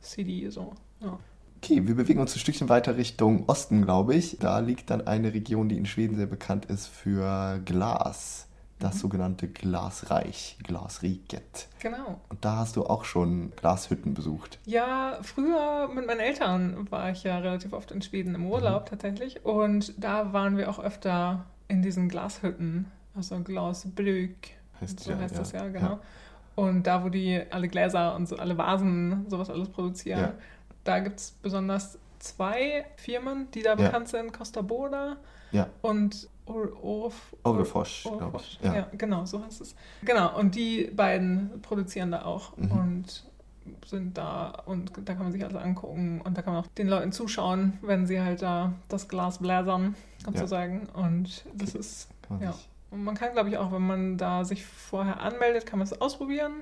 CD 0.00 0.48
so. 0.50 0.72
Ja. 1.00 1.18
Okay, 1.58 1.86
wir 1.86 1.94
bewegen 1.94 2.18
uns 2.18 2.34
ein 2.34 2.40
Stückchen 2.40 2.68
weiter 2.68 2.96
Richtung 2.96 3.48
Osten, 3.48 3.82
glaube 3.82 4.16
ich. 4.16 4.38
Da 4.40 4.58
liegt 4.58 4.90
dann 4.90 5.06
eine 5.06 5.32
Region, 5.32 5.68
die 5.68 5.76
in 5.76 5.86
Schweden 5.86 6.16
sehr 6.16 6.26
bekannt 6.26 6.66
ist 6.66 6.88
für 6.88 7.60
Glas. 7.64 8.48
Das 8.80 8.96
mhm. 8.96 8.98
sogenannte 8.98 9.46
Glasreich, 9.46 10.58
Glasriket. 10.64 11.68
Genau. 11.78 12.20
Und 12.30 12.44
da 12.44 12.56
hast 12.56 12.74
du 12.74 12.84
auch 12.84 13.04
schon 13.04 13.52
Glashütten 13.54 14.12
besucht. 14.12 14.58
Ja, 14.66 15.18
früher 15.22 15.88
mit 15.94 16.04
meinen 16.04 16.18
Eltern 16.18 16.90
war 16.90 17.12
ich 17.12 17.22
ja 17.22 17.38
relativ 17.38 17.72
oft 17.74 17.92
in 17.92 18.02
Schweden 18.02 18.34
im 18.34 18.44
Urlaub 18.46 18.86
mhm. 18.86 18.88
tatsächlich. 18.88 19.44
Und 19.44 19.94
da 20.02 20.32
waren 20.32 20.56
wir 20.56 20.68
auch 20.68 20.80
öfter 20.80 21.44
in 21.68 21.82
diesen 21.82 22.08
Glashütten. 22.08 22.86
Also 23.14 23.38
Glasbrück. 23.40 24.36
Heißt 24.80 25.00
so 25.00 25.10
ja, 25.12 25.18
heißt 25.18 25.34
ja. 25.34 25.40
das 25.40 25.52
ja, 25.52 25.68
genau. 25.68 25.86
Ja. 25.86 26.00
Und 26.54 26.86
da, 26.86 27.02
wo 27.04 27.08
die 27.08 27.40
alle 27.50 27.68
Gläser 27.68 28.14
und 28.14 28.28
so, 28.28 28.36
alle 28.36 28.56
Vasen, 28.58 29.26
sowas 29.28 29.48
alles 29.48 29.68
produzieren, 29.68 30.32
da 30.84 30.98
gibt 30.98 31.20
es 31.20 31.30
besonders 31.30 31.98
zwei 32.18 32.86
Firmen, 32.96 33.50
die 33.52 33.62
da 33.62 33.74
bekannt 33.74 34.08
sind: 34.08 34.32
Costa 34.32 34.60
Boda 34.60 35.16
und 35.80 36.28
Orgefosch, 37.42 38.02
glaube 38.02 38.38
ich. 38.38 38.58
Ja. 38.62 38.74
ja. 38.74 38.88
genau, 38.96 39.24
so 39.24 39.44
heißt 39.44 39.60
es. 39.60 39.74
Genau, 40.02 40.36
und 40.38 40.54
die 40.54 40.90
beiden 40.94 41.62
produzieren 41.62 42.10
da 42.10 42.24
auch 42.24 42.56
mhm. 42.56 42.72
und 42.72 43.24
sind 43.86 44.18
da 44.18 44.62
und 44.66 44.92
da 45.04 45.14
kann 45.14 45.24
man 45.24 45.32
sich 45.32 45.44
alles 45.44 45.56
angucken 45.56 46.20
und 46.22 46.36
da 46.36 46.42
kann 46.42 46.54
man 46.54 46.64
auch 46.64 46.68
den 46.68 46.88
Leuten 46.88 47.12
zuschauen, 47.12 47.78
wenn 47.82 48.06
sie 48.06 48.20
halt 48.20 48.42
da 48.42 48.72
das 48.88 49.08
Glas 49.08 49.38
bläsern, 49.38 49.94
sozusagen. 50.24 50.88
Und 50.94 51.44
das 51.54 51.70
okay. 51.70 51.78
ist, 51.78 52.08
ja. 52.40 52.54
Und 52.90 53.04
man 53.04 53.14
kann, 53.14 53.32
glaube 53.32 53.48
ich, 53.48 53.56
auch, 53.56 53.72
wenn 53.72 53.86
man 53.86 54.18
da 54.18 54.44
sich 54.44 54.64
vorher 54.64 55.20
anmeldet, 55.20 55.64
kann 55.66 55.78
man 55.78 55.86
es 55.86 55.98
ausprobieren. 56.00 56.52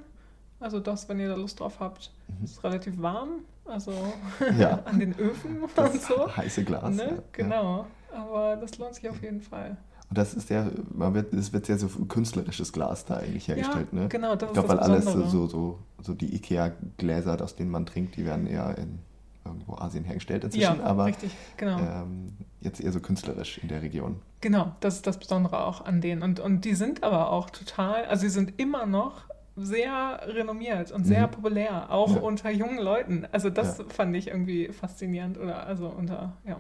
Also 0.61 0.79
das, 0.79 1.09
wenn 1.09 1.19
ihr 1.19 1.29
da 1.29 1.35
Lust 1.35 1.59
drauf 1.59 1.81
habt, 1.81 2.13
mhm. 2.29 2.45
ist 2.45 2.63
relativ 2.63 3.01
warm. 3.01 3.41
Also 3.65 3.93
ja. 4.59 4.81
an 4.85 5.01
den 5.01 5.19
Öfen 5.19 5.63
das 5.75 5.93
und 5.93 6.03
so. 6.03 6.37
Heiße 6.37 6.65
Glas. 6.65 6.95
Ne? 6.95 7.15
Ja. 7.17 7.23
Genau. 7.33 7.87
Aber 8.13 8.57
das 8.57 8.79
lohnt 8.79 8.95
sich 8.95 9.09
auf 9.09 9.23
jeden 9.23 9.41
Fall. 9.41 9.77
Und 10.11 10.19
das 10.19 10.35
ist 10.35 10.51
ja, 10.51 10.69
man 10.93 11.15
wird, 11.15 11.33
es 11.33 11.53
wird 11.53 11.67
sehr 11.67 11.79
so 11.79 11.87
künstlerisches 11.87 12.73
Glas 12.73 13.05
da 13.05 13.19
eigentlich 13.19 13.47
hergestellt, 13.47 13.89
ja, 13.93 13.99
ne? 14.01 14.09
Genau, 14.09 14.35
das 14.35 14.49
ich 14.49 14.55
glaube, 14.55 14.69
weil 14.71 14.81
alles 14.81 15.05
so, 15.05 15.47
so, 15.47 15.79
so 16.03 16.15
die 16.15 16.35
IKEA-Gläser, 16.35 17.41
aus 17.41 17.55
denen 17.55 17.71
man 17.71 17.87
trinkt, 17.87 18.17
die 18.17 18.25
werden 18.25 18.49
eher 18.49 18.77
in 18.77 18.99
irgendwo 19.45 19.77
Asien 19.77 20.05
hergestellt 20.05 20.45
inzwischen, 20.45 20.79
ja, 20.79 20.85
aber 20.85 21.07
richtig, 21.07 21.31
genau. 21.57 21.79
ähm, 21.79 22.33
jetzt 22.61 22.81
eher 22.81 22.93
so 22.93 23.01
künstlerisch 23.01 23.59
in 23.59 23.69
der 23.69 23.83
Region. 23.83 24.17
Genau, 24.41 24.73
das 24.81 24.97
ist 24.97 25.07
das 25.07 25.19
Besondere 25.19 25.65
auch 25.65 25.85
an 25.85 26.01
denen. 26.01 26.23
Und, 26.23 26.41
und 26.41 26.65
die 26.65 26.75
sind 26.75 27.03
aber 27.03 27.31
auch 27.31 27.51
total, 27.51 28.05
also 28.07 28.23
sie 28.23 28.31
sind 28.31 28.61
immer 28.61 28.87
noch 28.87 29.25
sehr 29.57 30.21
renommiert 30.27 30.93
und 30.93 31.05
sehr 31.05 31.27
mhm. 31.27 31.31
populär, 31.33 31.91
auch 31.91 32.17
ja. 32.17 32.21
unter 32.21 32.51
jungen 32.51 32.79
Leuten. 32.79 33.27
Also 33.33 33.51
das 33.51 33.79
ja. 33.79 33.85
fand 33.89 34.17
ich 34.17 34.29
irgendwie 34.29 34.69
faszinierend 34.69 35.39
oder 35.39 35.67
also 35.67 35.89
unter, 35.89 36.33
ja, 36.45 36.59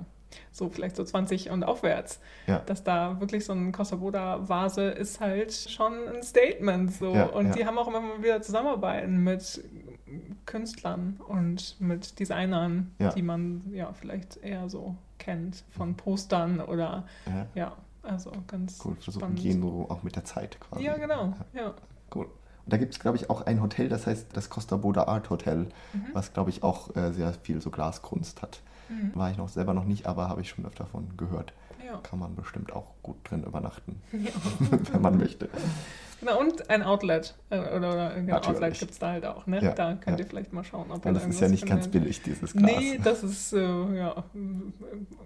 so 0.52 0.68
vielleicht 0.68 0.96
so 0.96 1.04
20 1.04 1.50
und 1.50 1.64
aufwärts. 1.64 2.20
Ja. 2.46 2.60
Dass 2.60 2.84
da 2.84 3.20
wirklich 3.20 3.44
so 3.44 3.52
ein 3.52 3.72
Costa 3.72 3.96
Boda 3.96 4.48
Vase 4.48 4.84
ist 4.84 5.20
halt 5.20 5.52
schon 5.52 5.92
ein 6.08 6.22
Statement 6.22 6.92
so. 6.92 7.12
und 7.12 7.54
die 7.56 7.66
haben 7.66 7.78
auch 7.78 7.88
immer 7.88 8.00
mal 8.00 8.22
wieder 8.22 8.42
Zusammenarbeiten 8.42 9.22
mit 9.22 9.62
Künstlern 10.46 11.20
und 11.28 11.76
mit 11.80 12.18
Designern, 12.18 12.92
ja. 12.98 13.10
die 13.10 13.22
man 13.22 13.62
ja 13.72 13.92
vielleicht 13.92 14.42
eher 14.42 14.68
so 14.68 14.96
kennt 15.18 15.64
von 15.70 15.96
Postern 15.96 16.60
oder 16.60 17.04
ja, 17.26 17.46
ja 17.54 17.76
also 18.02 18.32
ganz 18.46 18.80
cool. 18.84 18.96
Versuchen 18.96 19.34
gehen 19.34 19.60
so 19.60 19.86
auch 19.88 20.02
mit 20.02 20.16
der 20.16 20.24
Zeit 20.24 20.58
quasi. 20.60 20.84
Ja, 20.84 20.96
genau. 20.96 21.34
Ja. 21.52 21.74
Cool. 22.14 22.26
Und 22.26 22.72
da 22.72 22.76
gibt 22.76 22.94
es, 22.94 23.00
glaube 23.00 23.16
ich, 23.16 23.30
auch 23.30 23.42
ein 23.42 23.62
Hotel, 23.62 23.88
das 23.88 24.06
heißt 24.06 24.28
das 24.32 24.50
Costa 24.50 24.76
Boda 24.76 25.04
Art 25.04 25.30
Hotel, 25.30 25.68
mhm. 25.92 26.06
was, 26.12 26.32
glaube 26.32 26.50
ich, 26.50 26.62
auch 26.62 26.94
äh, 26.96 27.12
sehr 27.12 27.32
viel 27.32 27.60
so 27.60 27.70
Glaskunst 27.70 28.42
hat. 28.42 28.60
Mhm. 28.90 29.12
War 29.14 29.30
ich 29.30 29.38
noch 29.38 29.48
selber 29.48 29.72
noch 29.72 29.84
nicht, 29.84 30.06
aber 30.06 30.28
habe 30.28 30.40
ich 30.40 30.50
schon 30.50 30.66
öfter 30.66 30.84
davon 30.84 31.16
gehört. 31.16 31.52
Ja. 31.84 31.98
Kann 32.02 32.18
man 32.18 32.34
bestimmt 32.34 32.72
auch 32.72 32.92
gut 33.02 33.16
drin 33.24 33.44
übernachten, 33.44 34.00
ja. 34.12 34.30
wenn 34.92 35.00
man 35.00 35.16
möchte. 35.18 35.48
Genau, 36.20 36.38
und 36.38 36.68
ein 36.68 36.82
Outlet. 36.82 37.34
Äh, 37.48 37.60
oder, 37.60 37.92
oder 37.92 38.14
genau, 38.14 38.36
Outlet 38.36 38.78
gibt 38.78 38.90
es 38.90 38.98
da 38.98 39.12
halt 39.12 39.24
auch. 39.24 39.46
Ne? 39.46 39.62
Ja, 39.62 39.72
da 39.72 39.94
könnt 39.94 40.18
ja. 40.18 40.24
ihr 40.24 40.28
vielleicht 40.28 40.52
mal 40.52 40.64
schauen. 40.64 40.90
Ob 40.90 41.04
Weil 41.04 41.14
das 41.14 41.26
ist 41.26 41.40
ja 41.40 41.48
nicht 41.48 41.60
findet. 41.60 41.78
ganz 41.78 41.88
billig, 41.88 42.22
dieses 42.22 42.52
Glas. 42.52 42.78
Nee, 42.78 43.00
das 43.02 43.24
ist, 43.24 43.54
äh, 43.54 43.96
ja, 43.96 44.22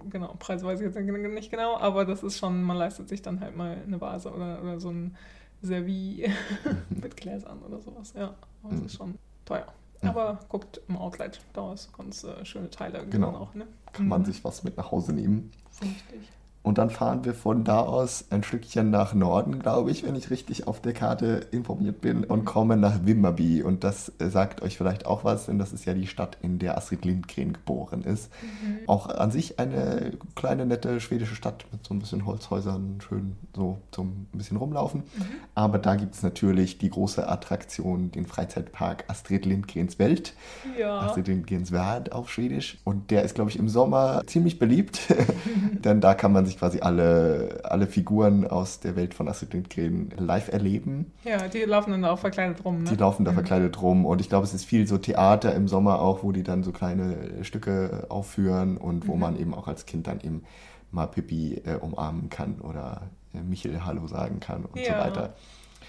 genau, 0.08 0.34
Preis 0.38 0.62
weiß 0.62 0.80
ich 0.80 0.86
jetzt 0.86 0.96
nicht 0.96 1.50
genau, 1.50 1.76
aber 1.78 2.04
das 2.04 2.22
ist 2.22 2.38
schon, 2.38 2.62
man 2.62 2.76
leistet 2.76 3.08
sich 3.08 3.22
dann 3.22 3.40
halt 3.40 3.56
mal 3.56 3.76
eine 3.84 4.00
Vase 4.00 4.30
oder, 4.30 4.62
oder 4.62 4.78
so 4.78 4.90
ein 4.90 5.16
Servi 5.62 6.30
mit 6.90 7.16
Gläsern 7.16 7.58
oder 7.62 7.80
sowas. 7.80 8.12
Ja, 8.16 8.34
das 8.62 8.80
mhm. 8.80 8.86
ist 8.86 8.96
schon 8.96 9.18
teuer. 9.44 9.66
Aber 10.08 10.38
guckt 10.48 10.80
im 10.88 10.96
Outlet, 10.96 11.40
da 11.52 11.72
ist 11.72 11.96
ganz 11.96 12.24
äh, 12.24 12.44
schöne 12.44 12.70
Teile. 12.70 13.06
Genau. 13.06 13.30
Auch, 13.36 13.54
ne? 13.54 13.66
Kann 13.92 14.08
man 14.08 14.22
mhm. 14.22 14.26
sich 14.26 14.44
was 14.44 14.64
mit 14.64 14.76
nach 14.76 14.90
Hause 14.90 15.12
nehmen. 15.12 15.50
Richtig. 15.80 16.28
Und 16.64 16.78
dann 16.78 16.88
fahren 16.88 17.26
wir 17.26 17.34
von 17.34 17.62
da 17.62 17.80
aus 17.80 18.24
ein 18.30 18.42
Stückchen 18.42 18.88
nach 18.88 19.12
Norden, 19.12 19.58
glaube 19.58 19.90
ich, 19.90 20.02
wenn 20.02 20.16
ich 20.16 20.30
richtig 20.30 20.66
auf 20.66 20.80
der 20.80 20.94
Karte 20.94 21.46
informiert 21.50 22.00
bin, 22.00 22.24
und 22.24 22.46
kommen 22.46 22.80
nach 22.80 23.04
Wimmerby. 23.04 23.62
Und 23.62 23.84
das 23.84 24.10
äh, 24.18 24.30
sagt 24.30 24.62
euch 24.62 24.78
vielleicht 24.78 25.04
auch 25.04 25.24
was, 25.24 25.44
denn 25.44 25.58
das 25.58 25.74
ist 25.74 25.84
ja 25.84 25.92
die 25.92 26.06
Stadt, 26.06 26.38
in 26.40 26.58
der 26.58 26.78
Astrid 26.78 27.04
Lindgren 27.04 27.52
geboren 27.52 28.02
ist. 28.02 28.32
Mhm. 28.40 28.88
Auch 28.88 29.10
an 29.10 29.30
sich 29.30 29.58
eine 29.58 30.12
kleine, 30.34 30.64
nette 30.64 31.00
schwedische 31.00 31.34
Stadt 31.34 31.66
mit 31.70 31.86
so 31.86 31.92
ein 31.92 31.98
bisschen 31.98 32.24
Holzhäusern, 32.24 32.98
schön 33.06 33.36
so 33.54 33.76
zum 33.90 34.26
ein 34.32 34.38
bisschen 34.38 34.56
rumlaufen. 34.56 35.00
Mhm. 35.00 35.24
Aber 35.54 35.78
da 35.78 35.96
gibt 35.96 36.14
es 36.14 36.22
natürlich 36.22 36.78
die 36.78 36.88
große 36.88 37.28
Attraktion, 37.28 38.10
den 38.10 38.24
Freizeitpark 38.24 39.04
Astrid 39.08 39.44
Lindgrens 39.44 39.98
Welt. 39.98 40.32
Ja. 40.80 41.00
Astrid 41.00 41.28
Lindgrens 41.28 41.72
Welt 41.72 42.12
auf 42.12 42.30
Schwedisch. 42.30 42.78
Und 42.84 43.10
der 43.10 43.22
ist, 43.22 43.34
glaube 43.34 43.50
ich, 43.50 43.58
im 43.58 43.68
Sommer 43.68 44.22
ziemlich 44.26 44.58
beliebt, 44.58 45.14
denn 45.84 46.00
da 46.00 46.14
kann 46.14 46.32
man 46.32 46.46
sich 46.46 46.53
quasi 46.58 46.80
alle, 46.80 47.60
alle 47.64 47.86
Figuren 47.86 48.46
aus 48.46 48.80
der 48.80 48.96
Welt 48.96 49.14
von 49.14 49.28
Astrid 49.28 49.52
Lindgren 49.52 50.10
live 50.16 50.48
erleben. 50.48 51.12
Ja, 51.24 51.48
die 51.48 51.62
laufen 51.62 51.90
dann 51.90 52.04
auch 52.04 52.18
verkleidet 52.18 52.64
rum. 52.64 52.82
Ne? 52.82 52.90
Die 52.90 52.96
laufen 52.96 53.24
da 53.24 53.30
mhm. 53.32 53.36
verkleidet 53.36 53.80
rum 53.80 54.06
und 54.06 54.20
ich 54.20 54.28
glaube, 54.28 54.44
es 54.44 54.54
ist 54.54 54.64
viel 54.64 54.86
so 54.86 54.98
Theater 54.98 55.54
im 55.54 55.68
Sommer 55.68 56.00
auch, 56.00 56.22
wo 56.22 56.32
die 56.32 56.42
dann 56.42 56.62
so 56.62 56.72
kleine 56.72 57.44
Stücke 57.44 58.06
aufführen 58.08 58.76
und 58.76 59.06
wo 59.06 59.14
mhm. 59.14 59.20
man 59.20 59.38
eben 59.38 59.54
auch 59.54 59.68
als 59.68 59.86
Kind 59.86 60.06
dann 60.06 60.20
eben 60.20 60.42
mal 60.90 61.06
Pippi 61.06 61.62
äh, 61.64 61.76
umarmen 61.76 62.30
kann 62.30 62.60
oder 62.60 63.02
äh, 63.34 63.40
Michel 63.40 63.84
Hallo 63.84 64.06
sagen 64.06 64.40
kann 64.40 64.64
und 64.64 64.80
ja. 64.80 64.92
so 64.92 65.04
weiter. 65.04 65.34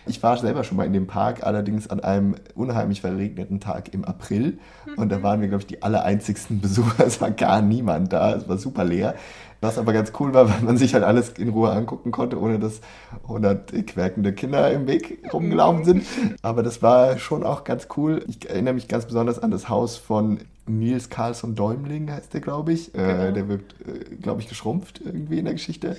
Ich 0.07 0.21
war 0.21 0.37
selber 0.37 0.63
schon 0.63 0.77
mal 0.77 0.85
in 0.85 0.93
dem 0.93 1.07
Park, 1.07 1.43
allerdings 1.43 1.89
an 1.89 1.99
einem 1.99 2.35
unheimlich 2.55 3.01
verregneten 3.01 3.59
Tag 3.59 3.93
im 3.93 4.05
April. 4.05 4.59
Und 4.97 5.11
da 5.11 5.19
mhm. 5.19 5.23
waren 5.23 5.41
wir, 5.41 5.47
glaube 5.47 5.61
ich, 5.61 5.67
die 5.67 5.83
aller 5.83 6.03
einzigsten 6.03 6.61
Besucher. 6.61 7.05
Es 7.05 7.21
war 7.21 7.31
gar 7.31 7.61
niemand 7.61 8.13
da. 8.13 8.35
Es 8.35 8.47
war 8.47 8.57
super 8.57 8.83
leer. 8.83 9.15
Was 9.61 9.77
aber 9.77 9.93
ganz 9.93 10.11
cool 10.19 10.33
war, 10.33 10.49
weil 10.53 10.61
man 10.61 10.77
sich 10.77 10.93
halt 10.93 11.03
alles 11.03 11.29
in 11.29 11.49
Ruhe 11.49 11.71
angucken 11.71 12.11
konnte, 12.11 12.39
ohne 12.39 12.59
dass 12.59 12.81
100 13.23 13.87
querkende 13.87 14.33
Kinder 14.33 14.71
im 14.71 14.85
Weg 14.87 15.19
rumgelaufen 15.33 15.85
sind. 15.85 16.05
Aber 16.41 16.61
das 16.61 16.83
war 16.83 17.17
schon 17.17 17.43
auch 17.43 17.63
ganz 17.63 17.87
cool. 17.97 18.23
Ich 18.27 18.47
erinnere 18.49 18.75
mich 18.75 18.87
ganz 18.87 19.05
besonders 19.05 19.39
an 19.39 19.51
das 19.51 19.69
Haus 19.69 19.97
von 19.97 20.39
Nils 20.67 21.09
Carlsson 21.09 21.55
Däumling, 21.55 22.11
heißt 22.11 22.33
der, 22.33 22.41
glaube 22.41 22.73
ich. 22.73 22.93
Äh, 22.93 22.97
genau. 22.97 23.23
Äh, 23.23 23.33
der 23.33 23.47
wird, 23.47 23.75
äh, 23.87 24.15
glaube 24.15 24.41
ich, 24.41 24.49
geschrumpft 24.49 25.01
irgendwie 25.03 25.39
in 25.39 25.45
der 25.45 25.53
Geschichte. 25.53 25.97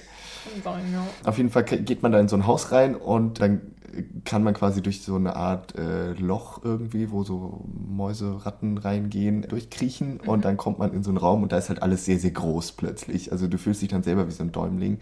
Sein, 0.63 0.83
ja. 0.93 1.05
Auf 1.25 1.39
jeden 1.39 1.51
Fall 1.51 1.65
geht 1.65 2.03
man 2.03 2.13
da 2.13 2.21
in 2.21 2.29
so 2.29 2.37
ein 2.37 2.47
Haus 2.47 2.73
rein 2.73 2.95
und 2.95 3.41
dann 3.41 3.61
kann 4.25 4.43
man 4.43 4.55
quasi 4.55 4.83
durch 4.83 5.03
so 5.03 5.17
eine 5.17 5.37
Art 5.37 5.77
äh, 5.79 6.13
Loch 6.13 6.61
irgendwie, 6.65 7.11
wo 7.11 7.25
so 7.25 7.65
Mäuse, 7.75 8.45
Ratten 8.45 8.79
reingehen, 8.79 9.43
durchkriechen 9.43 10.21
mhm. 10.23 10.29
und 10.29 10.45
dann 10.45 10.57
kommt 10.57 10.79
man 10.79 10.93
in 10.93 11.03
so 11.03 11.11
einen 11.11 11.19
Raum 11.19 11.43
und 11.43 11.53
da 11.53 11.59
ist 11.59 11.69
halt 11.69 11.83
alles 11.83 12.05
sehr, 12.05 12.19
sehr 12.19 12.31
groß 12.31 12.73
plötzlich. 12.73 13.33
Also 13.33 13.47
du 13.47 13.59
fühlst 13.59 13.83
dich 13.83 13.89
dann 13.89 14.03
selber 14.03 14.27
wie 14.27 14.33
so 14.33 14.43
ein 14.43 14.53
Däumling 14.53 14.93
mhm. 14.93 14.99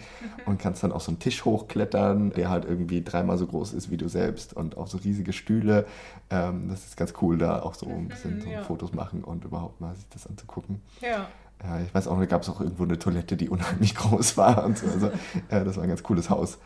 und 0.46 0.58
kannst 0.58 0.82
dann 0.82 0.92
auf 0.92 1.02
so 1.02 1.10
einen 1.10 1.18
Tisch 1.18 1.44
hochklettern, 1.44 2.30
der 2.30 2.50
halt 2.50 2.64
irgendwie 2.64 3.02
dreimal 3.02 3.38
so 3.38 3.46
groß 3.46 3.72
ist 3.72 3.90
wie 3.90 3.96
du 3.96 4.08
selbst 4.08 4.54
und 4.54 4.76
auch 4.76 4.86
so 4.86 4.98
riesige 4.98 5.32
Stühle. 5.32 5.86
Ähm, 6.30 6.68
das 6.68 6.86
ist 6.86 6.96
ganz 6.96 7.14
cool, 7.22 7.38
da 7.38 7.62
auch 7.62 7.74
so 7.74 7.86
ein 7.86 8.08
bisschen 8.08 8.40
so 8.40 8.48
ja. 8.48 8.62
Fotos 8.62 8.92
machen 8.92 9.24
und 9.24 9.44
überhaupt 9.44 9.80
mal 9.80 9.94
sich 9.94 10.08
das 10.10 10.26
anzugucken. 10.26 10.80
Ja. 11.00 11.28
Ja, 11.62 11.80
ich 11.80 11.94
weiß 11.94 12.08
auch, 12.08 12.18
da 12.18 12.26
gab 12.26 12.42
es 12.42 12.48
auch 12.48 12.60
irgendwo 12.60 12.82
eine 12.82 12.98
Toilette, 12.98 13.36
die 13.36 13.48
unheimlich 13.50 13.94
groß 13.94 14.36
war 14.36 14.64
und 14.64 14.78
so. 14.78 14.86
Also, 14.86 15.06
äh, 15.48 15.64
das 15.64 15.76
war 15.76 15.84
ein 15.84 15.88
ganz 15.88 16.02
cooles 16.02 16.30
Haus. 16.30 16.58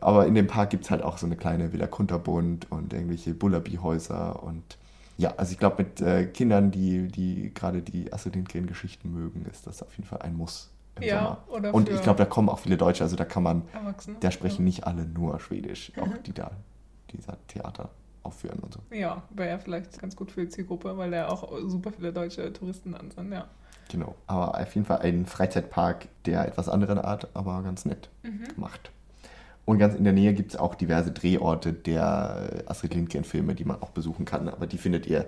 Aber 0.00 0.26
in 0.26 0.34
dem 0.34 0.46
Park 0.46 0.70
gibt 0.70 0.84
es 0.84 0.90
halt 0.90 1.02
auch 1.02 1.18
so 1.18 1.26
eine 1.26 1.36
kleine 1.36 1.72
Villa 1.72 1.86
Kunterbund 1.86 2.70
und 2.70 2.92
irgendwelche 2.92 3.34
Bullaby-Häuser 3.34 4.42
und 4.42 4.78
ja, 5.18 5.34
also 5.36 5.50
ich 5.50 5.58
glaube, 5.58 5.82
mit 5.82 6.00
äh, 6.00 6.26
Kindern, 6.26 6.70
die, 6.70 7.08
die 7.08 7.52
gerade 7.52 7.82
die 7.82 8.12
Astrid 8.12 8.36
Lindgren-Geschichten 8.36 9.12
mögen, 9.12 9.44
ist 9.50 9.66
das 9.66 9.82
auf 9.82 9.92
jeden 9.96 10.08
Fall 10.08 10.22
ein 10.22 10.36
Muss. 10.36 10.70
Im 10.94 11.02
ja, 11.02 11.18
Sommer. 11.18 11.38
Oder 11.48 11.74
und 11.74 11.88
ich 11.88 12.00
glaube, 12.02 12.18
da 12.18 12.24
kommen 12.24 12.48
auch 12.48 12.60
viele 12.60 12.76
Deutsche, 12.76 13.02
also 13.02 13.16
da 13.16 13.24
kann 13.24 13.42
man, 13.42 13.62
da 14.20 14.30
sprechen 14.30 14.62
ja. 14.62 14.64
nicht 14.64 14.86
alle 14.86 15.04
nur 15.04 15.40
Schwedisch, 15.40 15.92
auch 16.00 16.16
die 16.24 16.32
da 16.32 16.52
dieser 17.10 17.36
Theater 17.48 17.90
aufführen 18.22 18.60
und 18.60 18.74
so. 18.74 18.80
Ja, 18.94 19.22
wäre 19.30 19.48
ja 19.48 19.58
vielleicht 19.58 19.98
ganz 19.98 20.14
gut 20.14 20.30
für 20.30 20.42
die 20.42 20.48
Zielgruppe, 20.48 20.96
weil 20.96 21.10
da 21.10 21.28
auch 21.28 21.50
super 21.66 21.90
viele 21.90 22.12
deutsche 22.12 22.52
Touristen 22.52 22.94
an 22.94 23.10
sind, 23.10 23.32
ja. 23.32 23.46
Genau, 23.90 24.14
aber 24.26 24.60
auf 24.60 24.74
jeden 24.74 24.86
Fall 24.86 24.98
ein 24.98 25.26
Freizeitpark 25.26 26.08
der 26.26 26.46
etwas 26.46 26.68
anderen 26.68 26.98
Art, 26.98 27.28
aber 27.34 27.62
ganz 27.62 27.86
nett 27.86 28.08
mhm. 28.22 28.54
gemacht. 28.54 28.92
Und 29.68 29.76
ganz 29.76 29.94
in 29.94 30.04
der 30.04 30.14
Nähe 30.14 30.32
gibt 30.32 30.52
es 30.52 30.58
auch 30.58 30.74
diverse 30.74 31.10
Drehorte 31.10 31.74
der 31.74 32.62
Astrid 32.64 32.94
Lindgren-Filme, 32.94 33.54
die 33.54 33.66
man 33.66 33.82
auch 33.82 33.90
besuchen 33.90 34.24
kann. 34.24 34.48
Aber 34.48 34.66
die 34.66 34.78
findet 34.78 35.06
ihr 35.06 35.26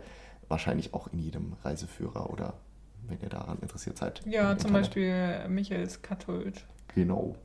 wahrscheinlich 0.49 0.95
auch 0.95 1.13
in 1.13 1.19
jedem 1.19 1.57
Reiseführer 1.63 2.31
oder 2.31 2.55
wenn 3.07 3.21
ihr 3.21 3.29
daran 3.29 3.59
interessiert 3.61 3.99
seid. 3.99 4.23
Ja, 4.25 4.57
zum 4.57 4.69
Internet. 4.69 4.73
Beispiel 4.73 5.49
Michaels 5.51 6.01
Kathult. 6.01 6.65
Genau. 6.95 7.37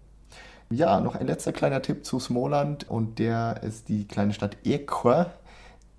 Ja, 0.69 1.01
noch 1.01 1.15
ein 1.15 1.27
letzter 1.27 1.51
kleiner 1.51 1.81
Tipp 1.81 2.05
zu 2.05 2.17
Smoland 2.17 2.89
und 2.89 3.19
der 3.19 3.61
ist 3.61 3.89
die 3.89 4.07
kleine 4.07 4.31
Stadt 4.31 4.55
Ekwa 4.63 5.33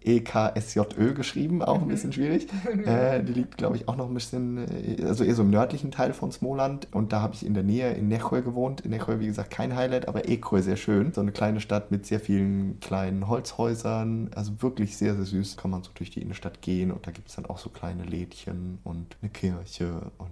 E-K-S-J-Ö 0.02 1.14
geschrieben, 1.14 1.62
auch 1.62 1.78
ein 1.78 1.85
mhm. 1.85 1.88
bisschen 1.88 2.12
schwierig. 2.12 2.46
Äh, 2.87 3.24
die 3.24 3.32
liegt, 3.32 3.56
glaube 3.56 3.76
ich, 3.76 3.88
auch 3.88 3.96
noch 3.96 4.06
ein 4.06 4.14
bisschen, 4.14 4.59
äh, 4.59 5.02
also 5.04 5.24
eher 5.24 5.35
so 5.35 5.42
im 5.42 5.50
nördlichen 5.50 5.90
Teil 5.90 6.12
von 6.12 6.30
Smoland. 6.30 6.87
Und 6.92 7.12
da 7.12 7.20
habe 7.20 7.35
ich 7.35 7.44
in 7.44 7.54
der 7.54 7.64
Nähe 7.64 7.92
in 7.94 8.06
Nechwe 8.09 8.42
gewohnt. 8.42 8.82
In 8.82 8.90
Nechwe, 8.90 9.18
wie 9.18 9.26
gesagt, 9.26 9.50
kein 9.50 9.74
Highlight, 9.74 10.06
aber 10.06 10.28
Ekwe 10.28 10.62
sehr 10.62 10.76
schön. 10.76 11.12
So 11.12 11.20
eine 11.20 11.32
kleine 11.32 11.61
Stadt 11.61 11.90
mit 11.90 12.06
sehr 12.06 12.20
vielen 12.20 12.78
kleinen 12.80 13.26
Holzhäusern. 13.28 14.30
Also 14.35 14.62
wirklich 14.62 14.96
sehr, 14.96 15.16
sehr 15.16 15.24
süß. 15.24 15.56
Kann 15.56 15.70
man 15.70 15.82
so 15.82 15.90
durch 15.94 16.11
die 16.11 16.22
Innenstadt 16.22 16.62
gehen 16.62 16.92
und 16.92 17.06
da 17.06 17.11
gibt 17.11 17.28
es 17.28 17.37
dann 17.37 17.46
auch 17.46 17.59
so 17.59 17.70
kleine 17.70 18.04
Lädchen 18.04 18.78
und 18.85 19.16
eine 19.20 19.30
Kirche 19.30 20.12
und 20.18 20.28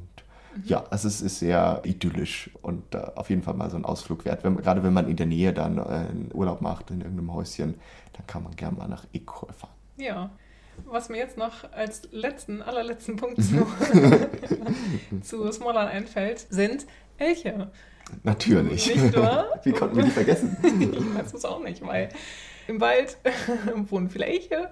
mhm. 0.56 0.62
ja, 0.66 0.84
also 0.90 1.08
es 1.08 1.20
ist 1.20 1.38
sehr 1.38 1.82
idyllisch 1.84 2.50
und 2.62 2.94
äh, 2.94 2.98
auf 3.16 3.30
jeden 3.30 3.42
Fall 3.42 3.54
mal 3.54 3.70
so 3.70 3.76
ein 3.76 3.84
Ausflug 3.84 4.24
wert. 4.24 4.44
Wenn, 4.44 4.56
gerade 4.56 4.82
wenn 4.82 4.92
man 4.92 5.08
in 5.08 5.16
der 5.16 5.26
Nähe 5.26 5.52
dann 5.52 5.78
äh, 5.78 6.34
Urlaub 6.34 6.60
macht, 6.60 6.90
in 6.90 7.00
irgendeinem 7.00 7.32
Häuschen, 7.32 7.74
dann 8.14 8.26
kann 8.26 8.42
man 8.42 8.56
gerne 8.56 8.76
mal 8.76 8.88
nach 8.88 9.04
Ekol 9.12 9.52
fahren. 9.52 9.74
Ja. 9.96 10.30
Was 10.86 11.08
mir 11.08 11.18
jetzt 11.18 11.36
noch 11.36 11.70
als 11.72 12.08
letzten, 12.10 12.60
allerletzten 12.60 13.16
Punkt 13.16 13.40
zu, 13.42 13.66
zu 15.22 15.52
Smollern 15.52 15.86
einfällt, 15.86 16.46
sind 16.50 16.86
Elche. 17.16 17.70
Natürlich. 18.22 18.94
Nicht 18.94 19.16
wahr? 19.16 19.46
Wie 19.62 19.72
konnten 19.72 19.96
wir 19.96 20.04
die 20.04 20.10
vergessen? 20.10 20.56
ich 20.62 21.14
weiß 21.14 21.34
es 21.34 21.44
auch 21.44 21.62
nicht, 21.62 21.84
weil 21.86 22.08
im 22.66 22.80
Wald 22.80 23.18
wohnen 23.88 24.10
viele 24.10 24.26
Elche 24.26 24.70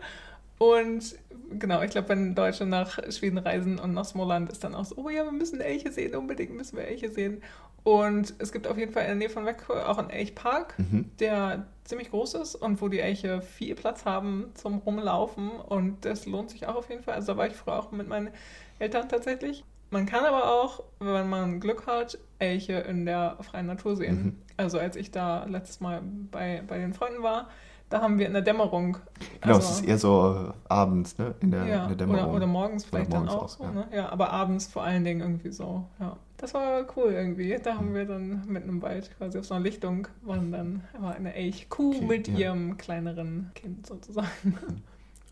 und 0.62 1.16
genau, 1.58 1.82
ich 1.82 1.90
glaube, 1.90 2.10
wenn 2.10 2.36
Deutsche 2.36 2.66
nach 2.66 2.98
Schweden 3.10 3.38
reisen 3.38 3.80
und 3.80 3.94
nach 3.94 4.04
Smoland 4.04 4.50
ist 4.50 4.62
dann 4.62 4.76
auch 4.76 4.84
so, 4.84 4.96
oh 4.96 5.08
ja, 5.08 5.24
wir 5.24 5.32
müssen 5.32 5.60
Elche 5.60 5.90
sehen, 5.90 6.14
unbedingt 6.14 6.54
müssen 6.54 6.76
wir 6.76 6.86
Elche 6.86 7.10
sehen. 7.10 7.42
Und 7.82 8.34
es 8.38 8.52
gibt 8.52 8.68
auf 8.68 8.78
jeden 8.78 8.92
Fall 8.92 9.02
in 9.02 9.08
der 9.08 9.16
Nähe 9.16 9.28
von 9.28 9.44
Växjö 9.44 9.74
auch 9.82 9.98
einen 9.98 10.10
Elchpark, 10.10 10.78
mhm. 10.78 11.10
der 11.18 11.66
ziemlich 11.84 12.10
groß 12.10 12.34
ist 12.34 12.54
und 12.54 12.80
wo 12.80 12.88
die 12.88 13.00
Elche 13.00 13.40
viel 13.40 13.74
Platz 13.74 14.04
haben 14.04 14.50
zum 14.54 14.78
Rumlaufen. 14.78 15.50
Und 15.50 16.04
das 16.04 16.26
lohnt 16.26 16.50
sich 16.50 16.66
auch 16.66 16.76
auf 16.76 16.88
jeden 16.88 17.02
Fall. 17.02 17.14
Also 17.14 17.32
da 17.32 17.38
war 17.38 17.46
ich 17.46 17.54
früher 17.54 17.78
auch 17.78 17.90
mit 17.90 18.08
meinen 18.08 18.30
Eltern 18.78 19.08
tatsächlich. 19.08 19.64
Man 19.90 20.06
kann 20.06 20.24
aber 20.24 20.50
auch, 20.50 20.82
wenn 21.00 21.28
man 21.28 21.60
Glück 21.60 21.86
hat, 21.86 22.18
Elche 22.38 22.74
in 22.74 23.04
der 23.04 23.36
freien 23.42 23.66
Natur 23.66 23.94
sehen. 23.96 24.22
Mhm. 24.22 24.42
Also 24.56 24.78
als 24.78 24.96
ich 24.96 25.10
da 25.10 25.44
letztes 25.44 25.80
Mal 25.80 26.02
bei, 26.30 26.62
bei 26.66 26.78
den 26.78 26.94
Freunden 26.94 27.22
war, 27.22 27.50
da 27.92 28.00
haben 28.00 28.18
wir 28.18 28.26
in 28.26 28.32
der 28.32 28.42
Dämmerung. 28.42 28.96
Genau, 29.40 29.56
also, 29.56 29.68
es 29.68 29.80
ist 29.80 29.86
eher 29.86 29.98
so 29.98 30.52
abends, 30.68 31.18
ne? 31.18 31.34
In 31.40 31.50
der, 31.50 31.66
ja, 31.66 31.82
in 31.82 31.88
der 31.88 31.96
Dämmerung. 31.98 32.30
Oder, 32.30 32.36
oder 32.36 32.46
morgens 32.46 32.84
vielleicht 32.84 33.10
oder 33.10 33.20
morgens 33.20 33.32
dann 33.32 33.38
auch. 33.38 33.44
auch 33.44 33.48
so, 33.48 33.64
ja. 33.64 33.70
Ne? 33.70 33.86
ja, 33.94 34.08
aber 34.08 34.30
abends 34.30 34.66
vor 34.66 34.82
allen 34.82 35.04
Dingen 35.04 35.20
irgendwie 35.20 35.52
so, 35.52 35.84
ja. 36.00 36.16
Das 36.38 36.54
war 36.54 36.84
cool 36.96 37.12
irgendwie. 37.12 37.56
Da 37.62 37.76
haben 37.76 37.94
wir 37.94 38.04
dann 38.04 38.42
mitten 38.48 38.68
im 38.68 38.82
Wald 38.82 39.16
quasi 39.16 39.38
auf 39.38 39.44
so 39.44 39.54
einer 39.54 39.62
Lichtung 39.62 40.08
waren 40.22 40.50
dann 40.50 40.82
war 40.98 41.14
eine 41.14 41.34
Elchkuh 41.34 41.90
okay, 41.90 42.04
mit 42.04 42.26
ja. 42.26 42.38
ihrem 42.38 42.76
kleineren 42.78 43.52
Kind 43.54 43.86
sozusagen. 43.86 44.58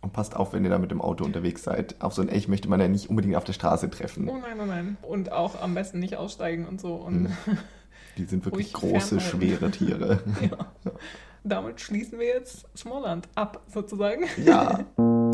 Und 0.02 0.12
passt 0.12 0.36
auf, 0.36 0.52
wenn 0.52 0.62
ihr 0.62 0.70
da 0.70 0.78
mit 0.78 0.92
dem 0.92 1.00
Auto 1.00 1.24
unterwegs 1.24 1.64
seid. 1.64 2.00
Auf 2.00 2.14
so 2.14 2.22
ein 2.22 2.28
Elch 2.28 2.46
möchte 2.46 2.68
man 2.68 2.80
ja 2.80 2.86
nicht 2.86 3.10
unbedingt 3.10 3.34
auf 3.34 3.44
der 3.44 3.54
Straße 3.54 3.90
treffen. 3.90 4.28
Oh 4.28 4.38
nein, 4.38 4.60
oh 4.62 4.66
nein. 4.66 4.98
Und 5.02 5.32
auch 5.32 5.60
am 5.60 5.74
besten 5.74 5.98
nicht 5.98 6.16
aussteigen 6.16 6.64
und 6.66 6.80
so. 6.80 6.94
Und 6.94 7.22
mhm. 7.22 7.58
Die 8.16 8.24
sind 8.24 8.44
wirklich 8.46 8.72
große, 8.72 9.20
schwere 9.20 9.70
Tiere. 9.70 10.20
ja. 10.40 10.92
Damit 11.44 11.80
schließen 11.80 12.18
wir 12.18 12.26
jetzt 12.26 12.66
Smallland 12.76 13.28
ab, 13.34 13.62
sozusagen. 13.66 14.24
Ja. 14.44 14.84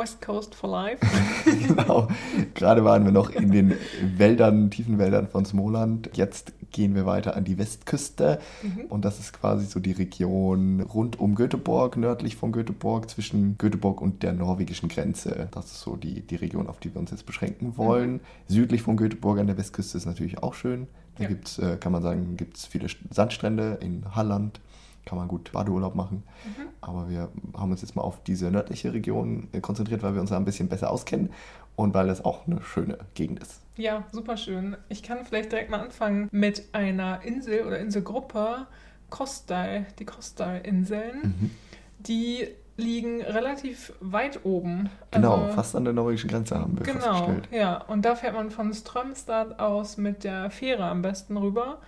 West 0.00 0.22
Coast 0.22 0.54
for 0.54 0.70
Life. 0.70 1.04
genau. 1.66 2.08
Gerade 2.54 2.84
waren 2.84 3.04
wir 3.04 3.12
noch 3.12 3.30
in 3.30 3.50
den 3.50 3.74
Wäldern, 4.16 4.70
tiefen 4.70 4.98
Wäldern 4.98 5.28
von 5.28 5.44
Smoland. 5.44 6.10
Jetzt 6.14 6.52
gehen 6.70 6.94
wir 6.94 7.04
weiter 7.04 7.36
an 7.36 7.44
die 7.44 7.58
Westküste. 7.58 8.38
Mhm. 8.62 8.86
Und 8.88 9.04
das 9.04 9.18
ist 9.18 9.32
quasi 9.32 9.66
so 9.66 9.78
die 9.78 9.92
Region 9.92 10.80
rund 10.80 11.20
um 11.20 11.34
Göteborg, 11.34 11.98
nördlich 11.98 12.36
von 12.36 12.50
Göteborg, 12.50 13.10
zwischen 13.10 13.58
Göteborg 13.58 14.00
und 14.00 14.22
der 14.22 14.32
norwegischen 14.32 14.88
Grenze. 14.88 15.48
Das 15.50 15.66
ist 15.66 15.80
so 15.82 15.96
die, 15.96 16.22
die 16.22 16.36
Region, 16.36 16.66
auf 16.66 16.80
die 16.80 16.94
wir 16.94 17.00
uns 17.00 17.10
jetzt 17.10 17.26
beschränken 17.26 17.76
wollen. 17.76 18.12
Mhm. 18.12 18.20
Südlich 18.46 18.82
von 18.82 18.96
Göteborg 18.96 19.38
an 19.38 19.48
der 19.48 19.58
Westküste 19.58 19.98
ist 19.98 20.06
natürlich 20.06 20.42
auch 20.42 20.54
schön. 20.54 20.86
Da 21.20 21.24
ja. 21.24 21.28
gibt's, 21.28 21.58
äh, 21.58 21.76
kann 21.76 21.92
man 21.92 22.02
sagen, 22.02 22.36
gibt 22.38 22.56
es 22.56 22.64
viele 22.64 22.88
Sandstrände 23.10 23.78
in 23.80 24.16
Halland 24.16 24.60
kann 25.06 25.18
man 25.18 25.28
gut 25.28 25.50
Badeurlaub 25.52 25.94
machen. 25.94 26.22
Mhm. 26.44 26.68
Aber 26.80 27.08
wir 27.08 27.28
haben 27.54 27.70
uns 27.70 27.82
jetzt 27.82 27.96
mal 27.96 28.02
auf 28.02 28.22
diese 28.22 28.50
nördliche 28.50 28.92
Region 28.92 29.48
äh, 29.52 29.60
konzentriert, 29.60 30.02
weil 30.02 30.14
wir 30.14 30.20
uns 30.20 30.30
da 30.30 30.36
ein 30.36 30.44
bisschen 30.44 30.68
besser 30.68 30.90
auskennen 30.90 31.30
und 31.74 31.94
weil 31.94 32.08
es 32.10 32.24
auch 32.24 32.46
eine 32.46 32.62
schöne 32.62 32.98
Gegend 33.14 33.40
ist. 33.40 33.60
Ja, 33.76 34.04
super 34.12 34.36
schön. 34.36 34.76
Ich 34.88 35.02
kann 35.02 35.24
vielleicht 35.24 35.50
direkt 35.50 35.70
mal 35.70 35.80
anfangen 35.80 36.28
mit 36.30 36.68
einer 36.72 37.22
Insel 37.22 37.66
oder 37.66 37.78
Inselgruppe, 37.78 38.66
Kostal, 39.08 39.86
die 39.98 40.04
Kostal-Inseln. 40.04 41.20
Mhm. 41.22 41.50
Die 41.98 42.48
liegen 42.80 43.22
relativ 43.22 43.92
weit 44.00 44.44
oben. 44.44 44.90
Genau, 45.10 45.36
also, 45.36 45.54
fast 45.54 45.76
an 45.76 45.84
der 45.84 45.92
norwegischen 45.92 46.30
Grenze 46.30 46.58
haben 46.58 46.78
wir 46.78 46.84
genau, 46.84 47.00
festgestellt. 47.00 47.50
Genau, 47.50 47.62
ja. 47.62 47.84
Und 47.84 48.04
da 48.04 48.14
fährt 48.16 48.34
man 48.34 48.50
von 48.50 48.72
Strömstad 48.74 49.60
aus 49.60 49.96
mit 49.96 50.24
der 50.24 50.50
Fähre 50.50 50.84
am 50.84 51.02
besten 51.02 51.36
rüber. 51.36 51.78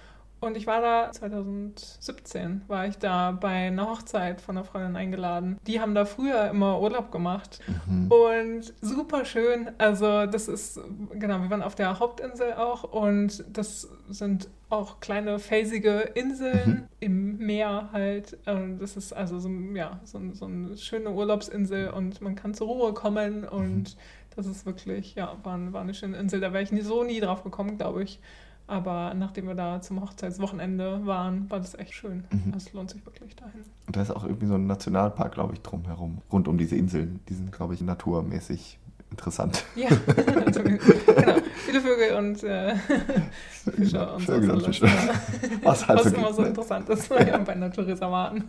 Und 0.42 0.56
ich 0.56 0.66
war 0.66 0.80
da 0.80 1.12
2017, 1.12 2.62
war 2.66 2.88
ich 2.88 2.98
da 2.98 3.30
bei 3.30 3.68
einer 3.68 3.88
Hochzeit 3.88 4.40
von 4.40 4.56
einer 4.56 4.64
Freundin 4.64 4.96
eingeladen. 4.96 5.56
Die 5.68 5.80
haben 5.80 5.94
da 5.94 6.04
früher 6.04 6.50
immer 6.50 6.80
Urlaub 6.80 7.12
gemacht. 7.12 7.60
Mhm. 7.86 8.10
Und 8.10 8.74
super 8.80 9.24
schön. 9.24 9.70
Also 9.78 10.26
das 10.26 10.48
ist, 10.48 10.80
genau, 11.12 11.42
wir 11.42 11.48
waren 11.48 11.62
auf 11.62 11.76
der 11.76 12.00
Hauptinsel 12.00 12.54
auch 12.54 12.82
und 12.82 13.44
das 13.52 13.88
sind 14.08 14.48
auch 14.68 14.98
kleine 14.98 15.38
felsige 15.38 16.00
Inseln 16.14 16.70
mhm. 16.70 16.88
im 16.98 17.38
Meer 17.38 17.90
halt. 17.92 18.36
Das 18.44 18.96
ist 18.96 19.12
also 19.12 19.38
so, 19.38 19.48
ja, 19.74 20.00
so, 20.02 20.20
so, 20.32 20.46
eine 20.46 20.76
schöne 20.76 21.12
Urlaubsinsel 21.12 21.90
und 21.90 22.20
man 22.20 22.34
kann 22.34 22.52
zur 22.52 22.66
Ruhe 22.66 22.94
kommen 22.94 23.44
und 23.44 23.94
mhm. 23.94 24.34
das 24.34 24.46
ist 24.46 24.66
wirklich, 24.66 25.14
ja, 25.14 25.36
war, 25.44 25.72
war 25.72 25.82
eine 25.82 25.94
schöne 25.94 26.16
Insel. 26.16 26.40
Da 26.40 26.52
wäre 26.52 26.64
ich 26.64 26.72
nie, 26.72 26.80
so 26.80 27.04
nie 27.04 27.20
drauf 27.20 27.44
gekommen, 27.44 27.78
glaube 27.78 28.02
ich. 28.02 28.18
Aber 28.66 29.12
nachdem 29.14 29.48
wir 29.48 29.54
da 29.54 29.80
zum 29.80 30.00
Hochzeitswochenende 30.00 31.04
waren, 31.04 31.50
war 31.50 31.60
das 31.60 31.74
echt 31.74 31.94
schön. 31.94 32.24
Mhm. 32.30 32.54
Es 32.56 32.72
lohnt 32.72 32.90
sich 32.90 33.04
wirklich 33.04 33.36
dahin. 33.36 33.64
Und 33.86 33.96
da 33.96 34.02
ist 34.02 34.10
auch 34.10 34.24
irgendwie 34.24 34.46
so 34.46 34.54
ein 34.54 34.66
Nationalpark, 34.66 35.32
glaube 35.34 35.54
ich, 35.54 35.60
drumherum. 35.60 36.18
Rund 36.30 36.48
um 36.48 36.56
diese 36.56 36.76
Inseln. 36.76 37.20
Die 37.28 37.34
sind, 37.34 37.52
glaube 37.52 37.74
ich, 37.74 37.82
naturmäßig 37.82 38.78
interessant. 39.10 39.64
Ja, 39.76 39.88
genau. 39.88 41.36
Viele 41.66 41.80
Vögel 41.80 42.16
und 42.16 42.42
äh, 42.44 42.74
Fische 43.76 44.12
und 44.12 44.22
Vögel 44.22 44.48
so. 44.48 44.52
und 44.54 44.64
Fische. 44.64 44.86
Was, 45.62 45.86
halt 45.86 45.98
Was 46.04 46.10
so 46.10 46.16
immer 46.16 46.32
so 46.32 46.44
interessant 46.44 46.88
ist 46.88 47.10
ja, 47.10 47.38
bei 47.38 47.54
Naturreservaten. 47.54 48.44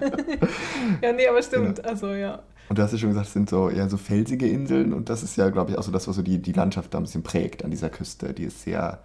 ja, 1.02 1.12
nee, 1.12 1.28
aber 1.28 1.42
stimmt. 1.42 1.78
Genau. 1.78 1.90
Also, 1.90 2.14
ja. 2.14 2.42
Und 2.70 2.78
du 2.78 2.82
hast 2.82 2.94
ja 2.94 2.98
schon 2.98 3.10
gesagt, 3.10 3.28
es 3.28 3.34
sind 3.34 3.50
so 3.50 3.70
eher 3.70 3.90
so 3.90 3.98
felsige 3.98 4.48
Inseln 4.48 4.94
und 4.94 5.10
das 5.10 5.22
ist 5.22 5.36
ja, 5.36 5.50
glaube 5.50 5.72
ich, 5.72 5.78
auch 5.78 5.84
so 5.84 5.92
das, 5.92 6.08
was 6.08 6.16
so 6.16 6.22
die, 6.22 6.42
die 6.42 6.54
Landschaft 6.54 6.94
da 6.94 6.98
ein 6.98 7.04
bisschen 7.04 7.24
prägt 7.24 7.64
an 7.64 7.72
dieser 7.72 7.90
Küste. 7.90 8.34
Die 8.34 8.46
ist 8.46 8.64
sehr 8.64 9.00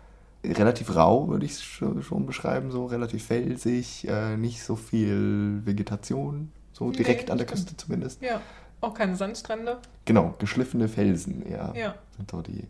relativ 0.48 0.94
rau, 0.94 1.28
würde 1.28 1.46
ich 1.46 1.62
schon 1.62 2.26
beschreiben, 2.26 2.70
so 2.70 2.86
relativ 2.86 3.26
felsig, 3.26 4.06
äh, 4.08 4.36
nicht 4.36 4.62
so 4.62 4.76
viel 4.76 5.62
Vegetation, 5.64 6.50
so 6.72 6.90
direkt 6.90 7.26
nee, 7.26 7.32
an 7.32 7.38
der. 7.38 7.46
Küste 7.46 7.76
zumindest. 7.76 8.22
Ja, 8.22 8.40
auch 8.80 8.94
keine 8.94 9.16
Sandstrände. 9.16 9.78
Genau, 10.04 10.34
geschliffene 10.38 10.88
Felsen, 10.88 11.44
ja, 11.50 11.72
ja. 11.74 11.94
sind 12.16 12.30
so 12.30 12.42
die, 12.42 12.64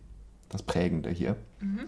das 0.49 0.63
Prägende 0.63 1.11
hier. 1.11 1.37
Mhm. 1.61 1.81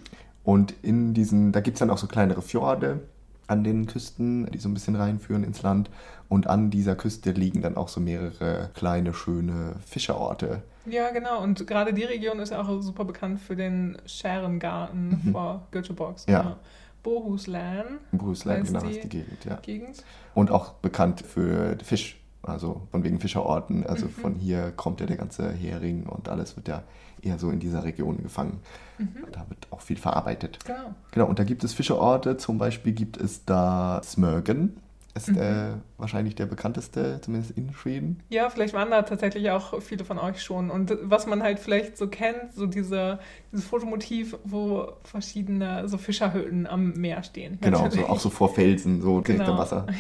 Und 0.45 0.75
in 0.83 1.15
diesen, 1.15 1.53
da 1.53 1.61
gibt 1.61 1.77
es 1.77 1.79
dann 1.81 1.91
auch 1.91 1.99
so 1.99 2.07
kleinere 2.07 2.43
Fjorde 2.43 3.01
an 3.47 3.65
den 3.65 3.87
Küsten, 3.87 4.51
die 4.51 4.59
so 4.59 4.69
ein 4.69 4.75
bisschen 4.75 4.97
reinführen 4.97 5.45
ins 5.45 5.63
Land. 5.63 5.91
Und 6.29 6.47
an 6.47 6.71
dieser 6.71 6.95
Küste 6.95 7.33
liegen 7.33 7.63
dann 7.63 7.77
auch 7.77 7.89
so 7.89 8.01
mehrere 8.01 8.71
kleine, 8.75 9.13
schöne 9.13 9.75
Fischerorte, 9.85 10.63
ja, 10.87 11.11
genau. 11.11 11.43
Und 11.43 11.67
gerade 11.67 11.93
die 11.93 12.05
Region 12.05 12.39
ist 12.39 12.51
ja 12.51 12.61
auch 12.61 12.83
super 12.83 13.05
bekannt 13.05 13.41
für 13.41 13.57
den 13.57 13.99
Scherengarten 14.07 15.21
mhm. 15.25 15.33
vor 15.33 15.67
Göteborg. 15.71 16.17
Ja. 16.27 16.43
ja. 16.43 16.57
Bohuslän. 17.03 17.99
Bohuslän, 18.13 18.65
genau, 18.65 18.85
ist 18.85 19.05
die 19.05 19.09
Gegend, 19.09 19.45
ja. 19.45 19.57
Gegend. 19.63 20.05
Und 20.35 20.51
auch 20.51 20.75
bekannt 20.75 21.23
für 21.23 21.77
Fisch, 21.83 22.21
also 22.43 22.83
von 22.91 23.05
wegen 23.05 23.21
Fischerorten. 23.21 23.87
Also 23.87 24.07
mhm. 24.07 24.11
von 24.11 24.35
hier 24.35 24.73
kommt 24.73 25.01
ja 25.01 25.07
der 25.07 25.17
ganze 25.17 25.51
Hering 25.51 26.07
und 26.07 26.29
alles 26.29 26.57
wird 26.57 26.69
ja 26.69 26.83
eher 27.23 27.39
so 27.39 27.51
in 27.51 27.61
dieser 27.61 27.85
Region 27.85 28.23
gefangen. 28.23 28.61
Mhm. 28.99 29.27
Da 29.33 29.49
wird 29.49 29.67
auch 29.71 29.81
viel 29.81 29.97
verarbeitet. 29.97 30.59
Genau. 30.65 30.95
Genau, 31.11 31.27
und 31.27 31.39
da 31.39 31.45
gibt 31.45 31.65
es 31.65 31.73
Fischerorte, 31.73 32.37
zum 32.37 32.59
Beispiel 32.59 32.93
gibt 32.93 33.17
es 33.17 33.45
da 33.45 34.01
Smögen 34.05 34.77
ist 35.15 35.29
mhm. 35.29 35.39
äh, 35.39 35.73
wahrscheinlich 35.99 36.35
der 36.35 36.47
bekannteste, 36.47 37.21
zumindest 37.21 37.57
in 37.57 37.73
Schweden. 37.73 38.23
Ja, 38.29 38.49
vielleicht 38.49 38.75
waren 38.75 38.91
da 38.91 39.03
tatsächlich 39.03 39.51
auch 39.51 39.81
viele 39.83 40.05
von 40.05 40.19
euch 40.19 40.43
schon. 40.43 40.71
Und 40.71 40.97
was 41.03 41.27
man 41.27 41.43
halt 41.43 41.59
vielleicht 41.59 41.97
so 41.97 42.07
kennt, 42.07 42.55
so 42.55 42.67
diese, 42.67 43.19
dieses 43.53 43.67
Fotomotiv, 43.67 44.37
wo 44.45 44.93
verschiedene 45.03 45.89
so 45.89 45.99
Fischerhütten 45.99 46.67
am 46.67 46.93
Meer 46.93 47.23
stehen. 47.23 47.59
Genau, 47.61 47.91
so, 47.91 48.07
auch 48.07 48.21
so 48.21 48.31
vor 48.31 48.55
Felsen, 48.55 49.01
so 49.01 49.21
direkt 49.21 49.41
genau. 49.41 49.53
am 49.53 49.59
Wasser. 49.59 49.87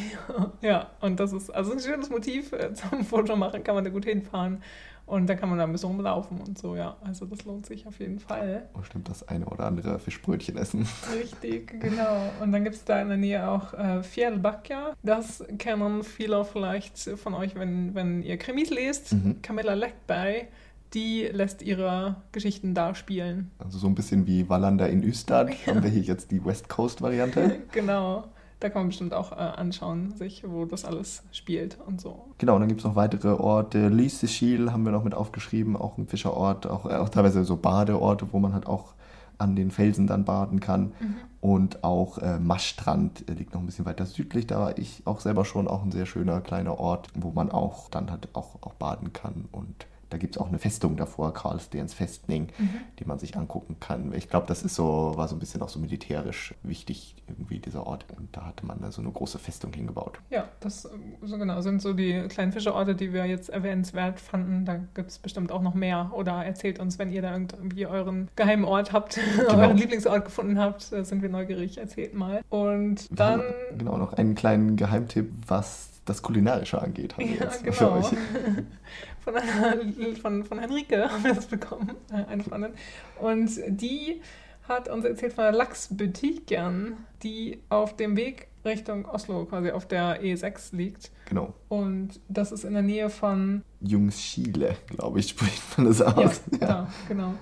Ja, 0.62 0.90
und 1.00 1.18
das 1.20 1.32
ist 1.32 1.50
also 1.50 1.72
ein 1.72 1.80
schönes 1.80 2.10
Motiv 2.10 2.52
äh, 2.52 2.72
zum 2.74 3.04
Fotomachen, 3.04 3.64
kann 3.64 3.74
man 3.74 3.84
da 3.84 3.90
gut 3.90 4.04
hinfahren. 4.04 4.62
Und 5.10 5.26
da 5.26 5.34
kann 5.34 5.48
man 5.48 5.58
da 5.58 5.64
ein 5.64 5.72
bisschen 5.72 5.88
rumlaufen 5.88 6.40
und 6.40 6.56
so, 6.56 6.76
ja. 6.76 6.96
Also 7.00 7.26
das 7.26 7.44
lohnt 7.44 7.66
sich 7.66 7.84
auf 7.84 7.98
jeden 7.98 8.20
Fall. 8.20 8.68
Und 8.74 8.86
stimmt, 8.86 9.08
das 9.08 9.26
eine 9.26 9.44
oder 9.44 9.66
andere 9.66 9.98
Fischbrötchen 9.98 10.56
essen. 10.56 10.86
Richtig, 11.18 11.80
genau. 11.80 12.30
Und 12.40 12.52
dann 12.52 12.62
gibt 12.62 12.76
es 12.76 12.84
da 12.84 13.02
in 13.02 13.08
der 13.08 13.16
Nähe 13.16 13.50
auch 13.50 13.74
äh, 13.74 14.04
Fjällbacka. 14.04 14.94
Das 15.02 15.44
kennen 15.58 16.04
viele 16.04 16.44
vielleicht 16.44 16.96
von 16.96 17.34
euch, 17.34 17.56
wenn, 17.56 17.92
wenn 17.96 18.22
ihr 18.22 18.36
Krimis 18.38 18.70
lest. 18.70 19.12
Mhm. 19.12 19.42
Camilla 19.42 19.74
Läckberg, 19.74 20.46
die 20.94 21.22
lässt 21.24 21.62
ihre 21.62 22.14
Geschichten 22.30 22.72
da 22.74 22.94
spielen. 22.94 23.50
Also 23.58 23.78
so 23.78 23.88
ein 23.88 23.96
bisschen 23.96 24.28
wie 24.28 24.48
Wallander 24.48 24.88
in 24.88 25.02
Ystad 25.02 25.50
ja. 25.66 25.74
haben 25.74 25.82
wir 25.82 25.90
hier 25.90 26.02
jetzt 26.02 26.30
die 26.30 26.44
West 26.44 26.68
Coast-Variante. 26.68 27.62
genau. 27.72 28.28
Da 28.60 28.68
kann 28.68 28.82
man 28.82 28.88
bestimmt 28.88 29.14
auch 29.14 29.32
äh, 29.32 29.36
anschauen, 29.36 30.14
sich, 30.16 30.44
wo 30.46 30.66
das 30.66 30.84
alles 30.84 31.22
spielt 31.32 31.78
und 31.86 32.00
so. 32.00 32.26
Genau, 32.36 32.54
und 32.54 32.60
dann 32.60 32.68
gibt 32.68 32.80
es 32.80 32.84
noch 32.84 32.94
weitere 32.94 33.30
Orte. 33.30 33.88
Lysekil 33.88 34.70
haben 34.70 34.84
wir 34.84 34.92
noch 34.92 35.02
mit 35.02 35.14
aufgeschrieben, 35.14 35.76
auch 35.76 35.96
ein 35.96 36.06
Fischerort, 36.06 36.66
auch, 36.66 36.84
äh, 36.84 36.96
auch 36.96 37.08
teilweise 37.08 37.44
so 37.44 37.56
Badeorte, 37.56 38.26
wo 38.32 38.38
man 38.38 38.52
halt 38.52 38.66
auch 38.66 38.92
an 39.38 39.56
den 39.56 39.70
Felsen 39.70 40.06
dann 40.06 40.26
baden 40.26 40.60
kann. 40.60 40.92
Mhm. 41.00 41.16
Und 41.40 41.84
auch 41.84 42.18
äh, 42.18 42.38
Maschstrand 42.38 43.24
liegt 43.30 43.54
noch 43.54 43.60
ein 43.60 43.66
bisschen 43.66 43.86
weiter 43.86 44.04
südlich. 44.04 44.46
Da 44.46 44.60
war 44.60 44.78
ich 44.78 45.02
auch 45.06 45.20
selber 45.20 45.46
schon 45.46 45.66
auch 45.66 45.82
ein 45.82 45.90
sehr 45.90 46.04
schöner 46.04 46.42
kleiner 46.42 46.78
Ort, 46.78 47.08
wo 47.14 47.30
man 47.30 47.50
auch 47.50 47.88
dann 47.88 48.10
halt 48.10 48.28
auch, 48.34 48.56
auch 48.60 48.74
baden 48.74 49.14
kann 49.14 49.48
und 49.52 49.86
da 50.10 50.18
gibt 50.18 50.36
es 50.36 50.42
auch 50.42 50.48
eine 50.48 50.58
Festung 50.58 50.96
davor, 50.96 51.32
Karlstens 51.32 51.94
Festning, 51.94 52.48
mhm. 52.58 52.80
die 52.98 53.04
man 53.04 53.18
sich 53.18 53.36
angucken 53.36 53.76
kann. 53.78 54.12
Ich 54.12 54.28
glaube, 54.28 54.46
das 54.46 54.62
ist 54.62 54.74
so, 54.74 55.12
war 55.16 55.28
so 55.28 55.36
ein 55.36 55.38
bisschen 55.38 55.62
auch 55.62 55.68
so 55.68 55.78
militärisch 55.78 56.54
wichtig, 56.62 57.14
irgendwie 57.28 57.60
dieser 57.60 57.86
Ort. 57.86 58.04
Und 58.16 58.36
da 58.36 58.46
hatte 58.46 58.66
man 58.66 58.80
da 58.80 58.90
so 58.90 59.00
eine 59.00 59.10
große 59.10 59.38
Festung 59.38 59.72
hingebaut. 59.72 60.18
Ja, 60.28 60.48
das 60.58 60.82
so 61.22 61.38
genau, 61.38 61.60
sind 61.60 61.80
so 61.80 61.92
die 61.92 62.22
kleinen 62.28 62.52
Fischerorte, 62.52 62.96
die 62.96 63.12
wir 63.12 63.24
jetzt 63.26 63.50
erwähnenswert 63.50 64.20
fanden. 64.20 64.64
Da 64.64 64.80
gibt 64.94 65.10
es 65.10 65.18
bestimmt 65.18 65.52
auch 65.52 65.62
noch 65.62 65.74
mehr. 65.74 66.10
Oder 66.12 66.44
erzählt 66.44 66.80
uns, 66.80 66.98
wenn 66.98 67.12
ihr 67.12 67.22
da 67.22 67.32
irgendwie 67.36 67.86
euren 67.86 68.28
geheimen 68.34 68.64
Ort 68.64 68.92
habt, 68.92 69.20
genau. 69.36 69.58
euren 69.58 69.76
Lieblingsort 69.76 70.24
gefunden 70.24 70.58
habt, 70.58 70.82
sind 70.82 71.22
wir 71.22 71.28
neugierig. 71.28 71.78
Erzählt 71.78 72.14
mal. 72.14 72.42
Und 72.50 73.06
dann. 73.16 73.42
genau, 73.78 73.96
noch 73.96 74.12
einen 74.14 74.34
kleinen 74.34 74.76
Geheimtipp, 74.76 75.30
was 75.46 75.90
das 76.04 76.22
Kulinarische 76.22 76.80
angeht, 76.82 77.16
haben 77.16 77.28
wir 77.28 77.36
ja, 77.36 77.44
jetzt 77.44 77.62
genau. 77.62 77.76
für 77.76 77.92
euch. 77.92 78.06
Von, 79.32 79.42
einer, 79.42 80.16
von, 80.22 80.44
von 80.44 80.58
Henrike 80.58 81.08
haben 81.10 81.24
wir 81.24 81.34
das 81.34 81.46
bekommen, 81.46 81.96
äh, 82.12 82.24
eine 82.30 82.42
Freundin. 82.42 82.72
Und 83.20 83.50
die 83.68 84.20
hat 84.68 84.88
uns 84.88 85.04
erzählt 85.04 85.32
von 85.32 85.44
der 85.44 85.52
Lachsbutiken, 85.52 86.96
die 87.22 87.62
auf 87.68 87.96
dem 87.96 88.16
Weg 88.16 88.48
Richtung 88.64 89.06
Oslo, 89.06 89.46
quasi 89.46 89.70
auf 89.70 89.86
der 89.86 90.22
E6 90.22 90.76
liegt. 90.76 91.10
Genau. 91.26 91.54
Und 91.68 92.20
das 92.28 92.52
ist 92.52 92.64
in 92.64 92.74
der 92.74 92.82
Nähe 92.82 93.10
von 93.10 93.62
Jungsschiele, 93.80 94.76
glaube 94.86 95.20
ich, 95.20 95.28
spricht 95.30 95.78
man 95.78 95.86
das 95.86 96.02
aus. 96.02 96.42
Ja, 96.60 96.68
ja. 96.68 96.88
genau. 97.08 97.34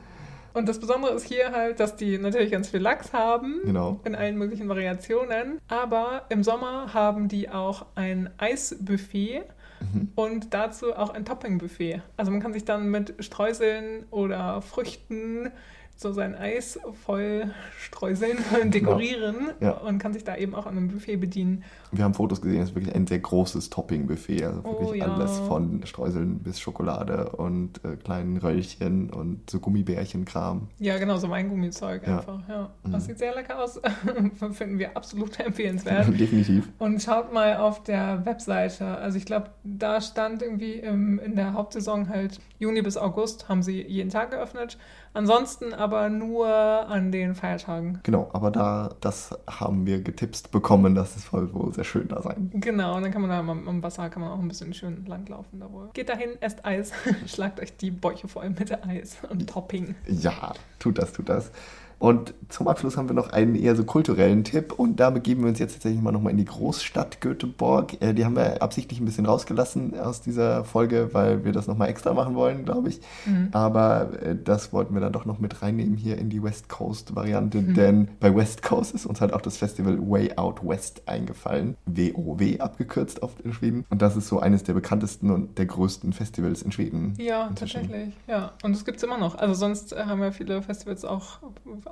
Und 0.54 0.68
das 0.68 0.80
Besondere 0.80 1.12
ist 1.14 1.26
hier 1.26 1.52
halt, 1.52 1.78
dass 1.78 1.96
die 1.96 2.18
natürlich 2.18 2.50
ganz 2.50 2.70
viel 2.70 2.80
Lachs 2.80 3.12
haben. 3.12 3.60
Genau. 3.64 4.00
In 4.04 4.14
allen 4.14 4.36
möglichen 4.36 4.68
Variationen. 4.68 5.60
Aber 5.68 6.24
im 6.30 6.42
Sommer 6.42 6.94
haben 6.94 7.28
die 7.28 7.48
auch 7.48 7.86
ein 7.94 8.30
Eisbuffet. 8.38 9.44
Mhm. 9.80 10.12
Und 10.14 10.54
dazu 10.54 10.94
auch 10.94 11.10
ein 11.10 11.24
Topping-Buffet. 11.24 12.02
Also 12.16 12.30
man 12.30 12.40
kann 12.40 12.52
sich 12.52 12.64
dann 12.64 12.90
mit 12.90 13.14
Streuseln 13.20 14.06
oder 14.10 14.62
Früchten 14.62 15.50
so 15.98 16.12
sein 16.12 16.36
Eis 16.36 16.78
voll 17.04 17.50
streuseln 17.76 18.38
und 18.62 18.72
dekorieren 18.72 19.48
ja. 19.60 19.72
und 19.72 19.98
kann 19.98 20.12
sich 20.12 20.22
da 20.22 20.36
eben 20.36 20.54
auch 20.54 20.66
an 20.66 20.76
einem 20.76 20.88
Buffet 20.88 21.16
bedienen. 21.16 21.64
Wir 21.90 22.04
haben 22.04 22.14
Fotos 22.14 22.40
gesehen, 22.40 22.62
es 22.62 22.70
ist 22.70 22.74
wirklich 22.76 22.94
ein 22.94 23.08
sehr 23.08 23.18
großes 23.18 23.68
Topping-Buffet. 23.70 24.44
Also 24.44 24.62
wirklich 24.62 24.88
oh, 24.90 24.94
ja. 24.94 25.12
alles 25.12 25.38
von 25.40 25.84
Streuseln 25.86 26.38
bis 26.38 26.60
Schokolade 26.60 27.30
und 27.30 27.84
äh, 27.84 27.96
kleinen 27.96 28.36
Röllchen 28.36 29.10
und 29.10 29.50
so 29.50 29.58
Gummibärchenkram. 29.58 30.68
Ja, 30.78 30.98
genau, 30.98 31.16
so 31.16 31.30
Weingummizeug 31.30 32.06
ja. 32.06 32.18
einfach. 32.18 32.48
Ja. 32.48 32.70
Das 32.84 33.02
mhm. 33.02 33.08
sieht 33.08 33.18
sehr 33.18 33.34
lecker 33.34 33.60
aus. 33.60 33.80
Finden 34.52 34.78
wir 34.78 34.96
absolut 34.96 35.40
empfehlenswert. 35.44 36.08
Definitiv. 36.08 36.68
Und 36.78 37.02
schaut 37.02 37.32
mal 37.32 37.56
auf 37.56 37.82
der 37.82 38.24
Webseite. 38.24 38.86
Also 38.86 39.18
ich 39.18 39.24
glaube, 39.24 39.50
da 39.64 40.00
stand 40.00 40.42
irgendwie 40.42 40.74
im, 40.74 41.18
in 41.18 41.34
der 41.34 41.54
Hauptsaison 41.54 42.08
halt 42.08 42.38
Juni 42.60 42.82
bis 42.82 42.96
August 42.96 43.48
haben 43.48 43.62
sie 43.62 43.82
jeden 43.82 44.10
Tag 44.10 44.30
geöffnet. 44.30 44.78
Ansonsten 45.12 45.72
aber 45.74 46.10
nur 46.10 46.46
an 46.46 47.12
den 47.12 47.34
Feiertagen. 47.34 48.00
Genau, 48.02 48.28
aber 48.32 48.50
da, 48.50 48.94
das 49.00 49.36
haben 49.48 49.86
wir 49.86 50.00
getipst 50.00 50.50
bekommen, 50.50 50.94
dass 50.94 51.16
es 51.16 51.26
soll 51.26 51.52
wohl 51.52 51.72
sehr 51.72 51.84
schön 51.84 52.08
da 52.08 52.22
sein. 52.22 52.50
Genau, 52.54 52.96
und 52.96 53.02
dann 53.02 53.12
kann 53.12 53.22
man 53.22 53.30
da 53.30 53.38
am, 53.38 53.68
am 53.68 53.82
Wasser 53.82 54.08
kann 54.10 54.22
man 54.22 54.32
auch 54.32 54.38
ein 54.38 54.48
bisschen 54.48 54.72
schön 54.74 55.04
langlaufen 55.06 55.60
da 55.60 55.70
wohl. 55.72 55.90
Geht 55.94 56.08
dahin, 56.08 56.30
esst 56.40 56.64
Eis, 56.64 56.92
schlagt 57.26 57.60
euch 57.60 57.76
die 57.76 57.90
Bäuche 57.90 58.28
voll 58.28 58.50
mit 58.50 58.72
Eis 58.86 59.16
und 59.28 59.48
Topping. 59.48 59.94
Ja, 60.06 60.52
tut 60.78 60.98
das, 60.98 61.12
tut 61.12 61.28
das. 61.28 61.50
Und 61.98 62.34
zum 62.48 62.68
Abschluss 62.68 62.96
haben 62.96 63.08
wir 63.08 63.14
noch 63.14 63.30
einen 63.30 63.54
eher 63.56 63.74
so 63.74 63.84
kulturellen 63.84 64.44
Tipp 64.44 64.72
und 64.72 65.00
da 65.00 65.10
begeben 65.10 65.42
wir 65.42 65.48
uns 65.48 65.58
jetzt 65.58 65.74
tatsächlich 65.74 66.00
mal 66.00 66.12
nochmal 66.12 66.30
in 66.30 66.38
die 66.38 66.44
Großstadt 66.44 67.20
Göteborg. 67.20 68.00
Äh, 68.00 68.14
die 68.14 68.24
haben 68.24 68.36
wir 68.36 68.62
absichtlich 68.62 69.00
ein 69.00 69.04
bisschen 69.04 69.26
rausgelassen 69.26 69.98
aus 69.98 70.20
dieser 70.20 70.64
Folge, 70.64 71.10
weil 71.12 71.44
wir 71.44 71.52
das 71.52 71.66
nochmal 71.66 71.88
extra 71.88 72.14
machen 72.14 72.36
wollen, 72.36 72.64
glaube 72.64 72.90
ich. 72.90 73.00
Mhm. 73.26 73.48
Aber 73.52 74.10
äh, 74.22 74.36
das 74.42 74.72
wollten 74.72 74.94
wir 74.94 75.00
dann 75.00 75.12
doch 75.12 75.24
noch 75.24 75.40
mit 75.40 75.60
reinnehmen 75.60 75.96
hier 75.96 76.18
in 76.18 76.30
die 76.30 76.42
West 76.42 76.68
Coast 76.68 77.16
Variante, 77.16 77.58
mhm. 77.58 77.74
denn 77.74 78.08
bei 78.20 78.34
West 78.34 78.62
Coast 78.62 78.94
ist 78.94 79.04
uns 79.04 79.20
halt 79.20 79.32
auch 79.32 79.40
das 79.40 79.56
Festival 79.56 79.98
Way 80.00 80.36
Out 80.36 80.66
West 80.66 81.02
eingefallen. 81.06 81.76
WOW 81.86 82.60
abgekürzt 82.60 83.22
oft 83.22 83.40
in 83.40 83.52
Schweden. 83.52 83.84
Und 83.90 84.02
das 84.02 84.16
ist 84.16 84.28
so 84.28 84.38
eines 84.38 84.62
der 84.62 84.74
bekanntesten 84.74 85.30
und 85.30 85.58
der 85.58 85.66
größten 85.66 86.12
Festivals 86.12 86.62
in 86.62 86.70
Schweden. 86.70 87.14
Ja, 87.18 87.50
tatsächlich. 87.54 88.14
Ja, 88.28 88.52
und 88.62 88.74
es 88.74 88.84
gibt 88.84 88.98
es 88.98 89.02
immer 89.02 89.18
noch. 89.18 89.36
Also 89.36 89.54
sonst 89.54 89.96
haben 89.96 90.22
ja 90.22 90.30
viele 90.30 90.62
Festivals 90.62 91.04
auch 91.04 91.40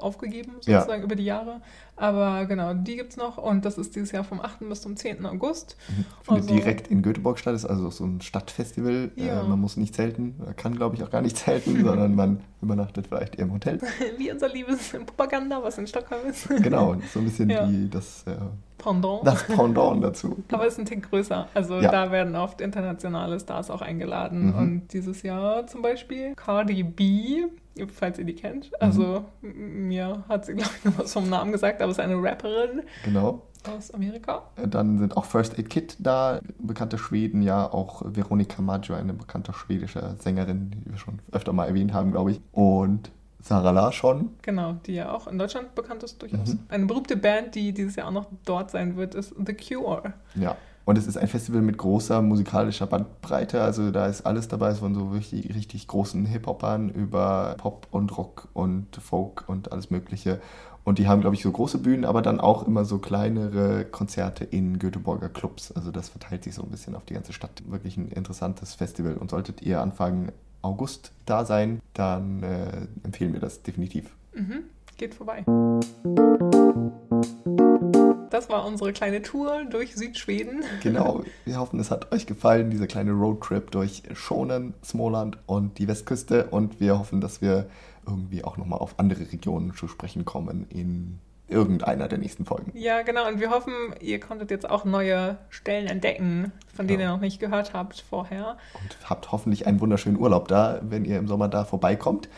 aufgegeben, 0.02 0.52
sozusagen 0.60 1.00
ja. 1.00 1.04
über 1.04 1.16
die 1.16 1.24
Jahre. 1.24 1.60
Aber 1.96 2.44
genau, 2.44 2.74
die 2.74 2.96
gibt 2.96 3.10
es 3.10 3.16
noch 3.16 3.38
und 3.38 3.64
das 3.64 3.78
ist 3.78 3.96
dieses 3.96 4.12
Jahr 4.12 4.22
vom 4.22 4.40
8. 4.40 4.68
bis 4.68 4.82
zum 4.82 4.96
10. 4.96 5.24
August. 5.24 5.76
Mhm. 5.88 6.04
Findet 6.22 6.42
also, 6.42 6.54
direkt 6.54 6.88
in 6.88 7.02
Göteborg 7.02 7.38
statt, 7.38 7.54
ist 7.54 7.64
also 7.64 7.90
so 7.90 8.04
ein 8.04 8.20
Stadtfestival. 8.20 9.10
Äh, 9.16 9.26
ja. 9.26 9.40
Äh, 9.40 9.48
man 9.48 9.60
muss 9.60 9.76
nicht 9.76 9.94
zelten, 9.94 10.34
kann 10.56 10.76
glaube 10.76 10.96
ich 10.96 11.02
auch 11.02 11.10
gar 11.10 11.22
nicht 11.22 11.38
zelten, 11.38 11.76
sondern 11.84 12.14
man 12.14 12.40
übernachtet 12.60 13.06
vielleicht 13.06 13.36
eher 13.36 13.46
im 13.46 13.52
Hotel. 13.52 13.80
Wie 14.18 14.30
unser 14.30 14.48
liebes 14.48 14.90
Propaganda, 14.90 15.62
was 15.62 15.78
in 15.78 15.86
Stockholm 15.86 16.26
ist. 16.28 16.48
Genau, 16.48 16.96
so 17.12 17.20
ein 17.20 17.24
bisschen 17.24 17.48
ja. 17.48 17.66
die, 17.66 17.88
das 17.88 18.24
äh, 18.26 18.36
Pendant. 18.78 19.26
Das 19.26 19.44
Pendant 19.44 20.02
dazu. 20.02 20.36
Aber 20.52 20.66
es 20.66 20.74
ist 20.74 20.80
ein 20.80 20.86
Tick 20.86 21.10
größer. 21.10 21.48
Also 21.54 21.80
ja. 21.80 21.90
da 21.90 22.10
werden 22.10 22.36
oft 22.36 22.60
internationale 22.60 23.38
Stars 23.40 23.70
auch 23.70 23.82
eingeladen. 23.82 24.48
Mhm. 24.48 24.54
Und 24.54 24.92
dieses 24.92 25.22
Jahr 25.22 25.66
zum 25.66 25.82
Beispiel 25.82 26.34
Cardi 26.34 26.82
B 26.82 27.44
falls 27.92 28.18
ihr 28.18 28.24
die 28.24 28.34
kennt. 28.34 28.70
Also 28.80 29.24
mhm. 29.42 29.88
mir 29.88 30.24
hat 30.28 30.46
sie, 30.46 30.54
glaube 30.54 30.70
ich, 30.78 30.84
noch 30.84 30.98
was 30.98 31.12
vom 31.12 31.28
Namen 31.28 31.52
gesagt, 31.52 31.82
aber 31.82 31.90
es 31.90 31.98
ist 31.98 32.04
eine 32.04 32.16
Rapperin. 32.16 32.82
Genau. 33.04 33.42
Aus 33.76 33.90
Amerika. 33.92 34.42
Äh, 34.56 34.68
dann 34.68 34.98
sind 34.98 35.16
auch 35.16 35.24
First 35.24 35.58
Aid 35.58 35.68
Kit 35.68 35.96
da, 35.98 36.40
bekannte 36.58 36.98
Schweden, 36.98 37.42
ja, 37.42 37.70
auch 37.70 38.02
Veronica 38.04 38.62
Maggio, 38.62 38.94
eine 38.94 39.12
bekannte 39.12 39.52
schwedische 39.52 40.14
Sängerin, 40.20 40.70
die 40.70 40.90
wir 40.90 40.98
schon 40.98 41.18
öfter 41.32 41.52
mal 41.52 41.66
erwähnt 41.66 41.92
haben, 41.92 42.12
glaube 42.12 42.30
ich. 42.32 42.40
Und 42.52 43.10
Sarah 43.46 43.70
Larsson. 43.70 44.30
Genau, 44.42 44.74
die 44.86 44.94
ja 44.94 45.12
auch 45.12 45.26
in 45.26 45.38
Deutschland 45.38 45.74
bekannt 45.74 46.02
ist 46.02 46.20
durchaus. 46.20 46.54
Mhm. 46.54 46.60
Eine 46.68 46.86
berühmte 46.86 47.16
Band, 47.16 47.54
die 47.54 47.72
dieses 47.72 47.96
Jahr 47.96 48.08
auch 48.08 48.12
noch 48.12 48.26
dort 48.44 48.70
sein 48.70 48.96
wird, 48.96 49.14
ist 49.14 49.34
The 49.44 49.54
Cure. 49.54 50.14
Ja, 50.34 50.56
und 50.86 50.96
es 50.96 51.08
ist 51.08 51.18
ein 51.18 51.26
Festival 51.26 51.62
mit 51.62 51.78
großer 51.78 52.22
musikalischer 52.22 52.86
Bandbreite. 52.86 53.60
Also 53.60 53.90
da 53.90 54.06
ist 54.06 54.24
alles 54.24 54.46
dabei, 54.46 54.72
von 54.72 54.94
so 54.94 55.08
richtig, 55.08 55.52
richtig 55.52 55.88
großen 55.88 56.24
Hip-Hopern 56.26 56.90
über 56.90 57.56
Pop 57.58 57.88
und 57.90 58.16
Rock 58.16 58.46
und 58.52 58.94
Folk 58.94 59.48
und 59.48 59.72
alles 59.72 59.90
Mögliche. 59.90 60.40
Und 60.84 61.00
die 61.00 61.08
haben, 61.08 61.20
glaube 61.22 61.34
ich, 61.34 61.42
so 61.42 61.50
große 61.50 61.78
Bühnen, 61.78 62.04
aber 62.04 62.22
dann 62.22 62.38
auch 62.38 62.64
immer 62.64 62.84
so 62.84 62.98
kleinere 62.98 63.84
Konzerte 63.84 64.44
in 64.44 64.78
Göteborger 64.78 65.28
Clubs. 65.28 65.72
Also 65.72 65.90
das 65.90 66.08
verteilt 66.08 66.44
sich 66.44 66.54
so 66.54 66.62
ein 66.62 66.70
bisschen 66.70 66.94
auf 66.94 67.04
die 67.04 67.14
ganze 67.14 67.32
Stadt. 67.32 67.64
Wirklich 67.66 67.96
ein 67.96 68.06
interessantes 68.12 68.74
Festival. 68.74 69.16
Und 69.16 69.30
solltet 69.30 69.62
ihr 69.62 69.80
Anfang 69.80 70.30
August 70.66 71.12
da 71.24 71.44
sein, 71.44 71.80
dann 71.94 72.42
äh, 72.42 72.86
empfehlen 73.04 73.32
wir 73.32 73.40
das 73.40 73.62
definitiv. 73.62 74.10
Mhm. 74.34 74.64
Geht 74.96 75.14
vorbei. 75.14 75.44
Das 78.30 78.48
war 78.48 78.66
unsere 78.66 78.92
kleine 78.92 79.22
Tour 79.22 79.64
durch 79.70 79.94
Südschweden. 79.94 80.64
Genau, 80.82 81.22
wir 81.44 81.58
hoffen, 81.58 81.78
es 81.78 81.90
hat 81.90 82.12
euch 82.12 82.26
gefallen, 82.26 82.70
dieser 82.70 82.86
kleine 82.86 83.12
Roadtrip 83.12 83.70
durch 83.70 84.02
Schonen, 84.14 84.74
Smoland 84.84 85.38
und 85.46 85.78
die 85.78 85.88
Westküste. 85.88 86.48
Und 86.48 86.80
wir 86.80 86.98
hoffen, 86.98 87.20
dass 87.20 87.40
wir 87.40 87.66
irgendwie 88.06 88.44
auch 88.44 88.56
nochmal 88.56 88.80
auf 88.80 88.98
andere 88.98 89.30
Regionen 89.32 89.74
zu 89.74 89.88
sprechen 89.88 90.24
kommen 90.24 90.66
in 90.68 91.18
irgendeiner 91.48 92.08
der 92.08 92.18
nächsten 92.18 92.44
Folgen. 92.44 92.72
Ja, 92.74 93.02
genau. 93.02 93.28
Und 93.28 93.40
wir 93.40 93.50
hoffen, 93.50 93.72
ihr 94.00 94.20
konntet 94.20 94.50
jetzt 94.50 94.68
auch 94.68 94.84
neue 94.84 95.38
Stellen 95.48 95.86
entdecken, 95.86 96.52
von 96.74 96.86
denen 96.86 97.00
ja. 97.00 97.06
ihr 97.06 97.12
noch 97.12 97.20
nicht 97.20 97.38
gehört 97.38 97.72
habt 97.72 98.04
vorher. 98.08 98.56
Und 98.82 98.96
habt 99.08 99.30
hoffentlich 99.32 99.66
einen 99.66 99.80
wunderschönen 99.80 100.18
Urlaub 100.18 100.48
da, 100.48 100.80
wenn 100.82 101.04
ihr 101.04 101.18
im 101.18 101.28
Sommer 101.28 101.48
da 101.48 101.64
vorbeikommt. 101.64 102.28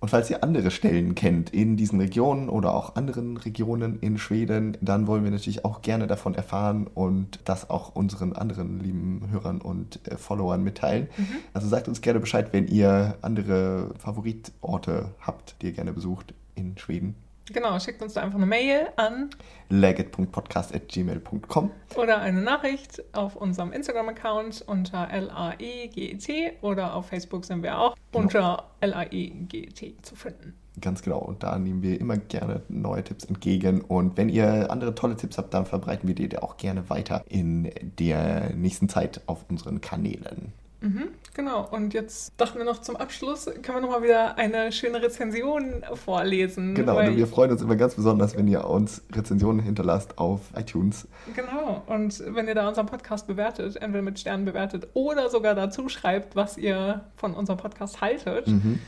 Und 0.00 0.08
falls 0.08 0.30
ihr 0.30 0.42
andere 0.42 0.70
Stellen 0.70 1.14
kennt 1.14 1.50
in 1.50 1.76
diesen 1.76 2.00
Regionen 2.00 2.48
oder 2.48 2.74
auch 2.74 2.96
anderen 2.96 3.36
Regionen 3.36 3.98
in 4.00 4.16
Schweden, 4.16 4.78
dann 4.80 5.06
wollen 5.06 5.24
wir 5.24 5.30
natürlich 5.30 5.66
auch 5.66 5.82
gerne 5.82 6.06
davon 6.06 6.34
erfahren 6.34 6.86
und 6.86 7.40
das 7.44 7.68
auch 7.68 7.94
unseren 7.94 8.32
anderen 8.32 8.80
lieben 8.80 9.28
Hörern 9.30 9.60
und 9.60 10.00
äh, 10.08 10.16
Followern 10.16 10.64
mitteilen. 10.64 11.08
Mhm. 11.18 11.26
Also 11.52 11.68
sagt 11.68 11.86
uns 11.86 12.00
gerne 12.00 12.18
Bescheid, 12.18 12.48
wenn 12.52 12.66
ihr 12.66 13.18
andere 13.20 13.90
Favoritorte 13.98 15.10
habt, 15.20 15.56
die 15.60 15.66
ihr 15.66 15.72
gerne 15.72 15.92
besucht 15.92 16.32
in 16.54 16.78
Schweden. 16.78 17.14
Genau, 17.52 17.78
schickt 17.78 18.02
uns 18.02 18.14
da 18.14 18.22
einfach 18.22 18.36
eine 18.36 18.46
Mail 18.46 18.88
an 18.96 19.30
legit.podcast.gmail.com 19.68 21.70
oder 21.96 22.20
eine 22.20 22.42
Nachricht 22.42 23.02
auf 23.12 23.36
unserem 23.36 23.72
Instagram-Account 23.72 24.64
unter 24.66 25.08
LAEGET 25.08 26.62
oder 26.62 26.94
auf 26.94 27.08
Facebook 27.08 27.44
sind 27.44 27.62
wir 27.62 27.78
auch 27.78 27.96
genau. 28.12 28.24
unter 28.24 28.70
LAEGET 28.80 30.04
zu 30.04 30.16
finden. 30.16 30.54
Ganz 30.80 31.02
genau. 31.02 31.18
Und 31.18 31.42
da 31.42 31.58
nehmen 31.58 31.82
wir 31.82 32.00
immer 32.00 32.16
gerne 32.16 32.62
neue 32.68 33.04
Tipps 33.04 33.24
entgegen. 33.24 33.80
Und 33.80 34.16
wenn 34.16 34.28
ihr 34.28 34.70
andere 34.70 34.94
tolle 34.94 35.16
Tipps 35.16 35.36
habt, 35.36 35.52
dann 35.52 35.66
verbreiten 35.66 36.08
wir 36.08 36.14
die 36.14 36.38
auch 36.38 36.56
gerne 36.56 36.88
weiter 36.88 37.24
in 37.28 37.70
der 37.98 38.54
nächsten 38.54 38.88
Zeit 38.88 39.20
auf 39.26 39.44
unseren 39.50 39.80
Kanälen. 39.80 40.52
Mhm, 40.80 41.08
genau. 41.34 41.68
Und 41.70 41.92
jetzt 41.92 42.32
dachten 42.38 42.58
wir 42.58 42.64
noch 42.64 42.80
zum 42.80 42.96
Abschluss, 42.96 43.44
können 43.44 43.78
wir 43.78 43.80
nochmal 43.80 44.02
wieder 44.02 44.38
eine 44.38 44.72
schöne 44.72 45.02
Rezension 45.02 45.84
vorlesen. 45.94 46.74
Genau, 46.74 46.98
und 46.98 47.16
wir 47.16 47.26
freuen 47.26 47.50
uns 47.50 47.62
immer 47.62 47.76
ganz 47.76 47.94
besonders, 47.94 48.36
wenn 48.36 48.48
ihr 48.48 48.64
uns 48.64 49.02
Rezensionen 49.12 49.60
hinterlasst 49.60 50.18
auf 50.18 50.40
iTunes. 50.56 51.06
Genau, 51.36 51.82
und 51.86 52.22
wenn 52.34 52.48
ihr 52.48 52.54
da 52.54 52.68
unseren 52.68 52.86
Podcast 52.86 53.26
bewertet, 53.26 53.76
entweder 53.76 54.02
mit 54.02 54.18
Sternen 54.18 54.44
bewertet 54.46 54.88
oder 54.94 55.28
sogar 55.28 55.54
dazu 55.54 55.88
schreibt, 55.88 56.34
was 56.34 56.56
ihr 56.56 57.04
von 57.14 57.34
unserem 57.34 57.58
Podcast 57.58 58.00
haltet. 58.00 58.46
Mhm. 58.46 58.80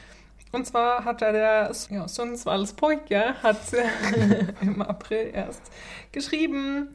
Und 0.53 0.67
zwar 0.67 1.05
hat 1.05 1.23
da 1.23 1.33
der 1.33 1.73
ja, 1.91 2.09
Sundsvalls 2.09 2.75
Pojke 2.75 3.35
hat 3.43 3.59
im 4.61 4.83
April 4.83 5.31
erst 5.33 5.63
geschrieben, 6.13 6.89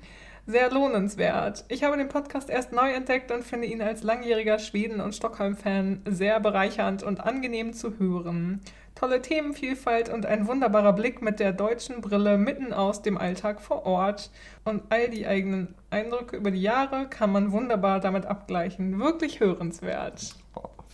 sehr 0.48 0.72
lohnenswert. 0.72 1.66
Ich 1.68 1.84
habe 1.84 1.98
den 1.98 2.08
Podcast 2.08 2.50
erst 2.50 2.72
neu 2.72 2.92
entdeckt 2.92 3.32
und 3.32 3.44
finde 3.44 3.68
ihn 3.68 3.82
als 3.82 4.02
langjähriger 4.02 4.60
Schweden- 4.60 5.02
und 5.02 5.14
Stockholm-Fan 5.14 6.04
sehr 6.06 6.40
bereichernd 6.40 7.04
und 7.04 7.20
angenehm 7.20 7.74
zu 7.74 8.00
hören. 8.00 8.62
Tolle 8.96 9.22
Themenvielfalt 9.22 10.10
und 10.10 10.26
ein 10.26 10.48
wunderbarer 10.48 10.94
Blick 10.94 11.22
mit 11.22 11.42
der 11.42 11.52
deutschen 11.52 12.02
Brille 12.02 12.38
mitten 12.38 12.72
aus 12.72 13.02
dem 13.02 13.18
Alltag 13.18 13.62
vor 13.62 13.86
Ort. 13.86 14.32
Und 14.64 14.84
all 14.90 15.10
die 15.10 15.28
eigenen 15.28 15.76
Eindrücke 15.90 16.38
über 16.38 16.50
die 16.50 16.62
Jahre 16.62 17.08
kann 17.08 17.32
man 17.32 17.52
wunderbar 17.52 18.00
damit 18.00 18.26
abgleichen. 18.26 19.00
Wirklich 19.00 19.42
hörenswert. 19.42 20.37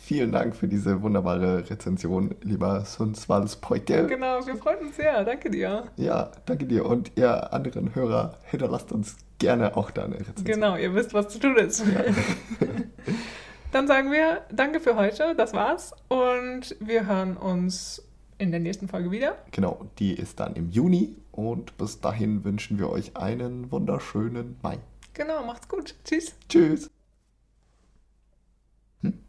Vielen 0.06 0.34
Dank 0.34 0.54
für 0.54 0.68
diese 0.68 1.01
wunderbare 1.01 1.70
Rezension, 1.70 2.36
lieber 2.41 2.84
Sundsvalls 2.84 3.56
Poike. 3.56 4.06
Genau, 4.08 4.45
wir 4.45 4.58
freuen 4.58 4.80
uns 4.80 4.97
sehr. 4.97 5.24
Danke 5.24 5.49
dir. 5.49 5.86
Ja, 5.95 6.30
danke 6.45 6.66
dir. 6.66 6.86
Und 6.86 7.14
ihr 7.16 7.54
anderen 7.54 7.95
Hörer, 7.95 8.34
hinterlasst 8.43 8.91
uns 8.91 9.16
gerne 9.39 9.78
auch 9.78 9.91
da 9.91 10.04
eine 10.04 10.16
Rezension. 10.16 10.43
Genau, 10.45 10.76
ihr 10.76 10.93
wisst, 10.93 11.14
was 11.14 11.30
zu 11.30 11.39
tun 11.39 11.56
ist. 11.56 11.86
Ja. 11.86 12.04
Dann 13.72 13.88
sagen 13.88 14.12
wir 14.12 14.41
Danke 14.51 14.82
für 14.82 14.97
heute. 14.97 15.36
Das 15.38 15.54
war's. 15.54 15.93
Und 16.10 16.76
wir 16.82 17.08
hören 17.08 17.38
uns 17.38 18.04
in 18.39 18.51
der 18.51 18.60
nächsten 18.60 18.89
Folge 18.89 19.10
wieder. 19.10 19.38
Genau, 19.51 19.86
die 19.99 20.16
ist 20.16 20.38
dann 20.38 20.58
im 20.58 20.70
Juni. 20.70 21.16
Und 21.32 21.78
bis 21.78 22.01
dahin 22.01 22.43
wünschen 22.43 22.78
wir 22.78 22.89
euch 22.89 23.16
einen 23.16 23.72
wunderschönen 23.72 24.58
Mai. 24.62 24.80
Genau, 25.14 25.45
macht's 25.45 25.70
gut. 25.70 25.95
Tschüss. 26.04 26.36
Tschüss. 26.49 26.89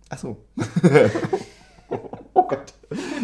Achso. 0.09 0.44
oh 2.34 2.42
Gott. 2.42 2.74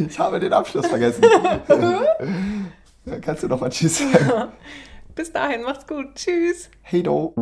Ich 0.08 0.18
habe 0.18 0.40
den 0.40 0.52
Abschluss 0.52 0.86
vergessen. 0.86 1.24
Kannst 3.22 3.42
du 3.42 3.48
noch 3.48 3.60
mal 3.60 3.70
Tschüss 3.70 3.98
sagen? 3.98 4.52
Bis 5.14 5.32
dahin, 5.32 5.62
macht's 5.62 5.86
gut. 5.86 6.14
Tschüss. 6.14 6.70
Hey 6.82 7.02
do. 7.02 7.34